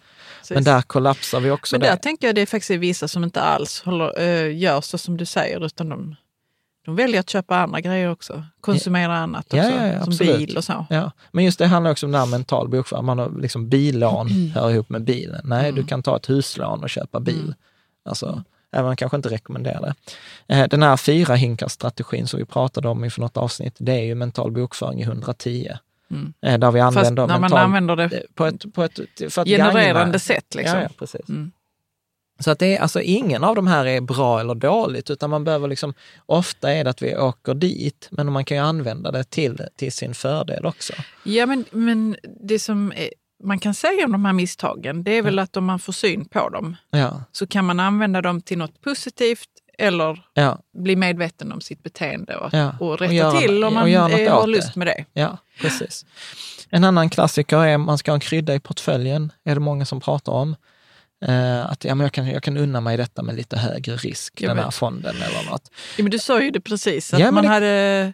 Men 0.55 0.65
där 0.65 0.83
kollapsar 0.83 1.41
vi 1.41 1.51
också 1.51 1.75
Men 1.77 1.81
där 1.81 1.91
det. 1.91 1.97
tänker 1.97 2.27
jag 2.29 2.35
det 2.35 2.41
är 2.41 2.47
faktiskt 2.47 2.71
vissa 2.81 3.09
som 3.09 3.25
inte 3.25 3.41
alls 3.41 3.83
håller, 3.83 4.21
äh, 4.21 4.57
gör 4.59 4.81
så 4.81 4.99
som 4.99 5.17
du 5.17 5.25
säger, 5.27 5.65
utan 5.67 5.89
de, 5.89 6.17
de 6.85 6.97
väljer 6.97 7.21
att 7.21 7.31
köpa 7.31 7.57
andra 7.57 7.81
grejer 7.81 8.11
också. 8.11 8.45
Konsumera 8.61 9.17
annat 9.17 9.45
också, 9.45 9.57
Ja, 9.57 9.71
ja, 9.71 9.87
ja, 9.87 10.05
som 10.05 10.17
bil 10.17 10.57
och 10.57 10.65
så. 10.65 10.87
Ja, 10.91 11.11
men 11.33 11.45
just 11.45 11.59
det 11.59 11.67
handlar 11.67 11.91
också 11.91 12.07
om 12.07 12.13
den 12.13 12.21
här 12.21 12.29
mental 12.29 12.69
bokföring. 12.69 13.05
Man 13.05 13.19
har 13.19 13.41
liksom 13.41 13.69
billån 13.69 14.29
Mm. 14.29 14.51
hör 14.55 14.71
ihop 14.71 14.89
med 14.89 15.05
bilen. 15.05 15.41
Nej, 15.45 15.73
du 15.73 15.85
kan 15.85 16.03
ta 16.03 16.17
ett 16.17 16.29
huslån 16.31 16.83
och 16.83 16.91
köpa 16.91 17.21
bil. 17.21 17.41
Mm. 17.43 17.55
Alltså, 18.05 18.45
även 18.73 18.85
om 18.85 18.89
man 18.89 18.97
kanske 18.97 19.17
inte 19.17 19.29
rekommenderar 19.29 19.81
det. 19.81 19.95
Eh, 20.55 20.69
Den 20.69 20.83
här 20.83 20.97
fyra 20.97 21.35
hinkar-strategin 21.35 22.27
som 22.27 22.39
vi 22.39 22.45
pratade 22.45 22.89
om 22.89 23.05
i 23.05 23.11
för 23.11 23.21
något 23.21 23.37
avsnitt, 23.37 23.75
det 23.79 23.93
är 23.93 24.03
ju 24.05 24.15
mental 24.15 24.51
bokföring 24.53 25.01
i 25.01 25.03
110. 25.05 25.71
Mm. 26.11 26.33
Eh, 26.43 26.59
Där 26.59 26.71
vi 26.71 26.81
Fast 26.81 26.97
använder 26.97 27.27
när 27.27 27.33
man 27.35 27.41
mental, 27.41 27.59
använder 27.59 27.97
det 27.97 28.05
eh, 28.05 28.21
på 28.35 28.47
ett, 28.47 28.75
på 28.75 28.85
ett, 28.85 28.99
för 29.29 29.43
att 29.43 29.49
genererande 29.49 29.93
gagna- 30.01 30.19
sätt. 30.19 30.55
Liksom. 30.55 30.77
Ja, 30.79 30.83
ja, 30.83 30.89
precis. 30.99 31.29
Mm. 31.29 31.51
Så 32.39 32.51
att 32.51 32.59
det 32.59 32.77
är, 32.77 32.81
alltså 32.81 33.01
ingen 33.01 33.45
av 33.45 33.55
de 33.55 33.67
här 33.67 33.87
är 33.87 34.01
bra 34.01 34.41
eller 34.41 34.55
dåligt, 34.55 35.11
utan 35.11 35.31
man 35.31 35.45
behöver 35.45 35.69
liksom, 35.69 35.95
ofta 36.27 36.73
är 36.73 36.85
det 36.85 36.91
att 36.91 37.03
vi 37.03 37.17
åker 37.17 37.55
dit, 37.55 38.09
men 38.11 38.33
man 38.33 38.45
kan 38.45 38.57
ju 38.57 38.63
använda 38.63 39.11
det 39.11 39.25
till, 39.25 39.61
till 39.77 39.93
sin 39.93 40.15
fördel 40.15 40.67
också. 40.67 40.93
Ja, 41.25 41.47
men, 41.47 41.65
men 41.71 42.17
det 42.41 42.59
som 42.59 42.93
man 43.45 43.59
kan 43.59 43.75
säga 43.75 44.05
om 44.05 44.13
de 44.13 44.25
här 44.25 44.33
misstagen, 44.33 45.03
det 45.05 45.11
är 45.19 45.23
väl 45.23 45.39
att 45.39 45.57
om 45.57 45.65
man 45.65 45.79
får 45.79 45.93
syn 45.93 46.25
på 46.25 46.49
dem 46.49 46.77
Ja, 46.91 47.23
så 47.33 47.47
kan 47.47 47.65
man 47.65 47.81
använda 47.81 48.23
dem 48.23 48.41
till 48.41 48.59
något 48.59 48.81
positivt 48.81 49.49
eller 49.79 50.25
ja, 50.35 50.59
bli 50.79 50.97
medveten 50.97 51.53
om 51.53 51.61
sitt 51.61 51.83
beteende 51.83 52.37
och, 52.37 52.49
Ja, 52.55 52.75
och 52.81 52.89
och 52.91 52.99
rätta 52.99 53.13
göra- 53.15 53.41
till 53.41 53.65
om 53.65 53.69
och 53.69 53.73
man 53.73 53.91
något 53.93 54.11
eh, 54.21 54.33
har 54.35 54.47
det. 54.47 54.53
lust 54.53 54.77
med 54.77 54.87
det. 54.87 55.05
ja, 55.13 55.39
precis. 55.61 56.07
En 56.71 56.85
annan 56.85 57.11
klassiker 57.11 57.57
är 57.65 57.75
att 57.75 57.81
man 57.81 57.99
ska 57.99 58.11
ha 58.11 58.15
en 58.15 58.21
krydda 58.21 58.55
i 58.55 58.61
portföljen, 58.61 59.33
är 59.45 59.55
det 59.55 59.61
många 59.61 59.85
som 59.85 60.01
pratar 60.01 60.33
om. 60.33 60.57
Eh, 61.25 61.67
att 61.71 61.85
ja, 61.85 61.95
men 61.95 62.05
jag, 62.05 62.13
kan, 62.13 62.27
jag 62.27 62.43
kan 62.43 62.57
unna 62.57 62.81
mig 62.81 62.97
detta 62.97 63.23
med 63.23 63.35
lite 63.37 63.57
högre 63.59 63.97
risk, 63.97 64.41
Jag 64.43 64.51
den 64.51 64.59
här 64.59 64.65
vet. 64.65 64.75
fonden 64.75 65.17
eller 65.17 65.51
något. 65.51 65.71
Ja, 65.97 66.03
men 66.05 66.11
du 66.11 66.19
sa 66.19 66.41
ju 66.43 66.51
det 66.51 66.61
precis, 66.61 67.15
att 67.15 67.21
Ja, 67.21 67.31
man 67.31 67.43
det- 67.45 67.49
hade... 67.51 68.13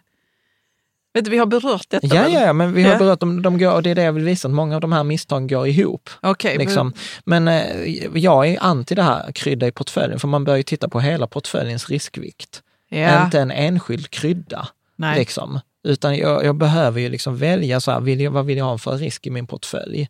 Vet 1.17 1.25
du, 1.25 1.31
vi 1.31 1.37
har 1.37 1.45
berört 1.45 1.85
detta 1.89 2.07
Ja, 2.15 2.27
ja, 2.27 2.53
men 2.53 2.73
vi 2.73 2.83
har 2.83 2.91
Ja. 2.91 2.97
berört 2.99 3.23
om 3.23 3.41
de 3.41 3.57
går, 3.57 3.73
och 3.73 3.83
det 3.83 3.89
är 3.89 3.95
det 3.95 4.03
jag 4.03 4.13
vill 4.13 4.23
visa, 4.23 4.47
att 4.47 4.53
många 4.53 4.75
av 4.75 4.81
de 4.81 4.91
här 4.91 5.03
misstagen 5.03 5.47
går 5.47 5.67
ihop. 5.67 6.09
Okej, 6.21 6.57
Liksom. 6.57 6.93
Men 7.25 7.47
eh, 7.47 7.95
jag 8.17 8.47
är 8.47 8.57
anti 8.63 8.95
det 8.95 9.03
här 9.03 9.31
krydda 9.31 9.67
i 9.67 9.71
portföljen, 9.71 10.19
för 10.19 10.27
man 10.27 10.43
bör 10.43 10.55
ju 10.55 10.63
titta 10.63 10.89
på 10.89 10.99
hela 10.99 11.27
portföljens 11.27 11.89
riskvikt. 11.89 12.61
men- 12.91 12.99
ja, 12.99 13.25
Inte 13.25 13.39
en 13.39 13.51
enskild 13.51 14.09
krydda. 14.09 14.67
nej. 14.95 15.19
Liksom. 15.19 15.59
Utan 15.87 16.17
jag, 16.17 16.45
jag 16.45 16.55
behöver 16.55 17.01
ju 17.01 17.09
liksom 17.09 17.37
välja, 17.37 17.79
så 17.79 17.91
här, 17.91 17.99
vill 18.01 18.21
jag, 18.21 18.31
vad 18.31 18.45
vill 18.45 18.57
jag 18.57 18.65
ha 18.65 18.77
för 18.77 18.97
risk 18.97 19.27
i 19.27 19.29
min 19.29 19.47
portfölj? 19.47 20.07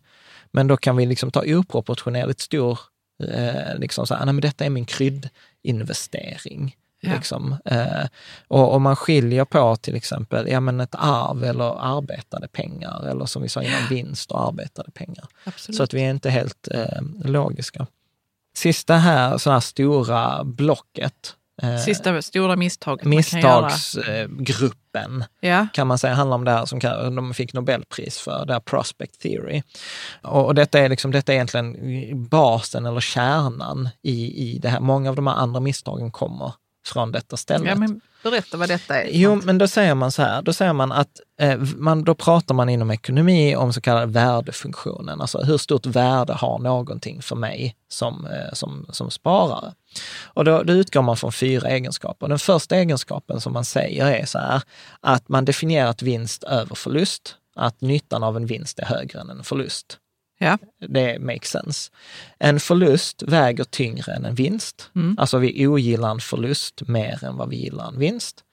Men 0.52 0.66
då 0.66 0.76
kan 0.76 0.96
vi 0.96 1.06
liksom 1.06 1.30
ta 1.30 1.42
oproportionerligt 1.46 2.40
stor, 2.40 2.78
eh, 3.34 3.78
liksom 3.78 4.06
så 4.06 4.14
här, 4.14 4.24
nej 4.24 4.34
men 4.34 4.40
detta 4.42 4.64
är 4.64 4.70
min 4.70 4.84
kryddinvestering. 5.62 6.76
Ja. 7.00 7.14
Liksom. 7.14 7.56
Eh, 7.64 8.06
och 8.48 8.74
om 8.74 8.82
man 8.82 8.96
skiljer 8.96 9.44
på 9.44 9.76
till 9.76 9.96
exempel 9.96 10.48
ja, 10.48 10.60
men 10.60 10.80
ett 10.80 10.94
arv 10.98 11.44
eller 11.44 11.96
arbetade 11.96 12.48
pengar, 12.48 13.06
eller 13.06 13.26
som 13.26 13.42
vi 13.42 13.48
sa 13.48 13.62
innan, 13.62 13.88
vinst 13.90 14.32
och 14.32 14.48
arbetade 14.48 14.90
pengar. 14.90 15.24
Absolut. 15.44 15.76
Så 15.76 15.82
att 15.82 15.94
vi 15.94 16.02
är 16.02 16.10
inte 16.10 16.30
helt 16.30 16.68
eh, 16.74 17.02
logiska. 17.24 17.86
Sista 18.56 18.94
här, 18.94 19.38
så 19.38 19.50
här 19.50 19.60
stora 19.60 20.44
blocket. 20.44 21.34
Eh, 21.62 21.76
Sista 21.76 22.22
stora 22.22 22.56
misstaget 22.56 23.04
man 23.04 23.22
kan 23.22 23.66
misstagsgruppen 23.74 25.24
Ja, 25.40 25.66
kan 25.72 25.86
man 25.86 25.98
säga 25.98 26.14
handlar 26.14 26.34
om 26.34 26.44
det 26.44 26.50
här 26.50 26.66
som 26.66 26.78
de 27.16 27.34
fick 27.34 27.52
Nobelpris 27.52 28.18
för, 28.18 28.44
det 28.46 28.52
här 28.52 28.60
prospect 28.60 29.20
theory. 29.20 29.62
Och, 30.22 30.46
och 30.46 30.54
detta, 30.54 30.78
är 30.78 30.88
liksom, 30.88 31.10
detta 31.10 31.32
är 31.32 31.36
egentligen 31.36 32.28
basen 32.28 32.86
eller 32.86 33.00
kärnan 33.00 33.88
i, 34.02 34.52
i 34.52 34.58
det 34.58 34.68
här. 34.68 34.80
Många 34.80 35.10
av 35.10 35.16
de 35.16 35.26
här 35.26 35.34
andra 35.34 35.60
misstagen 35.60 36.10
kommer 36.10 36.52
från 36.88 37.12
detta 37.12 37.36
stället. 37.36 37.68
ja, 37.68 37.74
men 37.74 38.00
berätta 38.22 38.56
vad 38.56 38.68
detta 38.68 39.02
är. 39.02 39.08
Jo, 39.12 39.40
men 39.44 39.58
då 39.58 39.68
säger 39.68 39.94
man 39.94 40.12
så 40.12 40.22
här, 40.22 40.42
då 40.42 40.52
säger 40.52 40.72
man 40.72 40.92
att 40.92 41.20
eh, 41.40 41.58
man, 41.76 42.04
då 42.04 42.14
pratar 42.14 42.54
man 42.54 42.68
inom 42.68 42.90
ekonomi 42.90 43.56
om 43.56 43.72
så 43.72 43.80
kallade 43.80 44.06
värdefunktionen, 44.06 45.20
alltså 45.20 45.38
hur 45.38 45.58
stort 45.58 45.86
värde 45.86 46.32
har 46.32 46.58
någonting 46.58 47.22
för 47.22 47.36
mig 47.36 47.76
som, 47.88 48.26
eh, 48.26 48.52
som, 48.52 48.86
som 48.90 49.10
sparare? 49.10 49.74
Och 50.24 50.44
då, 50.44 50.62
då 50.62 50.72
utgår 50.72 51.02
man 51.02 51.16
från 51.16 51.32
fyra 51.32 51.68
egenskaper. 51.68 52.28
Den 52.28 52.38
första 52.38 52.76
egenskapen 52.76 53.40
som 53.40 53.52
man 53.52 53.64
säger 53.64 54.06
är 54.06 54.26
så 54.26 54.38
här, 54.38 54.62
att 55.00 55.28
man 55.28 55.44
definierat 55.44 56.02
vinst 56.02 56.44
över 56.44 56.74
förlust, 56.74 57.36
att 57.56 57.80
nyttan 57.80 58.22
av 58.22 58.36
en 58.36 58.46
vinst 58.46 58.78
är 58.78 58.84
högre 58.84 59.20
än 59.20 59.30
en 59.30 59.44
förlust. 59.44 59.98
Ja, 60.38 60.58
Det 60.88 61.18
makes 61.20 61.50
sense. 61.50 61.90
En 62.38 62.60
förlust 62.60 63.22
väger 63.22 63.64
tyngre 63.64 64.12
än 64.12 64.24
en 64.24 64.34
vinst. 64.34 64.90
Alltså 65.18 65.38
vi 65.38 65.66
ogillar 65.66 66.10
en 66.10 66.20
förlust 66.20 66.82
mer 66.88 67.24
än 67.24 67.36
vad 67.36 67.48
vi 67.48 67.56
gillar 67.56 67.88
en 67.88 67.98
vinst. 67.98 68.44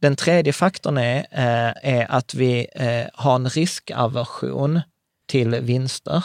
Den 0.00 0.16
tredje 0.16 0.52
faktorn 0.52 0.98
är, 0.98 1.18
eh, 1.18 1.72
är 2.00 2.10
att 2.10 2.34
vi 2.34 2.66
eh, 2.74 3.06
har 3.14 3.34
en 3.34 3.48
riskaversion 3.48 4.80
till 5.28 5.54
vinster. 5.60 6.24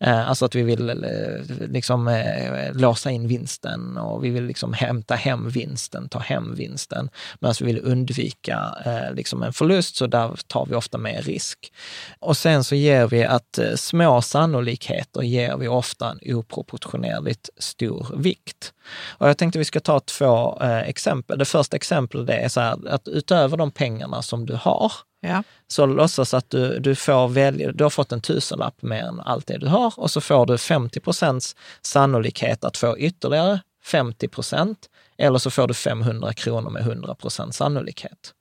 Eh, 0.00 0.28
alltså 0.28 0.44
att 0.44 0.54
vi 0.54 0.62
vill 0.62 0.90
eh, 0.90 1.68
liksom 1.68 2.08
eh, 2.08 2.74
låsa 2.74 3.10
in 3.10 3.28
vinsten 3.28 3.96
och 3.96 4.24
vi 4.24 4.30
vill 4.30 4.44
liksom 4.44 4.72
hämta 4.72 5.14
hem 5.14 5.48
vinsten, 5.48 6.08
ta 6.08 6.18
hem 6.18 6.54
vinsten. 6.54 7.10
Medan 7.40 7.48
alltså 7.48 7.64
vi 7.64 7.72
vill 7.72 7.84
undvika 7.84 8.74
liksom 9.12 9.42
en 9.42 9.52
förlust, 9.52 9.96
så 9.96 10.06
där 10.06 10.40
tar 10.46 10.66
vi 10.66 10.74
ofta 10.74 10.98
mer 10.98 11.22
risk. 11.22 11.72
Och 12.18 12.36
sen 12.36 12.64
så 12.64 12.74
ger 12.74 13.06
vi 13.06 13.24
att 13.24 13.58
små 13.74 14.22
sannolikheter 14.22 15.22
ger 15.22 15.56
vi 15.56 15.68
ofta 15.68 16.10
en 16.10 16.34
oproportionerligt 16.34 17.50
stor 17.58 18.06
vikt. 18.16 18.72
Och 19.08 19.28
jag 19.28 19.38
tänkte 19.38 19.58
vi 19.58 19.64
ska 19.64 19.80
ta 19.80 20.00
två 20.00 20.58
exempel. 20.62 21.38
Det 21.38 21.44
första 21.44 21.76
exemplet 21.76 22.30
är 22.30 22.48
så 22.48 22.60
här 22.60 22.88
att 22.88 23.08
utöver 23.08 23.56
de 23.56 23.70
pengarna 23.70 24.22
som 24.22 24.46
du 24.46 24.54
har, 24.54 24.92
ja, 25.20 25.42
så 25.66 25.86
låtsas 25.86 26.34
att 26.34 26.50
du, 26.50 26.78
du 26.78 26.94
får 26.94 27.28
välja, 27.28 27.72
du 27.72 27.84
har 27.84 27.90
fått 27.90 28.12
en 28.12 28.20
tusenlapp 28.20 28.82
mer 28.82 29.02
än 29.02 29.20
allt 29.20 29.46
det 29.46 29.58
du 29.58 29.66
har 29.66 29.94
och 29.96 30.10
så 30.10 30.20
får 30.20 30.46
du 30.46 30.58
50 30.58 31.00
procents 31.00 31.56
sannolikhet 31.82 32.64
att 32.64 32.76
få 32.76 32.98
ytterligare 32.98 33.60
50 33.84 34.28
procent 34.28 34.88
eller 35.18 35.38
så 35.38 35.50
får 35.50 35.68
du 35.68 35.74
500 35.74 36.32
kronor 36.32 36.70
med 36.70 36.82
100 36.82 37.14
procents 37.14 37.56
sannolikhet. 37.56 38.34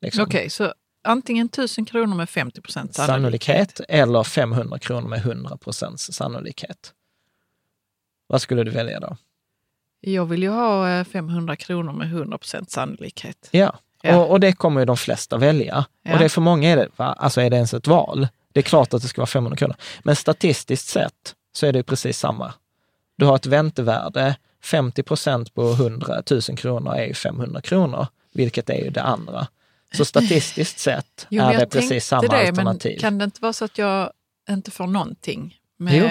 Liksom. 0.00 0.22
okej, 0.22 0.50
så 0.50 0.74
antingen 1.04 1.46
1000 1.46 1.84
kronor 1.84 2.16
med 2.16 2.28
50 2.28 2.60
procent 2.60 2.94
sannolikhet 2.94 3.80
eller 3.88 4.24
500 4.24 4.78
kronor 4.78 5.08
med 5.08 5.18
100 5.18 5.56
procents 5.56 6.12
sannolikhet. 6.12 6.92
Vad 8.26 8.42
skulle 8.42 8.64
du 8.64 8.70
välja 8.70 9.00
då? 9.00 9.16
Jag 10.00 10.26
vill 10.26 10.42
ju 10.42 10.48
ha 10.48 10.90
eh, 10.90 11.04
500 11.04 11.56
kronor 11.56 11.92
med 11.92 12.06
100 12.06 12.38
procent 12.38 12.70
sannolikhet. 12.70 13.48
Ja, 13.50 13.78
Ja. 14.04 14.16
Och, 14.16 14.30
och 14.30 14.40
det 14.40 14.52
kommer 14.52 14.80
ju 14.80 14.84
de 14.84 14.96
flesta 14.96 15.36
välja. 15.36 15.84
Ja. 16.02 16.12
Och 16.12 16.18
det 16.18 16.28
för 16.28 16.40
många 16.40 16.70
är 16.70 16.76
det, 16.76 16.88
va? 16.96 17.16
alltså 17.18 17.40
är 17.40 17.50
det 17.50 17.56
ens 17.56 17.74
ett 17.74 17.86
val? 17.86 18.28
Det 18.52 18.60
är 18.60 18.62
klart 18.62 18.94
att 18.94 19.02
det 19.02 19.08
ska 19.08 19.20
vara 19.20 19.26
500 19.26 19.56
kronor. 19.56 19.76
Men 20.02 20.16
statistiskt 20.16 20.88
sett 20.88 21.34
så 21.52 21.66
är 21.66 21.72
det 21.72 21.78
ju 21.78 21.82
precis 21.82 22.18
samma. 22.18 22.54
Du 23.16 23.26
har 23.26 23.36
ett 23.36 23.46
väntevärde, 23.46 24.36
50 24.62 25.02
procent 25.02 25.54
på 25.54 25.70
100 25.70 26.22
000 26.30 26.40
kronor 26.40 26.94
är 26.94 27.06
ju 27.06 27.14
500 27.14 27.60
kronor, 27.60 28.06
vilket 28.32 28.70
är 28.70 28.84
ju 28.84 28.90
det 28.90 29.02
andra. 29.02 29.46
Så 29.96 30.04
statistiskt 30.04 30.78
sett 30.78 31.26
Jo, 31.28 31.42
är 31.42 31.58
det 31.58 31.66
precis 31.66 32.06
samma 32.06 32.28
det, 32.28 32.48
alternativ. 32.48 32.98
Kan 32.98 33.18
det 33.18 33.24
inte 33.24 33.40
vara 33.40 33.52
så 33.52 33.64
att 33.64 33.78
jag 33.78 34.12
inte 34.50 34.70
får 34.70 34.86
någonting 34.86 35.56
Jo. 35.78 36.08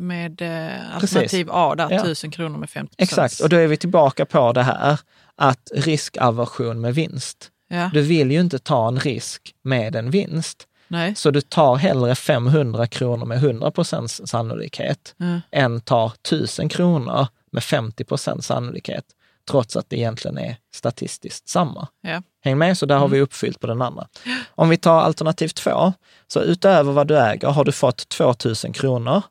Med, 0.00 0.42
eh, 0.42 0.94
alternativ 0.96 1.48
A, 1.50 1.74
där 1.74 1.88
Ja. 1.90 1.96
1000 2.00 2.30
kronor 2.30 2.58
med 2.58 2.68
50% 2.68 2.94
Exakt, 2.98 3.40
och 3.40 3.48
då 3.48 3.56
är 3.56 3.66
vi 3.66 3.76
tillbaka 3.76 4.24
på 4.26 4.52
det 4.52 4.62
här 4.62 4.98
att 5.36 5.70
riskaversion 5.74 6.80
med 6.80 6.94
vinst. 6.94 7.50
Ja, 7.68 7.90
Du 7.94 8.00
vill 8.02 8.30
ju 8.30 8.40
inte 8.40 8.58
ta 8.58 8.88
en 8.88 9.00
risk 9.00 9.54
med 9.64 9.96
en 9.96 10.10
vinst. 10.10 10.66
nej. 10.88 11.14
Så 11.14 11.30
du 11.30 11.40
tar 11.40 11.76
hellre 11.76 12.14
500 12.14 12.86
kronor 12.86 13.26
med 13.26 13.38
100 13.38 13.70
procents 13.70 14.20
sannolikhet 14.24 15.14
Ja. 15.16 15.40
än 15.52 15.80
tar 15.80 16.12
1000 16.22 16.68
kronor 16.68 17.26
med 17.52 17.64
50 17.64 18.04
procents 18.04 18.46
sannolikhet, 18.46 19.04
trots 19.50 19.76
att 19.76 19.90
det 19.90 19.96
egentligen 19.96 20.38
är 20.38 20.56
statistiskt 20.74 21.48
samma. 21.48 21.88
Ja. 22.00 22.22
Häng 22.44 22.58
med, 22.58 22.78
så 22.78 22.86
där 22.86 22.98
har 22.98 23.08
vi 23.08 23.20
uppfyllt 23.20 23.60
på 23.60 23.66
den 23.66 23.82
andra. 23.82 24.06
Om 24.54 24.68
vi 24.68 24.76
tar 24.76 25.00
alternativ 25.00 25.48
två, 25.48 25.92
så 26.26 26.40
utöver 26.40 26.92
vad 26.92 27.06
du 27.06 27.18
äger 27.18 27.48
har 27.48 27.64
du 27.64 27.72
fått 27.72 28.08
2000 28.08 28.72
kronor. 28.72 29.22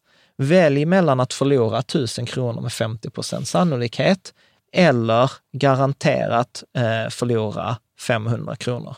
Välj 0.41 0.85
mellan 0.85 1.19
att 1.19 1.33
förlora 1.33 1.79
1000 1.79 2.25
kronor 2.25 2.61
med 2.61 2.73
50 2.73 3.09
procents 3.09 3.51
sannolikhet 3.51 4.33
eller 4.73 5.31
garanterat 5.53 6.63
eh, 6.77 7.09
förlora 7.09 7.77
500 7.99 8.55
kronor. 8.55 8.95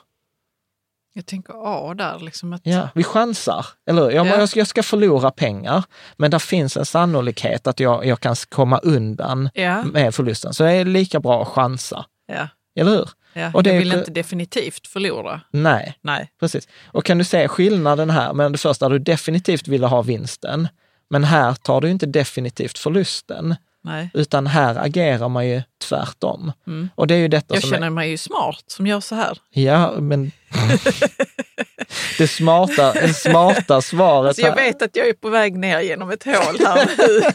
Jag 1.13 1.25
tänker 1.25 1.53
A 1.57 1.93
där, 1.93 2.19
liksom 2.19 2.53
att, 2.53 2.61
Ja, 2.63 2.89
vi 2.95 3.03
chansar, 3.03 3.65
eller 3.87 4.01
hur? 4.01 4.11
Jag, 4.11 4.27
Ja. 4.27 4.47
jag, 4.55 4.67
ska, 4.67 4.83
förlora 4.83 5.31
pengar, 5.31 5.83
men 6.17 6.31
där 6.31 6.39
finns 6.39 6.77
en 6.77 6.85
sannolikhet 6.85 7.67
att 7.67 7.79
jag, 7.79 8.05
jag 8.05 8.19
kan 8.19 8.35
komma 8.49 8.77
undan 8.77 9.49
ja, 9.53 9.83
med 9.83 10.15
förlusten. 10.15 10.53
Så 10.53 10.63
det 10.63 10.71
är 10.71 10.85
lika 10.85 11.19
bra 11.19 11.41
att 11.41 11.47
chansa, 11.47 12.05
ja, 12.27 12.47
eller 12.75 12.91
hur? 12.91 13.09
ja. 13.33 13.51
Och 13.53 13.63
det 13.63 13.69
jag 13.69 13.75
är 13.75 13.79
vill 13.79 13.93
pre- 13.93 13.97
inte 13.99 14.11
definitivt 14.11 14.87
förlora. 14.87 15.41
Nej, 15.51 15.97
Nej, 16.01 16.31
precis. 16.39 16.67
Och 16.85 17.05
kan 17.05 17.17
du 17.17 17.23
se 17.23 17.47
skillnaden 17.47 18.09
här 18.09 18.33
med 18.33 18.51
det 18.51 18.57
första, 18.57 18.89
du 18.89 18.99
definitivt 18.99 19.67
ville 19.67 19.87
ha 19.87 20.01
vinsten, 20.01 20.67
men 21.11 21.23
här 21.23 21.53
tar 21.53 21.81
du 21.81 21.89
inte 21.89 22.05
definitivt 22.05 22.77
förlusten, 22.77 23.55
nej. 23.83 24.09
utan 24.13 24.47
här 24.47 24.75
agerar 24.75 25.29
man 25.29 25.47
ju 25.47 25.61
tvärtom. 25.83 26.51
Och 26.95 27.07
det 27.07 27.13
är 27.13 27.19
ju 27.19 27.27
detta 27.27 27.53
Mm. 27.53 27.55
Jag 27.55 27.61
som 27.61 27.71
känner 27.71 27.87
är... 27.87 27.91
mig 27.91 28.09
ju 28.09 28.17
smart 28.17 28.63
som 28.67 28.87
gör 28.87 28.99
så 28.99 29.15
här. 29.15 29.37
Ja, 29.49 29.91
men... 29.99 30.31
det 32.17 32.27
smarta, 32.27 32.93
det 32.93 33.13
smarta 33.13 33.81
svaret 33.81 34.27
Alltså 34.27 34.41
jag 34.41 34.49
här- 34.49 34.55
vet 34.65 34.81
att 34.81 34.95
jag 34.95 35.07
är 35.07 35.13
på 35.13 35.29
väg 35.29 35.57
ner 35.57 35.79
genom 35.79 36.11
ett 36.11 36.23
hål 36.23 36.57
här 36.65 36.89
nu. 36.97 37.21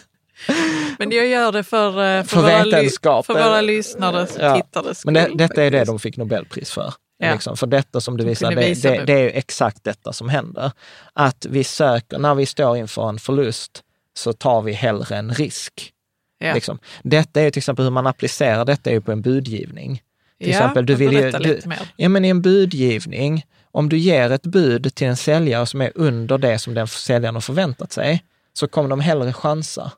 Men 0.98 1.10
jag 1.10 1.26
gör 1.26 1.52
det 1.52 1.62
för, 1.64 1.88
eh, 1.88 2.22
för, 2.24 2.24
För 2.24 2.42
våra, 2.42 3.22
för 3.22 3.34
våra 3.34 3.60
lyssnare 3.60 4.22
och 4.22 4.28
Ja. 4.38 4.56
tittares 4.56 5.04
Men 5.04 5.14
det, 5.14 5.30
detta 5.34 5.64
är 5.64 5.70
det 5.70 5.84
de 5.84 5.98
fick 5.98 6.16
Nobelpris 6.16 6.70
för. 6.70 6.94
Ja. 7.18 7.32
Liksom, 7.32 7.56
för 7.56 7.66
detta 7.66 8.00
som 8.00 8.16
du 8.16 8.24
visar, 8.24 8.50
det, 8.50 8.68
visa 8.68 8.90
det, 8.90 9.04
det. 9.04 9.12
är 9.12 9.22
ju 9.22 9.30
exakt 9.30 9.84
detta 9.84 10.12
som 10.12 10.28
händer. 10.28 10.72
Att 11.12 11.46
vi 11.50 11.64
söker, 11.64 12.18
när 12.18 12.34
vi 12.34 12.46
står 12.46 12.76
inför 12.76 13.08
en 13.08 13.18
förlust, 13.18 13.82
så 14.14 14.32
tar 14.32 14.62
vi 14.62 14.72
hellre 14.72 15.16
en 15.16 15.34
risk. 15.34 15.92
Ja. 16.38 16.54
Liksom. 16.54 16.78
Detta 17.02 17.40
är 17.40 17.44
ju 17.44 17.50
till 17.50 17.60
exempel 17.60 17.84
hur 17.84 17.92
man 17.92 18.06
applicerar 18.06 18.64
detta 18.64 18.90
är 18.90 18.94
ju 18.94 19.00
på 19.00 19.12
en 19.12 19.22
budgivning. 19.22 20.02
Till 20.38 20.48
ja, 20.48 20.54
exempel, 20.54 20.86
du 20.86 20.94
vill 20.94 21.12
ju, 21.12 21.30
du, 21.30 21.60
ja, 21.96 22.08
men 22.08 22.24
i 22.24 22.28
en 22.28 22.42
budgivning, 22.42 23.46
om 23.70 23.88
du 23.88 23.98
ger 23.98 24.30
ett 24.30 24.46
bud 24.46 24.94
till 24.94 25.06
en 25.06 25.16
säljare 25.16 25.66
som 25.66 25.80
är 25.80 25.92
under 25.94 26.38
det 26.38 26.58
som 26.58 26.74
den 26.74 26.86
säljaren 26.86 27.34
har 27.34 27.40
förväntat 27.40 27.92
sig, 27.92 28.24
så 28.52 28.68
kommer 28.68 28.88
de 28.88 29.00
hellre 29.00 29.32
chansa. 29.32 29.92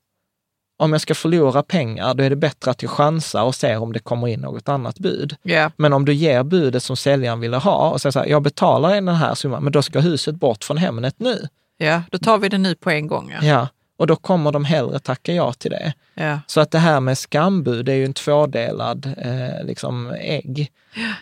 Om 0.81 0.93
jag 0.93 1.01
ska 1.01 1.15
förlora 1.15 1.63
pengar, 1.63 2.15
då 2.15 2.23
är 2.25 2.31
det 2.31 2.37
bättre 2.37 2.71
att 2.71 2.83
jag 2.83 2.91
chansar 2.91 3.43
och 3.43 3.55
ser 3.55 3.79
om 3.79 3.93
det 3.93 3.99
kommer 3.99 4.29
in 4.29 4.41
något 4.41 4.69
annat 4.69 4.99
bud. 4.99 5.37
Ja, 5.43 5.71
Men 5.77 5.93
om 5.93 6.05
du 6.05 6.13
ger 6.15 6.43
budet 6.43 6.83
som 6.83 6.97
säljaren 6.97 7.41
ville 7.41 7.57
ha 7.57 7.91
och 7.91 8.01
säger 8.01 8.11
så 8.11 8.19
här, 8.19 8.27
jag 8.27 8.43
betalar 8.43 8.95
den 8.95 9.09
här 9.09 9.35
summan, 9.35 9.63
men 9.63 9.73
då 9.73 9.83
ska 9.83 10.01
huset 10.01 10.35
bort 10.35 10.65
från 10.65 10.77
Hemnet 10.77 11.15
nu. 11.19 11.49
ja, 11.79 12.03
då 12.11 12.19
tar 12.19 12.39
vi 12.39 12.49
det 12.49 12.59
nu 12.59 12.75
på 12.75 12.91
en 12.91 13.07
gång. 13.07 13.31
Ja. 13.41 13.47
Ja. 13.47 13.69
Och 13.97 14.07
då 14.07 14.17
kommer 14.17 14.53
de 14.53 14.65
hellre 14.65 14.99
tacka 14.99 15.33
ja 15.33 15.53
till 15.53 15.71
det. 15.71 15.93
Ja. 16.15 16.39
Så 16.47 16.61
att 16.61 16.71
det 16.71 16.79
här 16.79 17.01
med 17.01 17.19
skambud 17.19 17.89
är 17.89 17.95
ju 17.95 18.05
en 18.05 18.15
tvådelad 18.15 19.15
eh, 19.19 19.65
liksom 19.67 20.11
ägg. 20.21 20.71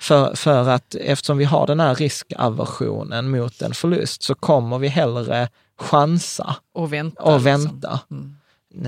För, 0.01 0.35
för 0.35 0.69
att 0.69 0.95
eftersom 0.95 1.39
vi 1.39 1.45
har 1.45 1.67
den 1.67 1.81
här 1.81 1.95
riskaversionen 1.95 3.31
mot 3.31 3.63
en 3.63 3.75
förlust 3.75 4.23
så 4.23 4.35
kommer 4.35 4.79
vi 4.79 4.89
hellre 4.89 5.49
chansa 5.79 6.57
Och 6.75 6.93
vänta. 6.93 7.23
och 7.23 7.33
liksom. 7.41 7.45
vänta. 7.45 8.01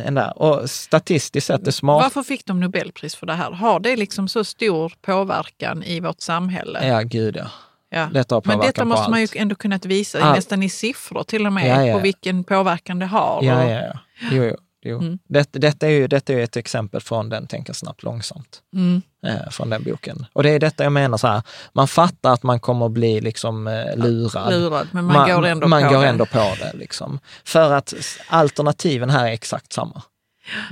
Än 0.05 0.15
där. 0.15 0.43
Och 0.43 0.71
statistiskt 0.71 1.47
sett 1.47 1.67
är 1.67 1.71
smart. 1.71 2.03
Varför 2.03 2.23
fick 2.23 2.47
de 2.47 2.61
Nobelpris 2.61 3.15
för 3.15 3.27
det 3.27 3.35
här? 3.35 3.51
Har 3.51 3.81
det 3.81 3.97
liksom 3.97 4.29
så 4.29 4.45
stor 4.45 4.93
påverkan 5.03 5.83
i 5.83 6.01
vårt 6.01 6.21
samhälle? 6.21 6.87
Ja, 6.87 7.01
gud 7.01 7.37
ja. 7.37 7.47
Ja. 7.91 8.09
Detta 8.13 8.43
Men 8.45 8.61
detta 8.61 8.85
måste 8.85 9.11
man 9.11 9.21
ju 9.21 9.29
ändå 9.35 9.55
kunnat 9.55 9.85
visa, 9.87 10.21
Allt. 10.23 10.37
nästan 10.37 10.63
i 10.63 10.69
siffror 10.69 11.23
till 11.23 11.47
och 11.47 11.53
med, 11.53 11.69
Ja, 11.69 11.87
ja. 11.87 11.95
på 11.97 12.03
vilken 12.03 12.45
påverkan 12.45 12.99
det 12.99 13.07
har. 13.07 13.41
Ja, 13.43 13.65
ja, 13.65 13.81
ja. 13.81 13.99
Jo, 14.33 14.45
jo. 14.45 14.57
Jo. 14.89 14.99
Mm. 14.99 15.19
Det, 15.29 15.49
detta, 15.53 15.87
är 15.87 15.91
ju, 15.91 16.07
detta 16.09 16.33
är 16.33 16.39
ett 16.39 16.57
exempel 16.57 17.01
från 17.01 17.29
den 17.29 17.47
Tänka 17.47 17.75
snabbt 17.75 18.03
långsamt, 18.03 18.61
Mm. 18.75 19.03
eh, 19.27 19.51
från 19.51 19.71
den 19.71 19.83
boken. 19.83 20.27
Och 20.33 20.43
det 20.43 20.51
är 20.51 20.59
detta 20.59 20.83
jag 20.85 20.93
menar 20.93 21.19
så 21.19 21.27
här, 21.27 21.43
man 21.73 21.89
fattar 21.89 22.33
att 22.33 22.43
man 22.43 22.61
kommer 22.61 22.89
bli 22.89 23.21
liksom 23.21 23.67
eh, 23.67 23.97
lurad. 23.97 24.53
Lurad, 24.53 24.89
men 24.93 25.05
man, 25.05 25.31
går 25.31 25.47
ändå 25.47 25.69
man 25.69 25.83
på 25.83 25.89
går 25.95 26.03
det. 26.03 26.09
ändå 26.09 26.27
på 26.27 26.39
det. 26.61 26.73
Liksom. 26.75 27.19
För 27.45 27.73
att 27.73 27.95
alternativen 28.29 29.11
här 29.11 29.27
är 29.29 29.33
exakt 29.33 29.73
samma. 29.73 30.03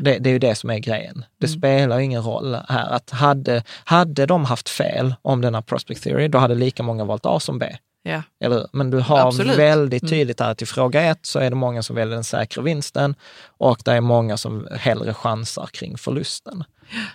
Det, 0.00 0.18
det 0.18 0.30
är 0.30 0.32
ju 0.32 0.38
det 0.38 0.54
som 0.54 0.70
är 0.70 0.78
grejen. 0.78 1.24
Det 1.40 1.46
Mm. 1.46 1.58
spelar 1.58 1.98
ingen 1.98 2.22
roll 2.22 2.56
här. 2.68 2.90
Att 2.90 3.10
hade, 3.10 3.62
hade 3.84 4.26
de 4.26 4.44
haft 4.44 4.68
fel 4.68 5.14
om 5.22 5.40
denna 5.40 5.62
prospect 5.62 6.02
theory, 6.02 6.28
då 6.28 6.38
hade 6.38 6.54
lika 6.54 6.82
många 6.82 7.04
valt 7.04 7.26
A 7.26 7.40
som 7.40 7.58
B. 7.58 7.76
Ja. 8.06 8.22
Eller? 8.40 8.68
Men 8.72 8.90
du 8.90 8.98
har 8.98 9.26
Absolut. 9.28 9.58
väldigt 9.58 10.02
Mm. 10.02 10.10
tydligt 10.10 10.40
här 10.40 10.54
till 10.54 10.66
fråga 10.66 11.02
ett 11.02 11.26
så 11.26 11.38
är 11.38 11.50
det 11.50 11.56
många 11.56 11.82
som 11.82 11.96
väljer 11.96 12.14
den 12.14 12.24
säkra 12.24 12.62
vinsten 12.62 13.14
och 13.46 13.78
det 13.84 13.90
är 13.92 14.00
många 14.00 14.36
som 14.36 14.68
hellre 14.76 15.14
chansar 15.14 15.66
kring 15.72 15.98
förlusten. 15.98 16.64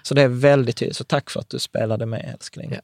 Så 0.03 0.13
det 0.13 0.21
är 0.21 0.27
väldigt 0.27 0.77
tydligt. 0.77 0.97
Så 0.97 1.03
tack 1.03 1.29
för 1.29 1.39
att 1.39 1.49
du 1.49 1.59
spelade 1.59 2.05
med 2.05 2.31
älskling. 2.33 2.71
Ja. 2.71 2.81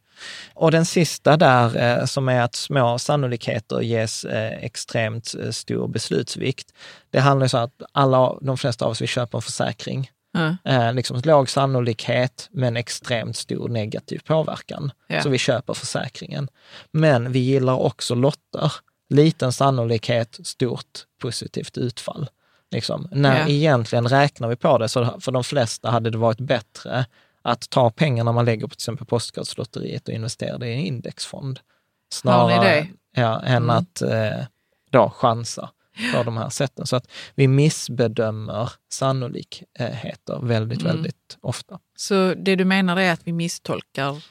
Och 0.53 0.71
den 0.71 0.85
sista 0.85 1.37
där 1.37 1.99
eh, 1.99 2.05
som 2.05 2.29
är 2.29 2.41
att 2.41 2.55
små 2.55 2.99
sannolikheter 2.99 3.81
ges 3.81 4.25
eh, 4.25 4.63
extremt 4.63 5.35
eh, 5.43 5.51
stor 5.51 5.87
beslutsvikt. 5.87 6.73
Det 7.11 7.19
handlar 7.19 7.45
ju 7.45 7.49
så 7.49 7.57
att 7.57 7.81
alla, 7.91 8.33
de 8.41 8.57
flesta 8.57 8.85
av 8.85 8.91
oss 8.91 9.01
vill 9.01 9.07
köpa 9.07 9.37
en 9.37 9.41
försäkring. 9.41 10.11
Eh, 10.65 10.93
liksom 10.93 11.21
låg 11.23 11.49
sannolikhet 11.49 12.49
men 12.51 12.77
extremt 12.77 13.35
stor 13.37 13.69
negativ 13.69 14.19
påverkan. 14.25 14.91
Ja. 15.07 15.21
Så 15.23 15.29
vi 15.29 15.37
köper 15.37 15.73
försäkringen. 15.73 16.47
Men 16.91 17.31
vi 17.31 17.39
gillar 17.39 17.73
också 17.79 18.15
lotter. 18.15 18.73
Liten 19.09 19.53
sannolikhet, 19.53 20.39
stort 20.43 20.99
positivt 21.21 21.77
utfall. 21.77 22.29
Liksom. 22.71 23.07
När 23.11 23.39
Ja. 23.39 23.47
egentligen 23.47 24.07
räknar 24.07 24.47
vi 24.47 24.55
på 24.55 24.77
det, 24.77 24.89
så 24.89 25.19
för 25.19 25.31
de 25.31 25.43
flesta 25.43 25.89
hade 25.89 26.09
det 26.09 26.17
varit 26.17 26.39
bättre 26.39 27.05
att 27.41 27.69
ta 27.69 27.89
pengarna 27.89 28.31
man 28.31 28.45
lägger 28.45 28.67
på 28.67 28.69
till 28.69 28.75
exempel 28.77 29.05
Postkodlotteriet 29.07 30.07
och 30.07 30.13
investera 30.13 30.57
det 30.57 30.67
i 30.67 30.73
en 30.73 30.79
indexfond. 30.79 31.59
Det? 32.63 32.87
Ja, 33.21 33.41
än 33.41 33.63
Mm. 33.63 33.69
att 33.69 34.01
eh, 34.01 34.45
då 34.91 35.09
chansa 35.09 35.69
på 36.13 36.23
de 36.23 36.37
här 36.37 36.49
sätten. 36.49 36.87
Så 36.87 36.95
att 36.95 37.07
vi 37.35 37.47
missbedömer 37.47 38.71
sannolikheter 38.93 40.39
väldigt, 40.45 40.81
Mm. 40.81 40.93
väldigt 40.95 41.37
ofta. 41.41 41.79
Så 41.97 42.33
det 42.33 42.55
du 42.55 42.65
menar 42.65 42.97
är 42.97 43.11
att 43.13 43.21
vi 43.23 43.33
misstolkar 43.33 44.21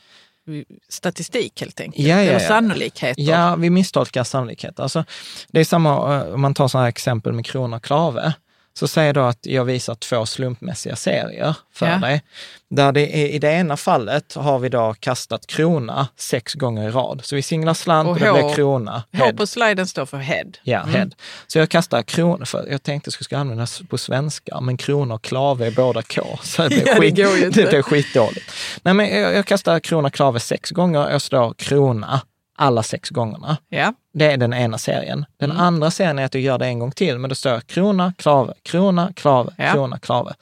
statistik 0.88 1.60
helt 1.60 1.80
enkelt? 1.80 2.06
Ja, 2.08 2.14
ja, 2.14 2.20
Eller 2.20 2.32
ja. 2.32 2.40
sannolikheter? 2.48 3.22
Ja, 3.22 3.56
vi 3.56 3.70
misstolkar 3.70 4.24
sannolikhet. 4.24 4.80
Alltså, 4.80 5.04
det 5.48 5.60
är 5.60 5.64
samma 5.64 6.16
eh, 6.16 6.34
om 6.34 6.40
man 6.40 6.54
tar 6.54 6.68
sådana 6.68 6.84
här 6.84 6.88
exempel 6.88 7.32
med 7.32 7.46
krona 7.46 7.80
klave. 7.80 8.34
Så 8.78 8.88
säger 8.88 9.12
då 9.12 9.20
att 9.20 9.38
jag 9.46 9.64
visar 9.64 9.94
två 9.94 10.26
slumpmässiga 10.26 10.96
serier 10.96 11.54
för 11.74 11.86
Ja. 11.86 11.96
dig. 11.98 12.22
Där 12.70 12.92
det 12.92 13.22
är, 13.22 13.26
I 13.28 13.38
det 13.38 13.50
ena 13.52 13.76
fallet 13.76 14.34
har 14.34 14.58
vi 14.58 14.68
då 14.68 14.94
kastat 15.00 15.46
krona 15.46 16.08
sex 16.16 16.54
gånger 16.54 16.88
i 16.88 16.90
rad. 16.90 17.20
Så 17.24 17.36
vi 17.36 17.42
singlar 17.42 17.74
slant 17.74 18.06
och, 18.08 18.12
Och 18.14 18.20
det 18.20 18.32
blir 18.32 18.54
krona. 18.54 19.02
H 19.18 19.32
på 19.36 19.46
sliden 19.46 19.86
står 19.86 20.06
för 20.06 20.16
head. 20.18 20.44
Ja, 20.62 20.80
Mm. 20.82 20.94
head. 20.94 21.10
Så 21.46 21.58
jag 21.58 21.68
kastar 21.68 22.02
krona, 22.02 22.46
för 22.46 22.66
jag 22.70 22.82
tänkte 22.82 23.08
att 23.08 23.14
jag 23.18 23.24
skulle 23.24 23.38
användas 23.40 23.82
på 23.88 23.98
svenska, 23.98 24.60
men 24.60 24.76
krona 24.76 25.14
och 25.14 25.22
klave 25.22 25.66
är 25.66 25.70
båda 25.70 26.02
K. 26.02 26.38
Så 26.42 26.62
det, 26.68 26.98
blir 26.98 27.18
Ja, 27.20 27.28
det 27.28 27.40
skit, 27.40 27.54
det 27.54 27.68
blir 27.68 27.82
skitdåligt. 27.82 28.52
Nej, 28.82 28.94
men 28.94 29.08
jag, 29.20 29.34
jag 29.34 29.46
kastar 29.46 29.80
krona 29.80 30.06
och 30.08 30.14
klave 30.14 30.40
sex 30.40 30.70
gånger, 30.70 31.10
jag 31.10 31.22
slår 31.22 31.54
krona 31.54 32.20
alla 32.56 32.82
sex 32.82 33.10
gångerna. 33.10 33.56
Ja. 33.68 33.94
Det 34.12 34.32
är 34.32 34.36
den 34.36 34.54
ena 34.54 34.78
serien. 34.78 35.26
Den 35.36 35.50
Mm. 35.50 35.62
andra 35.62 35.90
serien 35.90 36.18
är 36.18 36.24
att 36.24 36.34
jag 36.34 36.42
gör 36.42 36.58
det 36.58 36.66
en 36.66 36.78
gång 36.78 36.92
till, 36.92 37.18
men 37.18 37.28
då 37.28 37.34
står 37.34 37.60
krona, 37.60 38.12
klave, 38.18 38.54
krona, 38.62 39.12
klave, 39.16 39.52
Ja. 39.58 39.72
krona, 39.72 39.98
klave. 39.98 40.34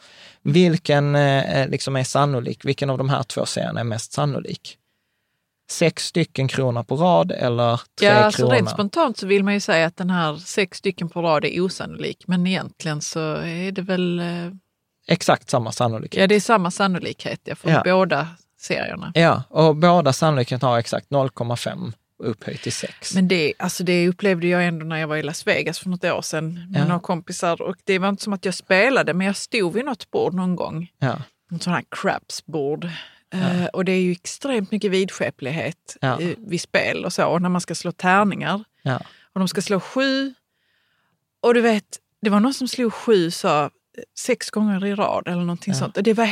Vilken 0.42 1.14
eh, 1.14 1.68
liksom 1.68 1.96
är 1.96 2.04
sannolik? 2.04 2.64
Vilken 2.64 2.90
av 2.90 2.98
de 2.98 3.08
här 3.08 3.22
två 3.22 3.46
serierna 3.46 3.80
är 3.80 3.84
mest 3.84 4.12
sannolik? 4.12 4.78
Sex 5.70 6.04
stycken 6.06 6.48
kronor 6.48 6.82
på 6.82 6.96
rad 6.96 7.32
eller 7.32 7.80
tre 7.98 8.08
Ja, 8.08 8.14
alltså 8.14 8.38
kronor? 8.42 8.54
rent 8.54 8.70
spontant 8.70 9.18
så 9.18 9.26
vill 9.26 9.44
man 9.44 9.54
ju 9.54 9.60
säga 9.60 9.86
att 9.86 9.96
den 9.96 10.10
här 10.10 10.36
sex 10.36 10.78
stycken 10.78 11.08
på 11.08 11.22
rad 11.22 11.44
är 11.44 11.60
osannolik. 11.60 12.24
Men 12.26 12.46
egentligen 12.46 13.00
så 13.00 13.34
är 13.36 13.72
det 13.72 13.82
väl, 13.82 14.18
eh, 14.18 14.24
Exakt 15.08 15.50
samma 15.50 15.72
sannolikhet. 15.72 16.20
ja 16.20 16.26
det 16.26 16.34
är 16.34 16.40
samma 16.40 16.70
sannolikhet 16.70 17.40
ja, 17.44 17.54
för 17.54 17.70
Ja. 17.70 17.82
båda 17.84 18.28
serierna. 18.60 19.12
Ja, 19.14 19.42
och 19.48 19.76
båda 19.76 20.12
sannolikheterna 20.12 20.70
har 20.72 20.78
exakt 20.78 21.10
0,5 21.10 21.92
upphöjt 22.18 22.62
till 22.62 22.72
6. 22.72 23.14
Men 23.14 23.28
det, 23.28 23.52
alltså 23.58 23.84
det 23.84 24.08
upplevde 24.08 24.46
jag 24.46 24.66
ändå 24.66 24.86
när 24.86 24.96
jag 24.96 25.08
var 25.08 25.16
i 25.16 25.22
Las 25.22 25.46
Vegas 25.46 25.78
för 25.78 25.88
något 25.88 26.04
år 26.04 26.22
sedan 26.22 26.54
med 26.70 26.80
Ja. 26.80 26.84
några 26.86 27.00
kompisar. 27.00 27.62
Och 27.62 27.76
det 27.84 27.98
var 27.98 28.08
inte 28.08 28.22
som 28.22 28.32
att 28.32 28.44
jag 28.44 28.54
spelade, 28.54 29.14
men 29.14 29.26
jag 29.26 29.36
stod 29.36 29.72
vid 29.72 29.84
något 29.84 30.10
bord 30.10 30.34
någon 30.34 30.56
gång. 30.56 30.90
Ja, 30.98 31.22
Något 31.50 31.62
sånt 31.62 31.76
här 31.76 31.84
crapsbord. 31.90 32.84
Eh, 33.34 33.64
och 33.72 33.84
det 33.84 33.92
är 33.92 34.00
ju 34.00 34.12
extremt 34.12 34.70
mycket 34.70 34.90
vidskeplighet 34.90 35.96
Ja. 36.00 36.18
vid 36.38 36.60
spel 36.60 37.04
och 37.04 37.12
så. 37.12 37.26
Och 37.26 37.42
när 37.42 37.48
man 37.48 37.60
ska 37.60 37.74
slå 37.74 37.92
tärningar 37.92 38.64
ja, 38.82 38.96
och 39.32 39.38
de 39.40 39.48
ska 39.48 39.62
slå 39.62 39.80
sju. 39.80 40.34
Och 41.42 41.54
du 41.54 41.60
vet, 41.60 41.84
det 42.22 42.30
var 42.30 42.40
någon 42.40 42.54
som 42.54 42.68
slog 42.68 42.92
sju 42.92 43.30
så, 43.30 43.70
sex 44.18 44.50
gånger 44.50 44.86
i 44.86 44.94
rad 44.94 45.22
eller 45.28 45.40
någonting 45.40 45.72
Ja. 45.74 45.78
sånt. 45.80 45.96
Och 45.96 46.02
det 46.02 46.12
var 46.14 46.24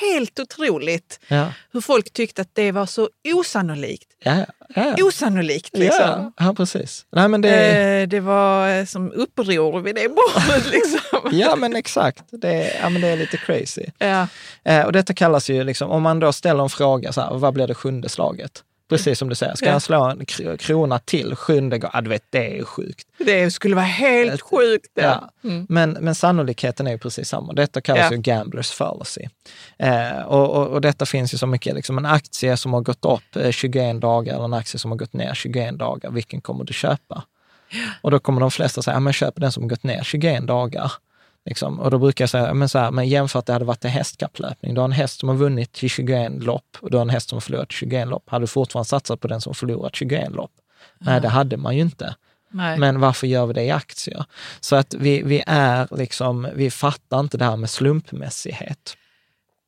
helt 0.00 0.38
otroligt 0.40 1.20
ja, 1.28 1.52
hur 1.72 1.80
folk 1.80 2.12
tyckte 2.12 2.42
att 2.42 2.50
det 2.52 2.72
var 2.72 2.86
så 2.86 3.08
osannolikt. 3.34 4.08
ja. 4.24 4.46
ja. 4.74 4.94
Osannolikt 5.04 5.76
liksom. 5.76 6.32
Ja, 6.36 6.54
precis. 6.56 7.06
Nej, 7.12 7.28
men 7.28 7.40
det 7.40 7.54
Eh, 8.04 8.08
det 8.08 8.20
var 8.20 8.68
eh, 8.78 8.84
som 8.84 9.12
uppror 9.12 9.80
vid 9.80 9.94
det 9.94 10.08
bordet. 10.08 10.66
Liksom. 10.72 11.30
ja, 11.32 11.56
men 11.56 11.76
exakt. 11.76 12.24
Det 12.30 12.48
är, 12.48 12.80
ja, 12.82 12.88
men 12.88 13.02
det 13.02 13.08
är 13.08 13.16
lite 13.16 13.36
crazy. 13.36 13.84
ja. 13.98 14.26
Eh, 14.64 14.82
och 14.86 14.92
detta 14.92 15.14
kallas 15.14 15.50
ju, 15.50 15.64
liksom, 15.64 15.90
om 15.90 16.02
man 16.02 16.20
då 16.20 16.32
ställer 16.32 16.62
en 16.62 16.68
fråga, 16.70 17.12
så 17.12 17.20
här, 17.20 17.34
vad 17.34 17.54
blir 17.54 17.66
det 17.66 17.74
sjunde 17.74 18.08
slaget? 18.08 18.62
Precis 18.88 19.18
som 19.18 19.28
du 19.28 19.34
säger, 19.34 19.54
ska 19.54 19.66
Ja. 19.66 19.72
jag 19.72 19.82
slå 19.82 20.04
en 20.04 20.20
kr- 20.20 20.56
krona 20.56 20.98
till 20.98 21.34
sjunde 21.36 21.78
gången? 21.78 21.90
Ja, 21.94 22.00
du 22.00 22.10
vet, 22.10 22.24
det 22.30 22.58
är 22.58 22.64
sjukt. 22.64 23.08
Det 23.18 23.50
skulle 23.50 23.74
vara 23.74 23.84
helt 23.84 24.40
sjukt. 24.42 24.90
Ja. 24.94 25.02
Ja. 25.42 25.48
Mm. 25.50 25.66
Men, 25.68 25.90
men 26.00 26.14
sannolikheten 26.14 26.86
är 26.86 26.90
ju 26.90 26.98
precis 26.98 27.28
samma. 27.28 27.52
Detta 27.52 27.80
kallas 27.80 28.12
ju 28.12 28.16
gamblers 28.16 28.70
fallacy. 28.70 29.22
Eh, 29.78 30.18
och, 30.26 30.50
och, 30.56 30.66
och 30.68 30.80
detta 30.80 31.06
finns 31.06 31.34
ju 31.34 31.38
så 31.38 31.46
mycket, 31.46 31.74
liksom 31.74 31.98
en 31.98 32.06
aktie 32.06 32.56
som 32.56 32.72
har 32.72 32.80
gått 32.80 33.04
upp 33.04 33.36
eh, 33.36 33.50
21 33.50 34.00
dagar 34.00 34.34
eller 34.34 34.44
en 34.44 34.54
aktie 34.54 34.78
som 34.78 34.90
har 34.90 34.98
gått 34.98 35.12
ner 35.12 35.34
21 35.34 35.78
dagar, 35.78 36.10
vilken 36.10 36.40
kommer 36.40 36.64
du 36.64 36.72
köpa? 36.72 37.24
Och 38.02 38.10
då 38.10 38.18
kommer 38.18 38.40
de 38.40 38.50
flesta 38.50 38.82
säga, 38.82 38.94
ja, 38.94 39.00
men 39.00 39.12
köp 39.12 39.34
den 39.36 39.52
som 39.52 39.62
har 39.62 39.70
gått 39.70 39.82
ner 39.84 40.02
21 40.02 40.46
dagar. 40.46 40.92
Liksom. 41.46 41.80
Och 41.80 41.90
då 41.90 41.98
brukar 41.98 42.22
jag 42.22 42.30
säga, 42.30 42.54
men, 42.54 42.68
så 42.68 42.78
här, 42.78 42.90
men 42.90 43.08
jämför 43.08 43.38
att 43.38 43.46
det 43.46 43.52
hade 43.52 43.64
varit 43.64 43.84
en 43.84 43.90
hästkapplöpning. 43.90 44.74
Du 44.74 44.80
har 44.80 44.84
en 44.84 44.92
häst 44.92 45.20
som 45.20 45.28
har 45.28 45.36
vunnit 45.36 45.72
till 45.72 45.90
21 45.90 46.42
lopp 46.42 46.76
och 46.80 46.90
du 46.90 46.96
har 46.96 47.02
en 47.02 47.10
häst 47.10 47.28
som 47.28 47.36
har 47.36 47.40
förlorat 47.40 47.72
21 47.72 48.08
lopp. 48.08 48.30
Hade 48.30 48.42
du 48.42 48.46
fortfarande 48.46 48.88
satsat 48.88 49.20
på 49.20 49.28
den 49.28 49.40
som 49.40 49.54
förlorat 49.54 49.96
21 49.96 50.32
lopp? 50.32 50.52
Nej, 50.98 51.20
det 51.20 51.28
hade 51.28 51.56
man 51.56 51.76
ju 51.76 51.80
inte. 51.80 52.14
Nej. 52.50 52.78
Men 52.78 53.00
varför 53.00 53.26
gör 53.26 53.46
vi 53.46 53.52
det 53.52 53.62
i 53.62 53.70
aktier? 53.70 54.24
Så 54.60 54.76
att 54.76 54.94
vi, 54.94 55.22
vi 55.22 55.42
är 55.46 55.88
liksom, 55.96 56.48
vi 56.54 56.70
fattar 56.70 57.20
inte 57.20 57.38
det 57.38 57.44
här 57.44 57.56
med 57.56 57.70
slumpmässighet. 57.70 58.96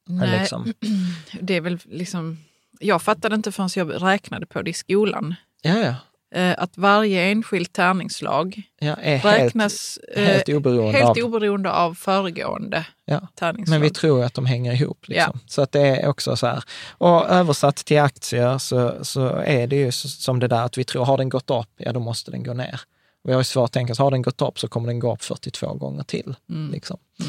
Nej. 0.06 0.38
Liksom. 0.38 0.72
Det 1.40 1.54
är 1.54 1.60
väl 1.60 1.78
liksom, 1.84 2.38
jag 2.80 3.02
fattade 3.02 3.34
inte 3.34 3.52
förrän 3.52 3.68
jag 3.74 4.02
räknade 4.02 4.46
på 4.46 4.62
det 4.62 4.70
i 4.70 4.74
skolan. 4.74 5.34
Ja, 5.62 5.78
ja. 5.78 5.94
Eh, 6.34 6.54
att 6.58 6.78
varje 6.78 7.22
enskilt 7.22 7.72
tärningsslag 7.72 8.62
ja 8.78 8.94
är 8.94 9.18
räknas 9.18 9.98
helt, 10.16 10.28
helt 10.28 10.48
eh, 10.48 10.56
oberoende 10.56 10.98
helt 10.98 11.18
av... 11.18 11.24
oberoende 11.24 11.72
av 11.72 11.94
föregående 11.94 12.86
Ja. 13.04 13.28
tärningsslag. 13.34 13.74
Men 13.74 13.82
vi 13.82 13.90
tror 13.90 14.24
att 14.24 14.34
de 14.34 14.46
hänger 14.46 14.72
ihop. 14.72 15.08
Liksom. 15.08 15.40
Så 15.46 15.62
att 15.62 15.72
det 15.72 15.80
är 15.80 16.08
också 16.08 16.36
så 16.36 16.46
här. 16.46 16.64
Och 16.90 17.28
översatt 17.28 17.76
till 17.76 18.00
aktier 18.00 18.58
så, 18.58 18.94
så 19.02 19.28
är 19.28 19.66
det 19.66 19.76
ju 19.76 19.92
som 19.92 20.40
det 20.40 20.48
där 20.48 20.64
att 20.64 20.78
vi 20.78 20.84
tror, 20.84 21.04
har 21.04 21.18
den 21.18 21.28
gått 21.28 21.50
upp, 21.50 21.70
ja 21.76 21.92
då 21.92 22.00
måste 22.00 22.30
den 22.30 22.42
gå 22.44 22.52
ner. 22.52 22.80
Vi 23.24 23.32
har 23.32 23.40
ju 23.40 23.44
svårt 23.44 23.64
att 23.64 23.72
tänka 23.72 23.92
oss, 23.92 23.98
har 23.98 24.10
den 24.10 24.22
gått 24.22 24.42
upp 24.42 24.58
så 24.58 24.68
kommer 24.68 24.86
den 24.86 24.98
gå 24.98 25.12
upp 25.12 25.22
42 25.22 25.74
gånger 25.74 26.02
till. 26.02 26.34
Mm. 26.50 26.72
Liksom. 26.72 26.96
Eh, 27.20 27.26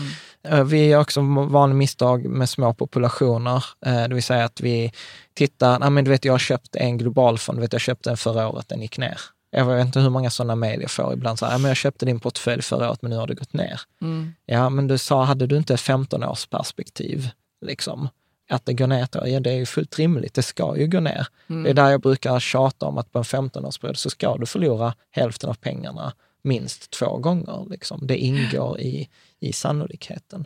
Vi 0.66 0.86
gör 0.86 1.00
också 1.00 1.22
vanliga 1.50 1.78
misstag 1.78 2.26
med 2.26 2.50
små 2.50 2.74
populationer, 2.74 3.66
eh, 3.86 4.04
det 4.08 4.14
vill 4.14 4.24
säga 4.24 4.46
att 4.46 4.62
vi 4.62 4.92
tittar, 5.34 5.80
nej 5.80 5.90
men 5.90 6.04
du 6.04 6.12
vet 6.12 6.26
jag 6.26 6.34
har 6.34 6.40
köpt 6.40 6.76
en 6.76 6.98
globalfond, 6.98 7.58
du 7.58 7.62
vet 7.62 7.74
jag 7.74 7.82
köpte 7.82 8.10
den 8.10 8.18
förra 8.18 8.48
året, 8.50 8.70
den 8.70 8.82
gick 8.82 8.98
ner. 8.98 9.20
Jag 9.52 9.66
vet 9.66 9.86
inte 9.86 10.00
hur 10.00 10.10
många 10.10 10.30
sådana 10.30 10.56
mejl 10.56 10.82
jag 10.82 10.92
får 10.92 11.14
ibland. 11.14 11.40
Så 11.40 11.46
här, 11.46 11.54
"Ja, 11.54 11.58
men 11.58 11.68
jag 11.68 11.78
köpte 11.78 12.06
din 12.06 12.20
portfölj 12.20 12.62
förra 12.62 12.90
året, 12.90 13.02
men 13.02 13.12
nu 13.12 13.18
har 13.18 13.28
det 13.28 13.34
gått 13.34 13.54
ner. 13.54 13.82
Mm. 14.02 14.34
Ja, 14.46 14.70
men 14.70 14.88
du 14.88 14.98
sa, 14.98 15.24
hade 15.24 15.48
du 15.48 15.58
inte 15.58 15.78
15 15.78 16.24
års 16.24 16.46
perspektiv? 16.46 17.30
Liksom? 17.66 18.10
Att 18.50 18.66
det 18.66 18.74
går 18.74 18.88
ner 18.88 19.04
ett 19.04 19.16
år, 19.16 19.28
ja 19.28 19.40
det 19.40 19.52
är 19.52 19.56
ju 19.56 19.66
fullt 19.66 20.00
rimligt, 20.00 20.34
det 20.34 20.44
ska 20.44 20.78
ju 20.78 20.88
gå 20.88 21.00
ner. 21.00 21.28
Det 21.64 21.70
är 21.70 21.74
där 21.74 21.90
jag 21.90 22.02
brukar 22.02 22.40
tjata 22.40 22.86
om 22.86 22.98
att 22.98 23.12
på 23.12 23.18
en 23.20 23.24
15-årsperiod 23.26 23.96
så 23.98 24.10
ska 24.10 24.38
du 24.38 24.46
förlora 24.46 24.94
hälften 25.12 25.50
av 25.50 25.54
pengarna 25.54 26.14
minst 26.48 26.91
två 26.91 27.18
gånger. 27.18 27.66
Liksom. 27.70 28.08
Det 28.08 28.18
ingår 28.18 28.80
i, 28.80 29.10
i 29.39 29.54
sannolikheten. 29.54 30.45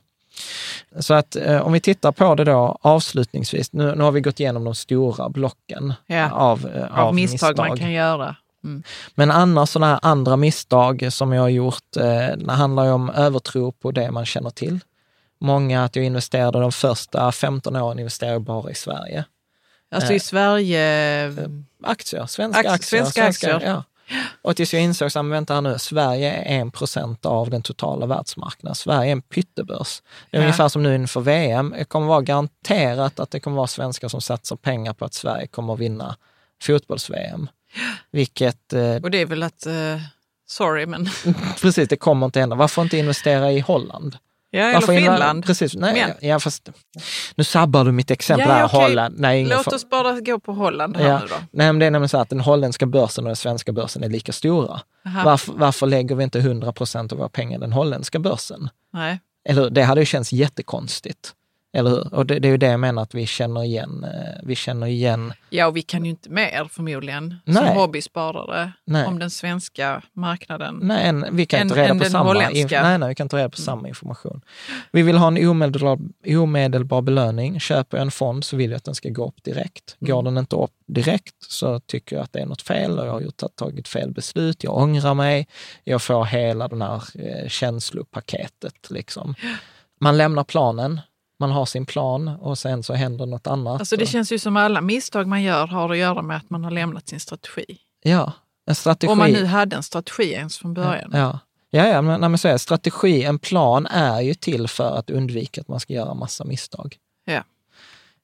Så 0.99 1.13
att 1.13 1.35
eh, 1.35 1.61
om 1.61 1.71
vi 1.73 1.79
tittar 1.79 2.11
på 2.11 2.35
det 2.35 2.43
då 2.43 2.77
avslutningsvis, 2.81 3.73
nu, 3.73 3.95
nu 3.95 4.03
har 4.03 4.11
vi 4.11 4.21
gått 4.21 4.39
igenom 4.39 4.63
de 4.63 4.75
stora 4.75 5.29
blocken 5.29 5.93
Ja, 6.05 6.31
av, 6.31 6.69
eh, 6.75 6.99
Av 6.99 7.15
misstag, 7.15 7.57
man 7.57 7.77
kan 7.77 7.91
göra. 7.91 8.35
Mm. 8.63 8.83
men 9.15 9.31
annars 9.31 9.69
sådana 9.69 9.87
här 9.93 9.99
andra 10.01 10.37
misstag 10.37 11.07
som 11.13 11.31
jag 11.33 11.41
har 11.41 11.49
gjort, 11.49 11.97
eh, 11.97 12.37
det 12.37 12.51
handlar 12.51 12.85
ju 12.85 12.91
om 12.91 13.09
övertro 13.09 13.71
på 13.71 13.91
det 13.91 14.11
man 14.11 14.25
känner 14.25 14.49
till. 14.49 14.79
Många 15.39 15.83
att 15.83 15.95
jag 15.95 16.05
investerade 16.05 16.59
de 16.59 16.71
första 16.71 17.31
15 17.31 17.75
åren 17.75 17.99
investerade 17.99 18.39
bara 18.39 18.71
i 18.71 18.75
Sverige. 18.75 19.25
Alltså 19.91 20.13
i 20.13 20.19
Sverige... 20.19 21.35
Aktier, 21.83 22.25
svenska 22.25 22.59
Aktier, 22.59 22.73
aktier. 22.73 22.99
svenska 23.03 23.25
aktier. 23.25 23.61
Ja. 23.69 23.83
Och 24.41 24.55
tills 24.55 24.73
jag 24.73 24.83
insåg, 24.83 25.11
så 25.11 25.21
här, 25.21 25.29
vänta 25.29 25.53
här 25.53 25.61
nu, 25.61 25.79
Sverige 25.79 26.31
är 26.33 26.59
en 26.59 26.71
procent 26.71 27.25
av 27.25 27.49
den 27.49 27.61
totala 27.61 28.05
världsmarknaden. 28.05 28.75
Sverige 28.75 29.09
är 29.09 29.11
en 29.11 29.21
pyttebörs. 29.21 30.01
Det 30.31 30.37
är 30.37 30.41
Ja. 30.41 30.45
ungefär 30.45 30.67
som 30.69 30.83
nu 30.83 30.95
inför 30.95 31.21
VM. 31.21 31.73
Det 31.77 31.85
kommer 31.85 32.07
vara 32.07 32.21
garanterat 32.21 33.19
att 33.19 33.31
det 33.31 33.39
kommer 33.39 33.57
vara 33.57 33.67
svenskar 33.67 34.07
som 34.07 34.21
satsar 34.21 34.55
pengar 34.55 34.93
på 34.93 35.05
att 35.05 35.13
Sverige 35.13 35.47
kommer 35.47 35.73
att 35.73 35.79
vinna 35.79 36.15
fotbolls-VM. 36.63 37.49
Vilket 38.11 38.73
eh, 38.73 38.95
Och 38.95 39.11
det 39.11 39.21
är 39.21 39.25
väl 39.25 39.43
att... 39.43 39.65
eh, 39.65 39.73
sorry, 40.47 40.85
men... 40.85 41.09
Precis, 41.61 41.89
det 41.89 41.97
kommer 41.97 42.25
inte 42.25 42.39
hända. 42.39 42.55
Varför 42.55 42.81
inte 42.81 42.97
investera 42.97 43.51
i 43.51 43.59
Holland? 43.59 44.17
Ja, 44.53 44.59
eller 44.61 44.73
Varför 44.73 44.95
Finland. 44.95 45.45
Precis, 45.45 45.75
nej, 45.75 45.93
Men- 45.93 46.29
ja, 46.29 46.39
fast, 46.39 46.69
nu 47.35 47.43
sabbar 47.43 47.85
du 47.85 47.91
mitt 47.91 48.11
exempel 48.11 48.47
Ja, 48.49 48.53
här, 48.53 48.65
okej. 48.65 48.81
Holland. 48.81 49.15
Nej, 49.19 49.45
Låt 49.45 49.67
oss 49.67 49.89
bara 49.89 50.19
gå 50.19 50.39
på 50.39 50.53
Holland 50.53 50.97
här 50.97 51.07
ja. 51.09 51.19
nu 51.19 51.27
då. 51.27 51.35
Nej, 51.51 51.67
men 51.67 51.79
det 51.79 51.85
är 51.85 51.91
nämligen 51.91 52.09
så 52.09 52.17
att 52.17 52.29
den 52.29 52.39
holländska 52.39 52.85
börsen 52.85 53.23
och 53.23 53.29
den 53.29 53.35
svenska 53.35 53.71
börsen 53.71 54.03
är 54.03 54.09
lika 54.09 54.31
stora. 54.31 54.81
Varför, 55.25 55.53
varför 55.53 55.87
lägger 55.87 56.15
vi 56.15 56.23
inte 56.23 56.39
100 56.39 56.73
procent 56.73 57.11
av 57.11 57.17
våra 57.17 57.29
pengar 57.29 57.57
i 57.57 57.61
den 57.61 57.73
holländska 57.73 58.19
börsen? 58.19 58.69
Nej. 58.93 59.19
Eller? 59.49 59.69
Det 59.69 59.83
hade 59.83 60.01
ju 60.01 60.05
känts 60.05 60.33
jättekonstigt. 60.33 61.33
Eller 61.73 61.89
hur? 61.89 62.13
Och 62.13 62.25
det, 62.25 62.39
det 62.39 62.47
är 62.47 62.51
ju 62.51 62.57
det 62.57 62.65
jag 62.67 62.79
menar 62.79 63.01
att 63.01 63.13
vi 63.15 63.25
känner 63.25 63.63
igen. 63.63 64.03
eh, 64.03 64.39
Vi 64.43 64.55
känner 64.55 64.87
igen 64.87 65.33
Ja, 65.49 65.67
och 65.67 65.75
vi 65.77 65.81
kan 65.81 66.03
ju 66.05 66.09
inte 66.11 66.29
mer 66.29 66.65
förmodligen 66.71 67.35
Nej. 67.45 67.55
som 67.67 67.75
hobbysparare 67.77 68.71
Nej. 68.85 69.05
om 69.05 69.19
den 69.19 69.29
svenska 69.29 70.01
marknaden. 70.13 70.79
Nej, 70.81 71.07
en, 71.07 71.25
vi 71.31 71.45
kan 71.45 71.59
Än- 71.59 71.67
inte 71.67 71.81
reda 71.83 71.95
på 71.99 72.05
samma, 72.05 72.33
nej, 72.33 72.43
nej, 72.99 73.07
vi 73.09 73.15
kan 73.15 73.25
inte 73.25 73.37
reda 73.37 73.49
på 73.49 73.57
samma 73.57 73.87
information. 73.87 74.41
Vi 74.91 75.01
vill 75.01 75.17
ha 75.17 75.27
en 75.27 75.47
omedelbar, 75.49 75.99
omedelbar 76.27 77.01
belöning. 77.01 77.59
Köper 77.59 77.97
jag 77.97 78.01
en 78.05 78.11
fond 78.11 78.45
så 78.45 78.57
vill 78.57 78.71
jag 78.71 78.77
att 78.77 78.83
den 78.83 78.95
ska 78.95 79.09
gå 79.09 79.27
upp 79.27 79.43
direkt. 79.43 79.95
Går 79.99 80.23
den 80.23 80.37
inte 80.37 80.55
upp 80.55 80.71
direkt 80.87 81.35
så 81.39 81.79
tycker 81.79 82.15
jag 82.15 82.23
att 82.23 82.33
det 82.33 82.39
är 82.39 82.45
något 82.45 82.61
fel 82.61 82.99
och 82.99 83.05
jag 83.07 83.11
har 83.11 83.21
gjort, 83.21 83.41
tagit 83.55 83.87
fel 83.87 84.11
beslut. 84.11 84.63
Jag 84.63 84.77
ångrar 84.77 85.13
mig. 85.13 85.47
Jag 85.83 86.01
får 86.01 86.25
hela 86.25 86.67
den 86.67 86.81
här 86.81 87.03
eh, 87.15 87.47
känslopaketet. 87.49 88.89
Liksom. 88.89 89.35
Man 89.99 90.17
lämnar 90.17 90.43
planen. 90.43 91.01
Man 91.41 91.51
har 91.51 91.65
sin 91.65 91.85
plan 91.85 92.27
och 92.27 92.57
sen 92.57 92.83
så 92.83 92.93
händer 92.93 93.25
något 93.25 93.47
annat. 93.47 93.79
Alltså 93.79 93.95
det 93.97 94.05
känns 94.05 94.31
ju 94.31 94.39
som 94.39 94.57
alla 94.57 94.81
misstag 94.81 95.27
man 95.27 95.43
gör 95.43 95.67
har 95.67 95.89
att 95.91 95.97
göra 95.97 96.21
med 96.21 96.37
att 96.37 96.49
man 96.49 96.63
har 96.63 96.71
lämnat 96.71 97.07
sin 97.09 97.19
strategi. 97.19 97.77
ja, 98.03 98.33
en 98.67 98.75
strategi. 98.75 99.11
Om 99.11 99.17
man 99.17 99.31
nu 99.31 99.45
hade 99.45 99.75
en 99.75 99.83
strategi 99.83 100.31
ens 100.31 100.57
från 100.57 100.73
början. 100.73 101.11
Ja, 101.13 101.39
ja, 101.69 101.87
ja 101.87 102.01
men, 102.01 102.19
nej, 102.21 102.29
men 102.29 102.37
så 102.37 102.47
är 102.47 102.51
det. 102.51 102.59
strategi, 102.59 103.23
en 103.23 103.39
plan 103.39 103.85
är 103.85 104.21
ju 104.21 104.33
till 104.33 104.67
för 104.67 104.97
att 104.97 105.09
undvika 105.09 105.61
att 105.61 105.67
man 105.67 105.79
ska 105.79 105.93
göra 105.93 106.13
massa 106.13 106.43
misstag. 106.43 106.95
Ja. 107.25 107.43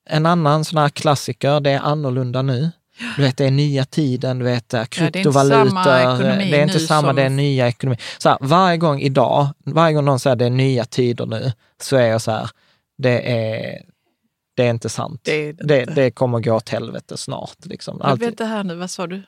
En 0.10 0.26
annan 0.26 0.66
sån 0.66 0.78
här 0.78 0.90
klassiker, 0.90 1.60
det 1.60 1.72
är 1.72 1.80
annorlunda 1.80 2.42
nu. 2.42 2.72
Du 3.16 3.22
vet, 3.22 3.38
det 3.38 3.46
är 3.46 3.52
nya 3.52 3.86
tiden, 3.86 4.40
du 4.40 4.46
vet, 4.46 4.70
det 4.70 4.78
är 4.78 4.82
det 4.82 5.02
är 5.02 5.04
inte 5.04 5.12
kryptovalutor. 5.20 5.70
samma 5.70 5.84
det 5.86 6.58
är 6.58 6.64
inte 6.64 6.80
samma, 6.80 7.08
som- 7.08 7.16
det 7.16 7.22
är 7.24 7.30
nya 7.30 7.68
ekonomi. 7.68 7.98
Så 8.18 8.30
här, 8.30 8.38
varje 8.42 8.78
gång 8.78 9.02
idag, 9.02 9.48
varje 9.66 9.94
gång 9.94 10.06
någon 10.06 10.20
säger 10.20 10.36
det 10.36 10.46
är 10.46 10.50
nya 10.50 10.86
tider 10.86 11.26
nu, 11.26 11.54
så 11.82 11.96
är 11.96 12.08
jag 12.08 12.22
så 12.22 12.32
här, 12.32 12.50
det 12.98 13.32
är, 13.32 13.86
det 14.56 14.64
är 14.64 14.70
inte 14.70 14.90
sant. 14.90 15.22
Det 15.24 15.32
är 15.32 15.54
det 15.54 15.64
det, 15.64 15.82
inte. 15.82 16.12
kommer 16.12 16.40
gå 16.40 16.54
åt 16.54 16.70
helvete 16.70 17.18
snart. 17.18 17.66
Liksom. 17.66 17.98
Men 17.98 18.08
Alltid- 18.08 18.26
vänta 18.28 18.46
här 18.46 18.64
nu, 18.64 18.76
vad 18.76 18.90
sa 18.92 19.08
du? 19.08 19.24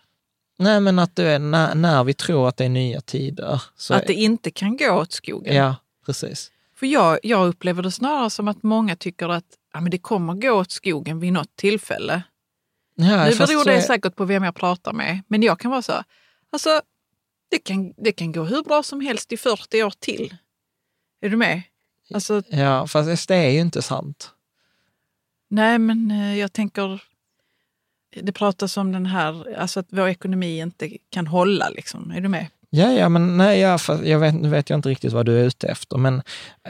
Nej, 0.57 0.79
men 0.79 0.99
att 0.99 1.15
är, 1.19 1.39
när, 1.39 1.75
när 1.75 2.03
vi 2.03 2.13
tror 2.13 2.47
att 2.47 2.57
det 2.57 2.65
är 2.65 2.69
nya 2.69 3.01
tider. 3.01 3.61
Att 3.89 4.07
det 4.07 4.13
inte 4.13 4.51
kan 4.51 4.77
gå 4.77 4.91
åt 4.91 5.11
skogen? 5.11 5.55
Ja, 5.55 5.75
precis. 6.05 6.51
För 6.75 6.85
jag, 6.85 7.19
jag 7.23 7.47
upplever 7.47 7.83
det 7.83 7.91
snarare 7.91 8.29
som 8.29 8.47
att 8.47 8.63
många 8.63 8.95
tycker 8.95 9.29
att 9.29 9.45
ja, 9.73 9.81
men 9.81 9.91
det 9.91 9.97
kommer 9.97 10.33
gå 10.33 10.51
åt 10.51 10.71
skogen 10.71 11.19
vid 11.19 11.33
något 11.33 11.55
tillfälle. 11.55 12.23
Ja, 12.95 13.25
nu 13.25 13.35
beror 13.35 13.65
det 13.65 13.73
är- 13.73 13.81
säkert 13.81 14.15
på 14.15 14.25
vem 14.25 14.43
jag 14.43 14.55
pratar 14.55 14.93
med, 14.93 15.21
men 15.27 15.43
jag 15.43 15.59
kan 15.59 15.71
vara 15.71 15.81
så, 15.81 16.03
alltså 16.51 16.81
det 17.51 17.57
kan, 17.59 17.93
det 17.97 18.11
kan 18.11 18.31
gå 18.31 18.43
hur 18.43 18.63
bra 18.63 18.83
som 18.83 19.01
helst 19.01 19.31
i 19.31 19.37
40 19.37 19.83
år 19.83 19.93
till. 19.99 20.35
Är 21.21 21.29
du 21.29 21.37
med? 21.37 21.61
Alltså, 22.13 22.41
Ja, 22.49 22.87
fast 22.87 23.27
det 23.27 23.35
är 23.35 23.49
ju 23.49 23.59
inte 23.59 23.81
sant. 23.81 24.31
nej 25.49 25.79
men 25.79 26.11
eh, 26.11 26.37
jag 26.39 26.53
tänker, 26.53 27.01
det 28.21 28.31
pratas 28.31 28.77
om 28.77 28.91
den 28.91 29.05
här, 29.05 29.55
alltså 29.57 29.79
att 29.79 29.87
vår 29.89 30.07
ekonomi 30.07 30.59
inte 30.59 30.89
kan 31.11 31.27
hålla 31.27 31.69
liksom. 31.69 32.11
Är 32.11 32.21
du 32.21 32.27
med? 32.29 32.47
Ja, 32.69 32.91
ja, 32.91 33.09
men 33.09 33.37
nej, 33.37 33.59
ja, 33.59 33.77
jag 34.03 34.19
vet, 34.19 34.35
nu 34.35 34.49
vet 34.49 34.69
jag 34.69 34.77
inte 34.77 34.89
riktigt 34.89 35.13
vad 35.13 35.25
du 35.25 35.39
är 35.39 35.43
ute 35.43 35.67
efter, 35.67 35.97
men 35.97 36.21